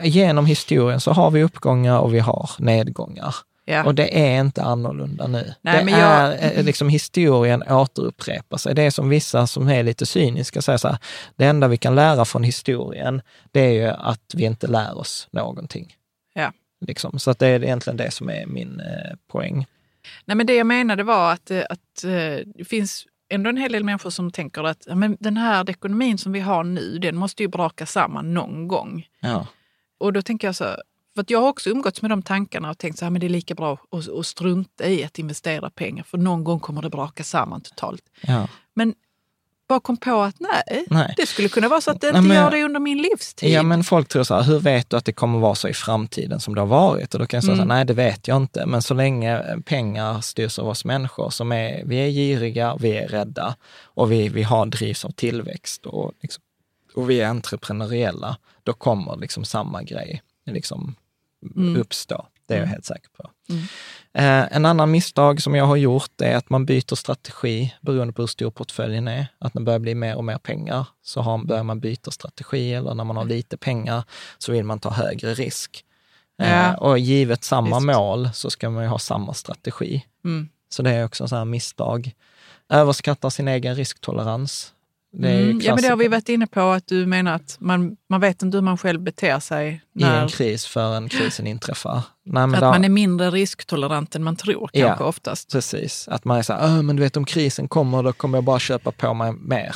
genom 0.03 0.45
historien 0.45 0.99
så 0.99 1.11
har 1.11 1.31
vi 1.31 1.43
uppgångar 1.43 1.99
och 1.99 2.13
vi 2.13 2.19
har 2.19 2.49
nedgångar. 2.59 3.35
Ja. 3.71 3.83
Och 3.83 3.95
det 3.95 4.19
är 4.19 4.39
inte 4.39 4.63
annorlunda 4.63 5.27
nu. 5.27 5.53
Nej, 5.61 5.79
det 5.79 5.85
men 5.85 5.99
jag- 5.99 6.33
är 6.33 6.57
eh, 6.57 6.63
liksom 6.63 6.89
historien 6.89 7.63
återupprepar 7.63 8.57
sig. 8.57 8.75
Det 8.75 8.81
är 8.81 8.91
som 8.91 9.09
vissa 9.09 9.47
som 9.47 9.69
är 9.69 9.83
lite 9.83 10.05
cyniska 10.05 10.61
säger 10.61 10.77
så 10.77 10.87
här, 10.87 10.97
det 11.35 11.45
enda 11.45 11.67
vi 11.67 11.77
kan 11.77 11.95
lära 11.95 12.25
från 12.25 12.43
historien, 12.43 13.21
det 13.51 13.59
är 13.59 13.71
ju 13.71 13.85
att 13.87 14.33
vi 14.33 14.43
inte 14.43 14.67
lär 14.67 14.97
oss 14.97 15.27
någonting. 15.31 15.95
Ja. 16.33 16.51
Liksom. 16.85 17.19
Så 17.19 17.31
att 17.31 17.39
det 17.39 17.47
är 17.47 17.63
egentligen 17.63 17.97
det 17.97 18.11
som 18.11 18.29
är 18.29 18.45
min 18.45 18.79
eh, 18.79 19.15
poäng. 19.31 19.65
Nej, 20.25 20.37
men 20.37 20.45
det 20.47 20.55
jag 20.55 20.67
menade 20.67 21.03
var 21.03 21.31
att, 21.33 21.51
eh, 21.51 21.63
att 21.69 22.03
eh, 22.03 22.45
det 22.55 22.65
finns 22.67 23.05
ändå 23.29 23.49
en 23.49 23.57
hel 23.57 23.71
del 23.71 23.83
människor 23.83 24.09
som 24.09 24.31
tänker 24.31 24.63
att 24.63 24.87
men 24.95 25.17
den 25.19 25.37
här 25.37 25.69
ekonomin 25.69 26.17
som 26.17 26.31
vi 26.31 26.39
har 26.39 26.63
nu, 26.63 26.97
den 26.99 27.15
måste 27.15 27.43
ju 27.43 27.47
braka 27.49 27.85
samman 27.85 28.33
någon 28.33 28.67
gång. 28.67 29.07
Ja. 29.19 29.47
Och 29.99 30.13
då 30.13 30.21
tänker 30.21 30.47
jag 30.47 30.55
så, 30.55 30.65
för 31.15 31.21
att 31.21 31.29
jag 31.29 31.41
har 31.41 31.49
också 31.49 31.69
umgåtts 31.69 32.01
med 32.01 32.11
de 32.11 32.21
tankarna 32.21 32.69
och 32.69 32.77
tänkt 32.77 33.01
men 33.01 33.13
det 33.19 33.27
är 33.27 33.29
lika 33.29 33.55
bra 33.55 33.77
att, 33.91 34.09
att 34.09 34.25
strunta 34.25 34.87
i 34.87 35.03
att 35.03 35.19
investera 35.19 35.69
pengar, 35.69 36.03
för 36.03 36.17
någon 36.17 36.43
gång 36.43 36.59
kommer 36.59 36.81
det 36.81 36.89
braka 36.89 37.23
samman 37.23 37.61
totalt. 37.61 38.03
Ja. 38.21 38.47
Men 38.73 38.93
bara 39.67 39.79
kom 39.79 39.97
på 39.97 40.21
att 40.21 40.35
nej, 40.39 40.85
Nej. 40.89 41.13
det 41.17 41.25
skulle 41.25 41.49
kunna 41.49 41.67
vara 41.67 41.81
så 41.81 41.91
att 41.91 42.01
det 42.01 42.11
Nej, 42.11 42.17
inte 42.19 42.27
men- 42.27 42.37
gör 42.37 42.51
det 42.51 42.63
under 42.63 42.79
min 42.79 42.97
livstid. 42.97 43.49
Ja, 43.49 43.63
men 43.63 43.83
folk 43.83 44.07
tror 44.07 44.23
så 44.23 44.35
här, 44.35 44.43
hur 44.43 44.59
vet 44.59 44.89
du 44.89 44.97
att 44.97 45.05
det 45.05 45.13
kommer 45.13 45.39
vara 45.39 45.55
så 45.55 45.67
i 45.67 45.73
framtiden 45.73 46.39
som 46.39 46.55
det 46.55 46.61
har 46.61 46.65
varit? 46.67 47.13
Och 47.13 47.19
då 47.19 47.25
kan 47.25 47.37
jag 47.37 47.43
säga 47.43 47.55
så 47.55 47.61
här, 47.61 47.67
nej 47.67 47.85
det 47.85 47.93
vet 47.93 48.27
jag 48.27 48.37
inte. 48.37 48.65
Men 48.65 48.81
så 48.81 48.93
länge 48.93 49.43
pengar 49.65 50.21
styrs 50.21 50.59
av 50.59 50.67
oss 50.67 50.85
människor 50.85 51.29
som 51.29 51.51
är, 51.51 51.83
vi 51.85 51.95
är 51.95 52.09
giriga, 52.09 52.75
vi 52.79 52.97
är 52.97 53.07
rädda 53.07 53.55
och 53.83 54.11
vi, 54.11 54.29
vi 54.29 54.43
har 54.43 54.65
drivs 54.65 55.05
av 55.05 55.11
tillväxt 55.11 55.85
och, 55.85 56.11
liksom, 56.21 56.43
och 56.95 57.09
vi 57.09 57.21
är 57.21 57.27
entreprenöriella, 57.27 58.37
då 58.63 58.73
kommer 58.73 59.17
liksom 59.17 59.45
samma 59.45 59.83
grej 59.83 60.21
liksom 60.51 60.95
uppstå. 61.77 62.25
Det 62.47 62.55
är 62.55 62.59
jag 62.59 62.67
helt 62.67 62.85
säker 62.85 63.09
på. 63.17 63.29
Eh, 64.13 64.55
en 64.55 64.65
annan 64.65 64.91
misstag 64.91 65.41
som 65.41 65.55
jag 65.55 65.65
har 65.65 65.75
gjort 65.75 66.21
är 66.21 66.35
att 66.35 66.49
man 66.49 66.65
byter 66.65 66.95
strategi 66.95 67.73
beroende 67.81 68.13
på 68.13 68.21
hur 68.21 68.27
stor 68.27 68.51
portföljen 68.51 69.07
är. 69.07 69.27
Att 69.39 69.53
när 69.53 69.61
det 69.61 69.65
börjar 69.65 69.79
bli 69.79 69.95
mer 69.95 70.15
och 70.15 70.23
mer 70.23 70.37
pengar 70.37 70.87
så 71.01 71.21
har, 71.21 71.37
börjar 71.37 71.63
man 71.63 71.79
byta 71.79 72.11
strategi 72.11 72.73
eller 72.73 72.93
när 72.93 73.03
man 73.03 73.17
har 73.17 73.25
lite 73.25 73.57
pengar 73.57 74.03
så 74.37 74.51
vill 74.51 74.63
man 74.63 74.79
ta 74.79 74.89
högre 74.89 75.33
risk. 75.33 75.85
Eh, 76.41 76.73
och 76.73 76.99
givet 76.99 77.43
samma 77.43 77.75
Visst. 77.75 77.85
mål 77.85 78.29
så 78.33 78.49
ska 78.49 78.69
man 78.69 78.83
ju 78.83 78.89
ha 78.89 78.99
samma 78.99 79.33
strategi. 79.33 80.05
Mm. 80.25 80.49
Så 80.69 80.83
det 80.83 80.91
är 80.91 81.05
också 81.05 81.23
en 81.23 81.27
sån 81.27 81.37
här 81.37 81.45
misstag. 81.45 82.11
Överskattar 82.69 83.29
sin 83.29 83.47
egen 83.47 83.75
risktolerans. 83.75 84.73
Mm. 85.17 85.59
Ja, 85.63 85.75
men 85.75 85.81
det 85.83 85.89
har 85.89 85.95
vi 85.97 86.07
varit 86.07 86.29
inne 86.29 86.47
på, 86.47 86.61
att 86.61 86.87
du 86.87 87.05
menar 87.05 87.33
att 87.33 87.57
man, 87.59 87.97
man 88.09 88.21
vet 88.21 88.41
inte 88.41 88.57
hur 88.57 88.61
man 88.61 88.77
själv 88.77 89.01
beter 89.01 89.39
sig. 89.39 89.69
I 89.69 89.79
När, 90.01 90.21
en 90.21 90.27
kris 90.29 90.65
förrän 90.65 91.09
krisen 91.09 91.47
inträffar. 91.47 92.01
Nej, 92.25 92.43
att 92.43 92.53
då- 92.59 92.59
man 92.59 92.85
är 92.85 92.89
mindre 92.89 93.29
risktolerant 93.31 94.15
än 94.15 94.23
man 94.23 94.35
tror 94.35 94.69
Ja. 94.73 94.87
kanske 94.87 95.03
oftast. 95.03 95.51
Precis, 95.51 96.07
att 96.07 96.25
man 96.25 96.37
är 96.37 96.41
så 96.41 96.53
här, 96.53 96.63
"Åh, 96.65 96.81
men 96.81 96.95
du 96.95 97.01
vet 97.03 97.17
om 97.17 97.25
krisen 97.25 97.67
kommer 97.67 98.03
då 98.03 98.13
kommer 98.13 98.37
jag 98.37 98.43
bara 98.43 98.59
köpa 98.59 98.91
på 98.91 99.13
mig 99.13 99.31
mer. 99.33 99.75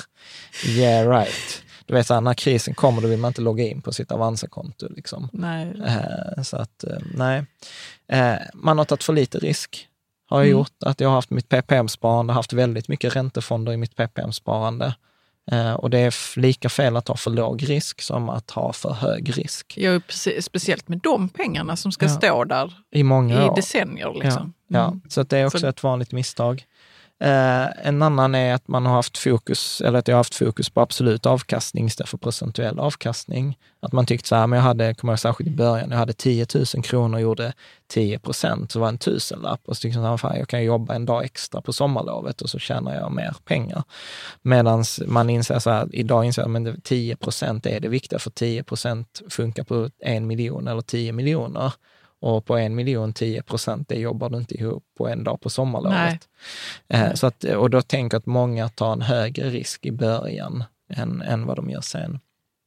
Yeah 0.68 1.10
right. 1.10 1.64
Du 1.86 1.94
vet 1.94 2.08
så 2.08 2.14
här, 2.14 2.22
när 2.22 2.34
krisen 2.34 2.74
kommer 2.74 3.02
då 3.02 3.08
vill 3.08 3.20
man 3.20 3.30
inte 3.30 3.42
logga 3.42 3.64
in 3.64 3.82
på 3.82 3.94
sitt 3.94 4.12
Avanza-konto. 4.12 4.88
Liksom. 4.96 5.30
Nej. 5.34 5.74
Eh, 5.88 6.44
så 6.44 6.58
att, 6.58 6.84
eh, 6.84 6.98
nej. 7.16 7.46
Eh, 8.12 8.36
man 8.54 8.78
har 8.78 8.86
tagit 8.86 9.04
för 9.04 9.14
lite 9.14 9.38
risk, 9.40 9.88
har 10.30 10.40
jag 10.40 10.48
Mm. 10.48 10.58
gjort. 10.60 10.74
Att 10.86 11.00
jag 11.02 11.10
har 11.10 11.16
haft 11.16 11.30
mitt 11.30 11.50
PPM-sparande, 11.50 12.34
haft 12.34 12.54
väldigt 12.54 12.88
mycket 12.88 13.16
räntefonder 13.16 13.74
i 13.74 13.78
mitt 13.78 13.96
PPM-sparande. 13.96 14.96
Eh, 15.52 15.74
och 15.74 15.89
det 15.89 16.00
är 16.00 16.39
lika 16.39 16.70
fel 16.70 16.98
att 16.98 17.08
ha 17.08 17.16
för 17.16 17.32
låg 17.32 17.70
risk 17.70 18.02
som 18.02 18.30
att 18.30 18.52
ha 18.52 18.74
för 18.74 18.94
hög 18.94 19.38
risk. 19.38 19.74
Preci- 19.78 20.41
speciellt 20.41 20.88
med 20.88 20.98
de 21.04 21.30
pengarna 21.30 21.76
som 21.76 21.91
ska 21.91 22.06
Ja. 22.06 22.12
stå 22.12 22.44
där 22.44 22.74
I 22.91 23.04
många 23.04 23.44
i 23.46 23.50
år. 23.50 23.56
decennier. 23.56 24.14
Liksom. 24.24 24.54
Ja, 24.68 24.80
ja. 24.80 24.88
Mm. 24.88 25.02
så 25.10 25.24
det 25.24 25.38
är 25.38 25.46
också 25.46 25.60
Så- 25.60 25.68
ett 25.68 25.84
vanligt 25.84 26.12
misstag. 26.12 26.64
Eh, 27.24 27.88
en 27.88 28.01
annan 28.01 28.36
är 28.36 28.53
att 28.53 28.67
man 28.67 28.86
har 28.86 28.93
haft 28.93 29.17
fokus, 29.17 29.82
eller 29.82 29.99
att 29.99 30.07
jag 30.07 30.15
har 30.15 30.19
haft 30.19 30.36
fokus 30.36 30.69
på 30.69 30.82
absolut 30.82 31.26
avkastning 31.26 31.86
istället 31.86 32.09
för 32.09 32.17
procentuell 32.17 32.80
avkastning. 32.80 33.57
Att 33.80 33.91
man 33.91 34.05
tyckte 34.05 34.28
så 34.28 34.36
här, 34.36 34.47
men 34.47 34.57
jag 34.57 34.63
hade, 34.63 34.93
kommer 34.93 35.13
jag 35.13 35.19
särskilt 35.19 35.49
i 35.49 35.55
början, 35.55 35.91
jag 35.91 35.97
hade 35.97 36.13
10 36.13 36.45
000 36.55 36.84
kronor 36.84 37.17
och 37.17 37.21
gjorde 37.21 37.53
10 37.88 38.19
procent, 38.19 38.71
så 38.71 38.80
var 38.80 38.88
det 38.88 38.89
en 38.89 38.97
tusenlapp. 38.97 39.61
Och 39.65 39.78
så 39.78 39.82
tyckte 39.82 39.99
jag, 39.99 40.19
fan, 40.19 40.38
jag 40.38 40.47
kan 40.49 40.63
jobba 40.63 40.93
en 40.93 41.05
dag 41.05 41.24
extra 41.24 41.61
på 41.61 41.74
sommarlovet 41.74 42.41
och 42.41 42.49
så 42.49 42.59
tjänar 42.59 42.95
jag 42.95 43.11
mer 43.11 43.36
pengar. 43.45 43.84
Medan 44.41 44.84
man 45.07 45.30
inser 45.30 45.59
så 45.59 45.69
här, 45.69 45.88
idag 45.91 46.26
inser 46.26 46.41
jag 46.41 46.67
att 46.67 46.84
10 46.84 47.15
procent 47.15 47.65
är 47.65 47.80
det 47.80 47.88
viktiga, 47.88 48.19
för 48.19 48.32
10 48.32 48.63
procent 48.63 49.21
funkar 49.30 49.63
på 49.63 49.89
en 49.99 50.28
miljon 50.28 50.67
eller 50.67 50.82
10 50.82 51.11
miljoner. 51.11 51.74
Och 52.24 52.45
på 52.45 52.57
en 52.57 52.76
miljon, 52.76 53.13
10 53.13 53.41
procent, 53.43 53.88
det 53.89 53.95
jobbar 53.95 54.30
du 54.30 54.38
inte 54.38 54.55
ihop 54.55 54.84
på 54.97 55.07
en 55.07 55.24
dag 55.24 55.41
på 55.41 55.49
sommarlovet. 55.49 55.97
Eh, 56.88 57.13
så 57.13 57.28
att, 57.28 57.43
och 57.43 57.69
då 57.69 57.82
tänker 57.82 58.15
jag 58.15 58.19
att 58.19 58.26
många 58.26 58.69
tar 58.69 58.93
en 58.93 59.01
högre 59.01 59.49
risk 59.49 59.86
i 59.86 59.91
början 59.91 60.63
än, 60.89 61.21
än 61.21 61.45
vad 61.45 61.55
de 61.55 61.69
gör 61.69 61.82
sen. 61.82 62.19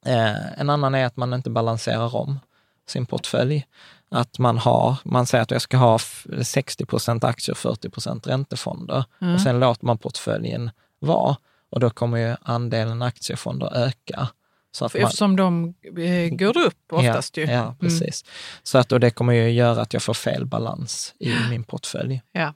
Eh, 0.07 0.61
en 0.61 0.71
annan 0.71 0.95
är 0.95 1.05
att 1.07 1.17
man 1.17 1.35
inte 1.35 1.51
balanserar 1.51 2.17
om 2.17 2.41
sin 2.89 3.07
portfölj. 3.07 3.67
Att 4.11 4.39
man 4.39 4.59
har, 4.59 4.97
man 5.05 5.27
säger 5.27 5.43
att 5.43 5.51
jag 5.51 5.63
ska 5.63 5.77
ha 5.77 5.95
f- 5.97 6.27
60 6.43 6.87
procent 6.87 7.25
aktier 7.25 7.53
och 7.55 7.59
40 7.59 7.91
procent 7.91 8.27
räntefonder. 8.27 9.05
Och 9.35 9.41
sen 9.41 9.61
låter 9.61 9.87
man 9.87 9.99
portföljen 9.99 10.71
vara. 10.99 11.37
Och 11.71 11.81
då 11.81 11.91
kommer 11.91 12.19
ju 12.19 12.37
andelen 12.43 13.03
aktiefonder 13.03 13.77
öka. 13.77 14.29
Så 14.77 14.85
att 14.85 14.95
man, 14.95 15.03
Eftersom 15.03 15.37
de 15.37 15.75
eh, 15.99 16.37
går 16.37 16.59
upp 16.59 16.93
oftast 16.93 17.37
ja, 17.37 17.43
ju. 17.43 17.51
Ja, 17.51 17.77
precis. 17.81 18.25
Så 18.63 18.79
att, 18.79 18.93
och 18.93 19.01
det 19.01 19.11
kommer 19.11 19.33
ju 19.33 19.51
göra 19.51 19.81
att 19.81 19.93
jag 19.93 20.03
får 20.03 20.15
fel 20.15 20.47
balans 20.47 21.15
i 21.19 21.35
min 21.51 21.65
portfölj. 21.65 22.23
Ja. 22.33 22.55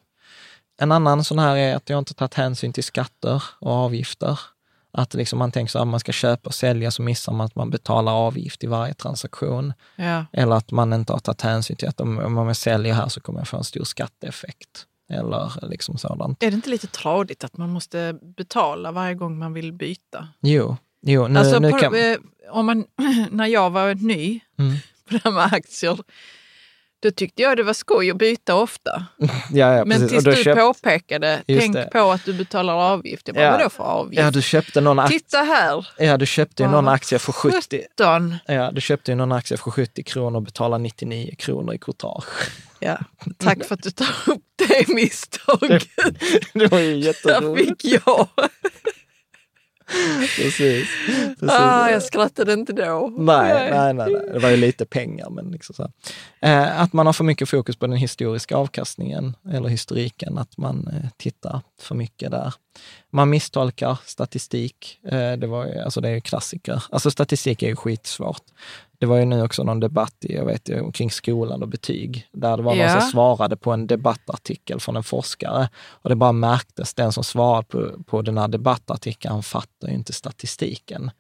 En 0.81 0.93
annan 0.93 1.25
sån 1.25 1.39
här 1.39 1.57
är 1.57 1.77
att 1.77 1.89
jag 1.89 1.99
inte 1.99 2.15
tagit 2.15 2.35
hänsyn 2.35 2.73
till 2.73 2.85
skatter 2.85 3.43
och 3.61 3.73
avgifter. 3.73 4.41
Att 4.93 5.15
liksom 5.15 5.39
man 5.39 5.53
tänker 5.53 5.71
så 5.71 5.79
att 5.79 5.87
man 5.87 6.01
ska 6.01 6.13
köpa 6.13 6.49
och 6.49 6.55
sälja 6.55 6.91
så 6.91 7.03
missar 7.03 7.33
man 7.33 7.47
att 7.47 7.55
man 7.55 7.71
betalar 7.71 8.13
avgift 8.13 8.65
i 8.65 8.67
varje 8.67 8.95
transaktion. 8.95 9.73
Ja. 9.97 10.25
Eller 10.33 10.57
att 10.57 10.71
man 10.71 10.93
inte 10.93 11.13
har 11.13 11.21
tagit 11.21 11.43
hänsyn 11.43 11.77
till 11.77 11.89
att 11.89 12.01
om, 12.01 12.19
om 12.19 12.47
jag 12.47 12.57
säljer 12.57 12.95
här 12.95 13.09
så 13.09 13.21
kommer 13.21 13.41
jag 13.41 13.49
få 13.49 13.57
en 13.57 13.65
stor 13.65 13.85
skatteeffekt. 13.85 14.87
Eller 15.13 15.69
liksom 15.69 15.99
sådant. 15.99 16.43
Är 16.43 16.51
det 16.51 16.55
inte 16.55 16.71
lite 16.71 16.87
tradigt 16.87 17.45
att 17.45 17.57
man 17.57 17.71
måste 17.71 18.19
betala 18.37 18.93
varje 18.93 19.15
gång 19.15 19.39
man 19.39 19.53
vill 19.53 19.73
byta? 19.73 20.29
Jo, 20.41 20.77
jo 21.03 21.29
nu, 21.29 21.39
alltså, 21.39 21.59
nu 21.59 21.73
kan... 21.73 21.95
eh, 21.95 22.17
om 22.51 22.67
man, 22.67 22.85
när 23.31 23.47
jag 23.47 23.71
var 23.71 23.95
ny 23.95 24.41
Mm. 24.59 24.73
på 25.09 25.15
det 25.15 25.21
här 25.25 25.31
med 25.31 25.45
aktier, 25.53 25.99
då 27.03 27.11
tyckte 27.11 27.43
jag 27.43 27.57
det 27.57 27.63
var 27.63 27.73
skoj 27.73 28.11
att 28.11 28.17
byta 28.17 28.55
ofta. 28.55 29.05
Ja, 29.53 29.75
ja, 29.75 29.85
Men 29.85 30.09
tills 30.09 30.25
du 30.25 30.37
köpt- 30.45 30.61
påpekade, 30.61 31.43
Just 31.47 31.61
tänk 31.61 31.75
det. 31.75 31.89
på 31.93 32.11
att 32.11 32.25
du 32.25 32.33
betalar 32.33 32.75
avgift. 32.75 33.29
Jag 33.29 33.35
bara, 33.35 33.45
Ja. 33.45 33.51
vadå 33.51 33.71
för 33.71 33.85
avgift? 33.85 34.23
Ja, 34.23 34.31
du 34.31 34.43
köpte 34.43 34.81
någon 34.81 34.99
aktie, 34.99 35.19
Titta 35.19 35.39
här! 35.39 35.87
ja, 35.99 36.17
du 36.17 36.27
köpte 36.27 36.63
ju 36.63 36.69
någon 36.69 36.89
aktie 36.89 37.19
för 37.19 37.33
70, 37.33 37.83
17! 37.99 38.35
ja, 38.47 38.71
du 38.71 38.81
köpte 38.81 39.11
ju 39.13 39.17
någon 39.17 39.33
aktie 39.33 39.57
för 39.57 39.71
70 39.71 40.03
kronor 40.03 40.37
och 40.37 40.43
betalade 40.43 40.83
99 40.83 41.35
kronor 41.39 41.75
i 41.75 41.79
courtage. 41.79 42.25
Ja, 42.79 42.99
tack 43.39 43.65
för 43.65 43.75
att 43.75 43.83
du 43.83 43.91
tar 43.91 44.15
upp 44.27 44.43
det 44.69 44.89
misstaget. 44.89 45.83
Det 46.55 46.67
var 46.67 46.79
ju 46.79 46.91
Där 46.91 46.97
jätteroligt. 47.07 47.69
fick 47.83 47.85
jag. 48.07 48.29
Precis. 50.37 50.89
Precis. 51.41 51.51
Ah, 51.51 51.91
jag 51.91 52.03
skrattade 52.03 52.53
inte 52.53 52.73
då. 52.73 53.13
Nej, 53.19 53.71
nej, 53.71 53.95
nej, 53.95 54.13
nej, 54.13 54.23
det 54.33 54.39
var 54.39 54.51
ju 54.51 54.57
lite 54.57 54.85
pengar. 54.85 55.31
Men 55.31 55.51
liksom 55.51 55.75
så. 55.75 55.91
Eh, 56.41 56.81
att 56.81 56.93
man 56.93 57.07
har 57.07 57.13
för 57.13 57.25
mycket 57.25 57.49
fokus 57.49 57.77
på 57.77 57.87
den 57.87 57.97
historiska 57.97 58.57
avkastningen 58.57 59.37
eller 59.51 59.69
historiken, 59.69 60.39
att 60.39 60.57
man 60.57 60.89
eh, 60.93 61.11
tittar 61.17 61.61
för 61.81 61.95
mycket 61.95 62.31
där. 62.31 62.55
Man 63.11 63.31
misstolkar 63.31 63.99
statistik. 64.05 65.01
Eh, 65.05 65.33
det, 65.33 65.47
var 65.47 65.83
alltså 65.85 66.01
det 66.01 66.09
är 66.09 66.13
ju 66.13 66.21
klassiker. 66.21 66.83
Alltså 66.91 67.11
statistik 67.11 67.63
är 67.63 67.69
ju 67.69 67.77
skitsvårt. 67.77 68.43
Det 69.01 69.07
var 69.07 69.17
ju 69.17 69.25
nu 69.25 69.43
också 69.43 69.63
någon 69.63 69.81
debatt 69.81 70.15
i, 70.21 70.35
jag 70.35 70.45
vet, 70.45 70.71
kring 70.95 71.11
skolan 71.11 71.63
och 71.63 71.69
betyg, 71.69 72.29
där 72.33 72.57
det 72.57 72.63
var 72.63 72.75
någon 72.75 72.85
Ja. 72.85 73.01
som 73.01 73.11
svarade 73.11 73.57
på 73.57 73.73
en 73.73 73.87
debattartikel 73.87 74.81
från 74.81 74.97
en 74.97 75.03
forskare 75.03 75.69
och 75.77 76.09
det 76.09 76.17
bara 76.17 76.33
märktes, 76.33 76.95
den 76.95 77.13
som 77.13 77.25
svarade 77.25 77.67
på, 77.67 78.03
på 78.07 78.23
den 78.23 78.39
här 78.39 78.49
debattartikeln, 78.49 79.33
han 79.33 79.43
fattar 79.43 79.89
ju 79.89 79.95
inte 79.95 80.13
statistiken. 80.13 81.11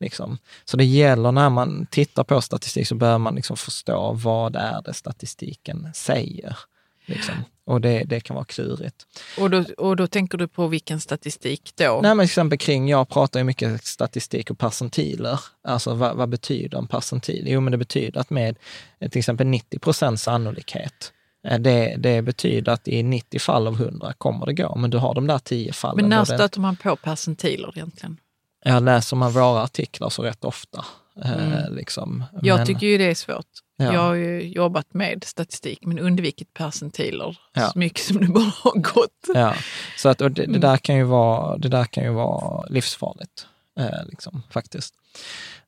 Liksom. 0.00 0.38
Så 0.64 0.76
det 0.76 0.84
gäller 0.84 1.32
när 1.32 1.50
man 1.50 1.86
tittar 1.90 2.24
på 2.24 2.40
statistik 2.40 2.88
så 2.88 2.94
bör 2.94 3.18
man 3.18 3.34
liksom 3.34 3.56
förstå 3.56 4.12
vad 4.12 4.56
är 4.56 4.82
det 4.84 4.94
statistiken 4.94 5.88
säger. 5.94 6.58
Liksom. 7.06 7.34
Och 7.68 7.80
det, 7.80 8.04
det 8.04 8.20
kan 8.20 8.34
vara 8.34 8.44
klurigt. 8.44 9.06
Och 9.38 9.50
då, 9.50 9.64
och 9.78 9.96
då 9.96 10.06
tänker 10.06 10.38
du 10.38 10.48
på 10.48 10.66
vilken 10.66 11.00
statistik 11.00 11.72
då? 11.76 12.00
Nej, 12.02 12.14
men 12.14 12.26
till 12.26 12.30
exempel 12.30 12.58
kring, 12.58 12.88
jag 12.88 13.08
pratar 13.08 13.40
ju 13.40 13.44
mycket 13.44 13.84
statistik 13.84 14.50
och 14.50 14.58
percentiler. 14.58 15.40
Alltså 15.64 15.94
vad, 15.94 16.16
vad 16.16 16.28
betyder 16.28 16.78
en 16.78 16.86
percentil? 16.86 17.44
Jo, 17.46 17.60
men 17.60 17.70
det 17.70 17.78
betyder 17.78 18.20
att 18.20 18.30
med 18.30 18.56
till 19.00 19.18
exempel 19.18 19.46
90 19.46 19.78
procents 19.78 20.22
sannolikhet, 20.22 21.12
eh, 21.48 21.58
det, 21.58 21.94
det 21.98 22.22
betyder 22.22 22.72
att 22.72 22.88
i 22.88 23.02
90 23.02 23.38
fall 23.38 23.66
av 23.66 23.74
100 23.74 24.12
kommer 24.18 24.46
det 24.46 24.54
gå, 24.54 24.76
men 24.76 24.90
du 24.90 24.98
har 24.98 25.14
de 25.14 25.26
där 25.26 25.38
10 25.38 25.72
fallen. 25.72 25.96
Men 25.96 26.10
när 26.10 26.24
stöter 26.24 26.60
man 26.60 26.76
på 26.76 26.96
percentiler 26.96 27.72
egentligen? 27.76 28.16
Jag 28.64 28.82
läser 28.82 29.16
man 29.16 29.32
våra 29.32 29.62
artiklar 29.62 30.08
så 30.08 30.22
rätt 30.22 30.44
ofta. 30.44 30.84
Eh, 31.24 31.70
liksom. 31.70 32.24
Jag 32.42 32.56
Men- 32.56 32.66
tycker 32.66 32.86
ju 32.86 32.98
det 32.98 33.04
är 33.04 33.14
svårt. 33.14 33.46
Ja. 33.80 33.92
Jag 33.92 34.00
har 34.00 34.14
ju 34.14 34.40
jobbat 34.48 34.94
med 34.94 35.24
statistik 35.24 35.78
men 35.86 35.98
undvikit 35.98 36.54
percentiler 36.54 37.38
Ja. 37.54 37.70
så 37.72 37.78
mycket 37.78 38.04
som 38.04 38.16
det 38.20 38.28
bara 38.32 38.52
har 38.62 38.72
gått. 38.94 39.28
Ja, 39.34 39.54
så 39.96 40.08
att, 40.08 40.20
och 40.20 40.30
det, 40.30 40.42
Mm. 40.44 40.52
det, 40.60 40.66
där 40.68 40.76
kan 40.76 40.96
ju 40.96 41.02
vara, 41.04 41.58
det 41.58 41.68
där 41.68 41.84
kan 41.84 42.04
ju 42.04 42.10
vara 42.10 42.66
livsfarligt, 42.66 43.46
eh, 43.80 44.06
liksom, 44.08 44.42
faktiskt. 44.50 44.94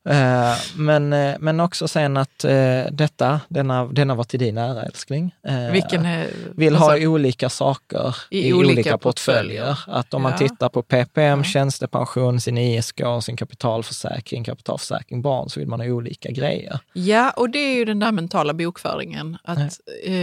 Eh, 0.08 0.52
men, 0.76 1.12
eh, 1.12 1.34
men 1.40 1.60
också 1.60 1.88
sen 1.88 2.16
att 2.16 2.44
eh, 2.44 2.82
detta, 2.92 3.40
denna, 3.48 3.84
denna 3.86 4.14
var 4.14 4.24
till 4.24 4.38
din 4.40 4.58
ära 4.58 4.82
älskling. 4.82 5.34
Vilken 5.72 6.06
är, 6.06 6.28
vill 6.56 6.74
ha 6.76 6.92
alltså, 6.92 7.08
olika 7.08 7.48
saker 7.48 8.16
I 8.30 8.48
i, 8.48 8.52
olika 8.52 8.72
olika, 8.72 8.98
portföljer. 8.98 9.66
portföljer. 9.66 9.98
Att 9.98 10.14
om 10.14 10.22
man 10.22 10.32
Ja. 10.32 10.38
tittar 10.38 10.68
på 10.68 10.82
PPM, 10.82 11.38
Ja. 11.38 11.44
tjänstepension, 11.44 12.40
sin 12.40 12.58
ISK, 12.58 13.00
sin 13.22 13.36
kapitalförsäkring, 13.36 14.44
kapitalförsäkring 14.44 15.22
barn, 15.22 15.48
så 15.48 15.60
vill 15.60 15.68
man 15.68 15.80
ha 15.80 15.86
olika 15.86 16.30
grejer. 16.30 16.78
Ja, 16.92 17.30
och 17.30 17.50
det 17.50 17.58
är 17.58 17.74
ju 17.76 17.84
den 17.84 17.98
där 17.98 18.12
mentala 18.12 18.54
bokföringen. 18.54 19.38
Att 19.44 19.58
eh, 20.04 20.14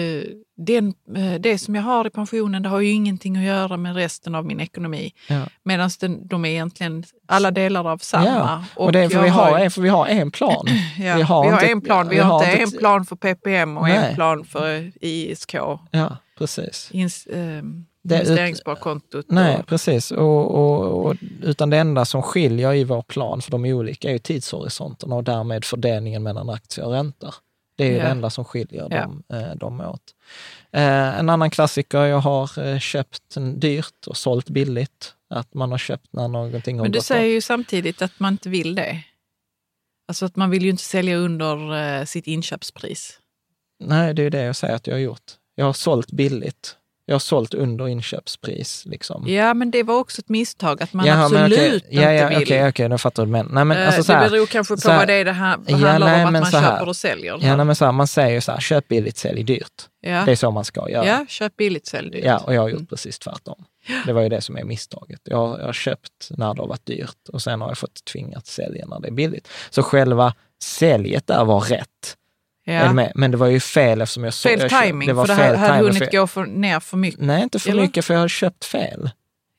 den, 0.57 0.93
eh, 1.15 1.33
det 1.39 1.57
som 1.57 1.75
jag 1.75 1.81
har 1.83 2.07
i 2.07 2.09
pensionen 2.09 2.63
det 2.63 2.69
har 2.69 2.79
ju 2.79 2.91
ingenting 2.91 3.37
att 3.37 3.43
göra 3.43 3.77
med 3.77 3.95
resten 3.95 4.35
av 4.35 4.45
min 4.45 4.59
ekonomi. 4.59 5.13
Ja. 5.27 5.41
Medan 5.63 5.89
de 6.23 6.45
är 6.45 6.49
egentligen 6.49 7.03
alla 7.27 7.51
delar 7.51 7.87
av 7.91 7.97
samma. 7.97 8.25
Ja, 8.25 8.63
och, 8.75 8.91
det 8.91 8.99
är 8.99 9.09
för 9.09 9.21
vi, 9.21 9.29
har, 9.29 9.59
en- 9.59 9.71
för 9.71 9.81
vi 9.81 9.89
har 9.89 10.05
en 10.07 10.31
plan. 10.31 10.65
Ja, 10.99 11.15
vi 11.15 11.21
har 11.21 11.53
inte- 11.53 11.65
en 11.71 11.81
plan. 11.81 12.09
Vi, 12.09 12.15
vi 12.15 12.21
har 12.21 12.29
har 12.39 12.45
inte 12.45 12.61
en 12.63 12.71
plan 12.79 13.05
för 13.05 13.15
PPM 13.15 13.77
och 13.77 13.83
Nej. 13.87 14.09
en 14.09 14.15
plan 14.15 14.45
för 14.45 14.91
ISK, 15.01 15.53
Ja, 15.91 16.17
precis. 16.37 16.89
ins, 16.91 17.25
eh, 17.25 17.63
Det 18.03 18.15
investeringssparkontot. 18.15 19.25
Nej, 19.29 19.57
och- 19.57 19.67
precis. 19.67 20.11
Och, 20.11 20.55
och, 20.55 21.05
och, 21.05 21.15
utan 21.41 21.69
det 21.69 21.77
enda 21.77 22.05
som 22.05 22.21
skiljer 22.21 22.73
i 22.73 22.83
vår 22.83 23.01
plan, 23.01 23.41
för 23.41 23.51
de 23.51 23.65
är 23.65 23.73
olika, 23.73 24.07
är 24.09 24.13
ju 24.13 24.19
tidshorisonterna 24.19 25.15
och 25.15 25.23
därmed 25.23 25.65
fördelningen 25.65 26.23
mellan 26.23 26.49
aktier 26.49 26.85
och 26.85 26.91
räntor. 26.91 27.33
Det 27.77 27.83
är 27.85 27.89
ju 27.89 27.95
Ja. 27.97 28.03
det 28.03 28.09
enda 28.09 28.29
som 28.29 28.45
skiljer 28.45 28.87
Ja. 28.91 29.01
dem, 29.01 29.23
eh, 29.33 29.55
dem 29.55 29.81
åt. 29.81 30.15
Eh, 30.71 31.19
en 31.19 31.29
annan 31.29 31.49
klassiker, 31.49 32.03
jag 32.05 32.19
har 32.19 32.59
eh, 32.67 32.79
köpt 32.79 33.35
dyrt 33.55 34.07
och 34.07 34.17
sålt 34.17 34.49
billigt. 34.49 35.13
Att 35.29 35.53
man 35.53 35.71
har 35.71 35.77
köpt 35.77 36.13
när 36.13 36.27
någonting 36.27 36.77
har 36.77 36.85
Men 36.85 36.91
du 36.91 37.01
säger 37.01 37.29
upp. 37.29 37.35
ju 37.35 37.41
samtidigt 37.41 38.01
att 38.01 38.19
man 38.19 38.33
inte 38.33 38.49
vill 38.49 38.75
det. 38.75 39.03
Alltså 40.07 40.25
att 40.25 40.35
man 40.35 40.49
vill 40.49 40.63
ju 40.63 40.69
inte 40.69 40.83
sälja 40.83 41.15
under 41.17 42.05
sitt 42.05 42.27
inköpspris. 42.27 43.19
Nej, 43.79 44.13
det 44.13 44.21
är 44.21 44.23
ju 44.23 44.29
det 44.29 44.41
jag 44.41 44.55
säger 44.55 44.75
att 44.75 44.87
jag 44.87 44.93
har 44.95 44.99
gjort. 44.99 45.31
Jag 45.55 45.65
har 45.65 45.73
sålt 45.73 46.11
billigt. 46.11 46.75
Jag 47.09 47.15
har 47.15 47.19
sålt 47.19 47.53
under 47.53 47.87
inköpspris. 47.87 48.83
Liksom. 48.85 49.27
Ja, 49.27 49.53
men 49.53 49.71
det 49.71 49.83
var 49.83 49.95
också 49.99 50.21
ett 50.21 50.29
misstag 50.29 50.83
att 50.83 50.93
man 50.93 51.05
Jaha, 51.05 51.29
men 51.29 51.43
absolut 51.43 51.83
okej. 51.85 51.95
ja, 52.01 52.11
ja, 52.13 52.23
inte 52.23 52.35
vill. 52.39 52.43
Okej, 52.47 52.67
okej, 52.69 52.87
jag 52.89 53.01
fattar 53.01 53.23
vad 53.23 53.27
du 53.27 53.31
menar. 53.31 53.49
Nej, 53.51 53.65
men 53.65 53.77
Eh, 53.77 53.87
alltså, 53.87 54.03
så 54.03 54.11
det 54.13 54.29
beror 54.29 54.45
kanske 54.45 54.77
på 54.77 54.89
här- 54.89 54.97
vad 54.97 55.07
det 55.07 55.13
är 55.13 55.25
det 55.25 55.31
här 55.31 55.57
Ja, 55.67 55.77
handlar 55.77 55.99
nej, 55.99 56.21
om, 56.21 56.25
att 56.27 56.31
men 56.33 56.41
man 56.41 56.51
så 56.51 56.57
här. 56.57 56.71
köper 56.71 56.87
och 56.89 56.95
säljer. 56.95 57.39
Ja, 57.41 57.55
nej, 57.55 57.65
men 57.65 57.75
så 57.75 57.85
här, 57.85 57.91
man 57.91 58.07
säger 58.07 58.29
ju 58.33 58.41
så 58.41 58.51
här, 58.51 58.59
köp 58.59 58.87
billigt, 58.87 59.17
sälj 59.17 59.43
dyrt. 59.43 59.83
ja. 60.01 60.23
Det 60.25 60.31
är 60.31 60.35
så 60.35 60.51
man 60.51 60.65
ska 60.65 60.89
göra. 60.89 61.05
ja, 61.05 61.25
köp 61.29 61.57
billigt, 61.57 61.87
sälj 61.87 62.09
dyrt. 62.11 62.25
Ja, 62.25 62.37
och 62.37 62.53
jag 62.53 62.61
har 62.61 62.69
gjort 62.69 62.77
Mm. 62.79 62.87
precis 62.87 63.19
tvärtom. 63.19 63.63
Det 64.05 64.13
var 64.13 64.21
ju 64.21 64.29
det 64.29 64.41
som 64.41 64.57
är 64.57 64.63
misstaget. 64.63 65.19
Jag, 65.23 65.59
jag 65.59 65.65
har 65.65 65.73
köpt 65.73 66.27
när 66.29 66.53
det 66.53 66.61
har 66.61 66.67
varit 66.67 66.85
dyrt 66.85 67.29
och 67.33 67.41
sen 67.41 67.61
har 67.61 67.67
jag 67.67 67.77
fått 67.77 68.05
tvingat 68.05 68.47
sälja 68.47 68.85
när 68.85 68.99
det 68.99 69.07
är 69.07 69.11
billigt. 69.11 69.47
Så 69.69 69.83
själva 69.83 70.33
säljet 70.63 71.27
där 71.27 71.45
var 71.45 71.59
rätt. 71.59 72.16
Ja. 72.73 72.87
Du? 72.93 73.09
Men 73.15 73.31
det 73.31 73.37
var 73.37 73.47
ju 73.47 73.59
fel 73.59 74.01
eftersom 74.01 74.23
jag 74.23 74.33
såg... 74.33 74.51
Fel 74.51 74.59
jag 74.71 74.83
timing, 74.83 75.07
det 75.07 75.13
var 75.13 75.25
för 75.25 75.35
det 75.35 75.43
hade, 75.43 75.57
hade 75.57 75.83
hunnit 75.83 76.11
gå 76.11 76.27
för, 76.27 76.45
ner 76.45 76.79
för 76.79 76.97
mycket. 76.97 77.21
Nej, 77.21 77.43
inte 77.43 77.59
för 77.59 77.69
Eller? 77.69 77.81
mycket 77.81 78.05
för 78.05 78.13
jag 78.13 78.19
hade 78.19 78.29
köpt 78.29 78.65
fel. 78.65 79.09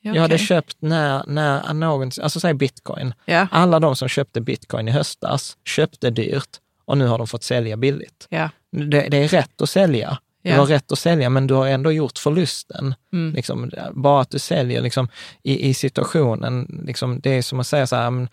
Ja, 0.00 0.14
Jag 0.14 0.22
hade 0.22 0.38
köpt 0.38 0.76
när, 0.78 1.22
när 1.26 1.74
någon, 1.74 2.10
alltså 2.22 2.40
säg 2.40 2.54
bitcoin. 2.54 3.14
Ja, 3.24 3.46
Alla 3.50 3.80
de 3.80 3.96
som 3.96 4.08
köpte 4.08 4.40
bitcoin 4.40 4.88
i 4.88 4.90
höstas 4.90 5.56
köpte 5.64 6.10
dyrt 6.10 6.48
och 6.84 6.98
nu 6.98 7.06
har 7.06 7.18
de 7.18 7.26
fått 7.26 7.42
sälja 7.44 7.76
billigt. 7.76 8.26
ja, 8.28 8.50
Det, 8.72 9.00
det 9.08 9.16
är 9.16 9.28
rätt 9.28 9.62
att 9.62 9.70
sälja. 9.70 10.18
Det 10.42 10.48
Ja. 10.50 10.58
var 10.58 10.66
rätt 10.66 10.92
att 10.92 10.98
sälja, 10.98 11.30
men 11.30 11.46
du 11.46 11.54
har 11.54 11.66
ändå 11.68 11.92
gjort 11.92 12.18
förlusten. 12.18 12.94
Mm. 13.12 13.34
Liksom, 13.34 13.70
bara 13.92 14.20
att 14.22 14.30
du 14.30 14.38
säljer 14.38 14.82
liksom, 14.82 15.08
i, 15.42 15.68
i 15.68 15.74
situationen, 15.74 16.82
liksom, 16.86 17.20
det 17.20 17.30
är 17.30 17.42
som 17.42 17.60
att 17.60 17.66
säga 17.66 17.86
så 17.86 17.96
här, 17.96 18.28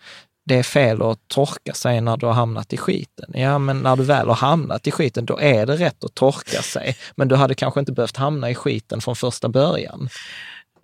det 0.46 0.54
är 0.54 0.62
fel 0.62 1.02
att 1.02 1.28
torka 1.28 1.72
sig 1.74 2.00
när 2.00 2.16
du 2.16 2.26
har 2.26 2.32
hamnat 2.32 2.72
i 2.72 2.76
skiten. 2.76 3.30
Ja, 3.34 3.58
men 3.58 3.78
när 3.80 3.96
du 3.96 4.02
väl 4.02 4.28
har 4.28 4.34
hamnat 4.34 4.86
i 4.86 4.90
skiten, 4.90 5.26
då 5.26 5.40
är 5.40 5.66
det 5.66 5.76
rätt 5.76 6.04
att 6.04 6.14
torka 6.14 6.62
sig. 6.62 6.96
Men 7.16 7.28
du 7.28 7.34
hade 7.36 7.54
kanske 7.54 7.80
inte 7.80 7.92
behövt 7.92 8.16
hamna 8.16 8.50
i 8.50 8.54
skiten 8.54 9.00
från 9.00 9.16
första 9.16 9.48
början. 9.48 10.08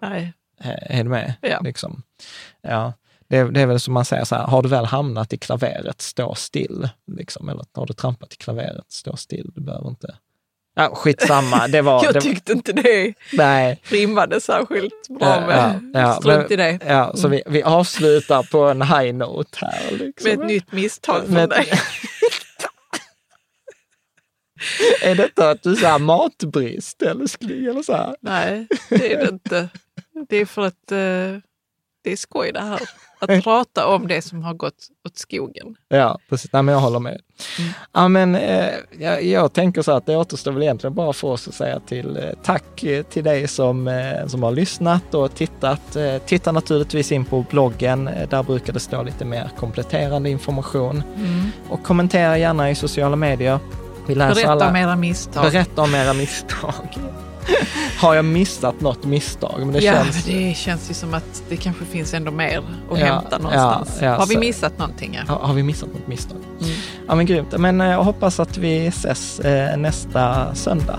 nej. 0.03 0.33
Är 0.65 1.05
du 1.05 1.11
med? 1.11 1.35
Ja. 1.41 1.61
Liksom. 1.61 2.03
Ja. 2.63 2.93
Det, 3.29 3.37
är- 3.37 3.51
det 3.51 3.61
är 3.61 3.67
väl 3.67 3.81
som 3.81 3.95
man 3.95 4.05
säger 4.05 4.25
så 4.25 4.35
här, 4.35 4.47
har 4.47 4.63
du 4.63 4.69
väl 4.69 4.85
hamnat 4.85 5.33
i 5.33 5.39
klaveret, 5.39 6.01
stå 6.01 6.35
still. 6.35 6.89
Liksom. 7.17 7.49
Eller 7.49 7.65
har 7.75 7.87
du 7.87 7.93
trampat 7.93 8.33
i 8.33 8.37
klaveret, 8.37 8.85
stå 8.89 9.17
still. 9.17 9.51
Du 9.55 9.61
behöver 9.61 9.89
inte... 9.89 10.15
Ja, 10.75 10.95
skitsamma. 10.95 11.69
Det 11.69 11.83
var... 11.83 12.05
Jag 12.13 12.23
tyckte 12.23 12.53
inte 12.53 12.73
det 12.73 13.15
nej. 13.33 13.81
rimmade 13.85 14.41
särskilt 14.41 15.09
bra 15.09 15.41
med. 15.47 15.91
ja, 15.95 16.15
Strunt 16.15 16.51
i 16.51 16.57
det. 16.57 16.79
Ja, 16.87 17.13
så 17.17 17.29
vi, 17.29 17.43
vi 17.47 17.63
avslutar 17.63 18.43
på 18.43 18.59
en 18.65 18.83
high 18.83 19.15
note 19.15 19.59
här. 19.61 19.91
Liksom. 19.91 20.31
Med 20.31 20.41
ett 20.41 20.47
nytt 20.47 20.73
misstag 20.73 21.23
från 21.27 21.49
dig. 21.49 21.67
Är 25.03 25.15
detta 25.15 25.51
att 25.51 25.63
du 25.63 25.77
sa 25.77 25.99
matbrist 25.99 27.03
eller, 27.03 27.27
skulle- 27.27 27.71
eller 27.71 27.83
så 27.83 27.93
här? 27.93 28.17
Nej, 28.21 28.67
det 28.89 29.13
är 29.13 29.19
det 29.25 29.29
inte. 29.29 29.69
Det 30.29 30.37
är 30.37 30.47
för 30.47 30.63
att 30.63 30.93
eh, 30.93 31.39
det 32.03 32.13
är 32.13 32.17
skoj 32.17 32.53
det 32.53 32.61
här. 32.61 32.81
Att 33.19 33.45
prata 33.45 33.87
om 33.87 34.09
det 34.09 34.23
som 34.23 34.43
har 34.43 34.55
gått 34.55 34.89
åt 35.07 35.19
skogen. 35.19 35.75
Ja, 35.89 36.19
precis. 36.29 36.53
Nej, 36.53 36.63
men 36.63 36.73
jag 36.73 36.81
håller 36.81 36.99
med. 36.99 37.21
Mm. 37.59 37.73
Ja, 37.93 38.09
men, 38.09 38.35
eh, 38.35 38.69
jag, 38.99 39.25
jag 39.25 39.53
tänker 39.53 39.83
så 39.83 39.93
att 39.93 40.07
det 40.07 40.17
återstår 40.17 40.53
väl 40.53 40.63
egentligen 40.63 40.95
bara 40.95 41.13
för 41.13 41.29
oss 41.29 41.49
att 41.49 41.55
säga 41.55 41.81
till 41.81 42.17
eh, 42.17 42.23
tack 42.43 42.85
eh, 42.85 43.03
till 43.03 43.25
dig 43.25 43.49
som, 43.49 43.89
eh, 43.89 44.27
som 44.27 44.43
har 44.43 44.53
lyssnat 44.53 45.15
och 45.15 45.35
tittat. 45.35 45.97
Eh, 45.97 46.19
titta 46.19 46.53
naturligtvis 46.53 47.13
in 47.13 47.25
på 47.25 47.45
bloggen. 47.51 48.09
Eh, 48.09 48.29
där 48.29 48.43
brukar 48.43 48.73
det 48.73 48.81
stå 48.81 49.03
lite 49.03 49.25
mer 49.25 49.51
kompletterande 49.59 50.31
information. 50.31 51.03
Mm. 51.17 51.51
Och 51.69 51.83
kommentera 51.83 52.39
gärna 52.39 52.71
i 52.71 52.75
sociala 52.75 53.17
medier. 53.17 53.59
Vi 54.07 54.15
läser 54.15 54.35
Berätta 54.35 54.53
alla... 54.53 54.69
om 54.69 54.77
era 54.77 54.97
misstag. 54.97 55.53
Berätta 55.53 55.83
om 55.83 55.95
era 55.95 56.13
misstag. 56.13 56.99
har 57.99 58.15
jag 58.15 58.25
missat 58.25 58.81
något 58.81 59.05
misstag? 59.05 59.55
Men 59.59 59.73
det 59.73 59.81
ja, 59.81 59.93
känns... 59.93 60.25
det 60.25 60.57
känns 60.57 60.91
ju 60.91 60.95
som 60.95 61.15
att 61.15 61.43
det 61.49 61.57
kanske 61.57 61.85
finns 61.85 62.15
ändå 62.15 62.31
mer 62.31 62.63
att 62.91 62.99
Ja, 62.99 63.07
hämta 63.07 63.39
någonstans. 63.39 63.99
ja, 64.01 64.07
ja, 64.07 64.15
har 64.17 64.27
vi 64.27 64.37
missat 64.39 64.79
någonting? 64.79 65.19
Har, 65.29 65.37
har 65.37 65.55
vi 65.55 65.63
missat 65.63 65.89
något 65.95 66.07
misstag? 66.07 66.39
Mm. 66.61 66.73
Ja 67.09 67.15
men 67.15 67.27
grymt. 67.27 67.59
Men 67.59 67.81
eh, 67.81 67.87
jag 67.87 68.03
hoppas 68.05 68.41
att 68.41 68.57
vi 68.57 68.87
ses 68.87 69.41
eh, 69.41 69.77
nästa 69.77 70.55
söndag. 70.55 70.99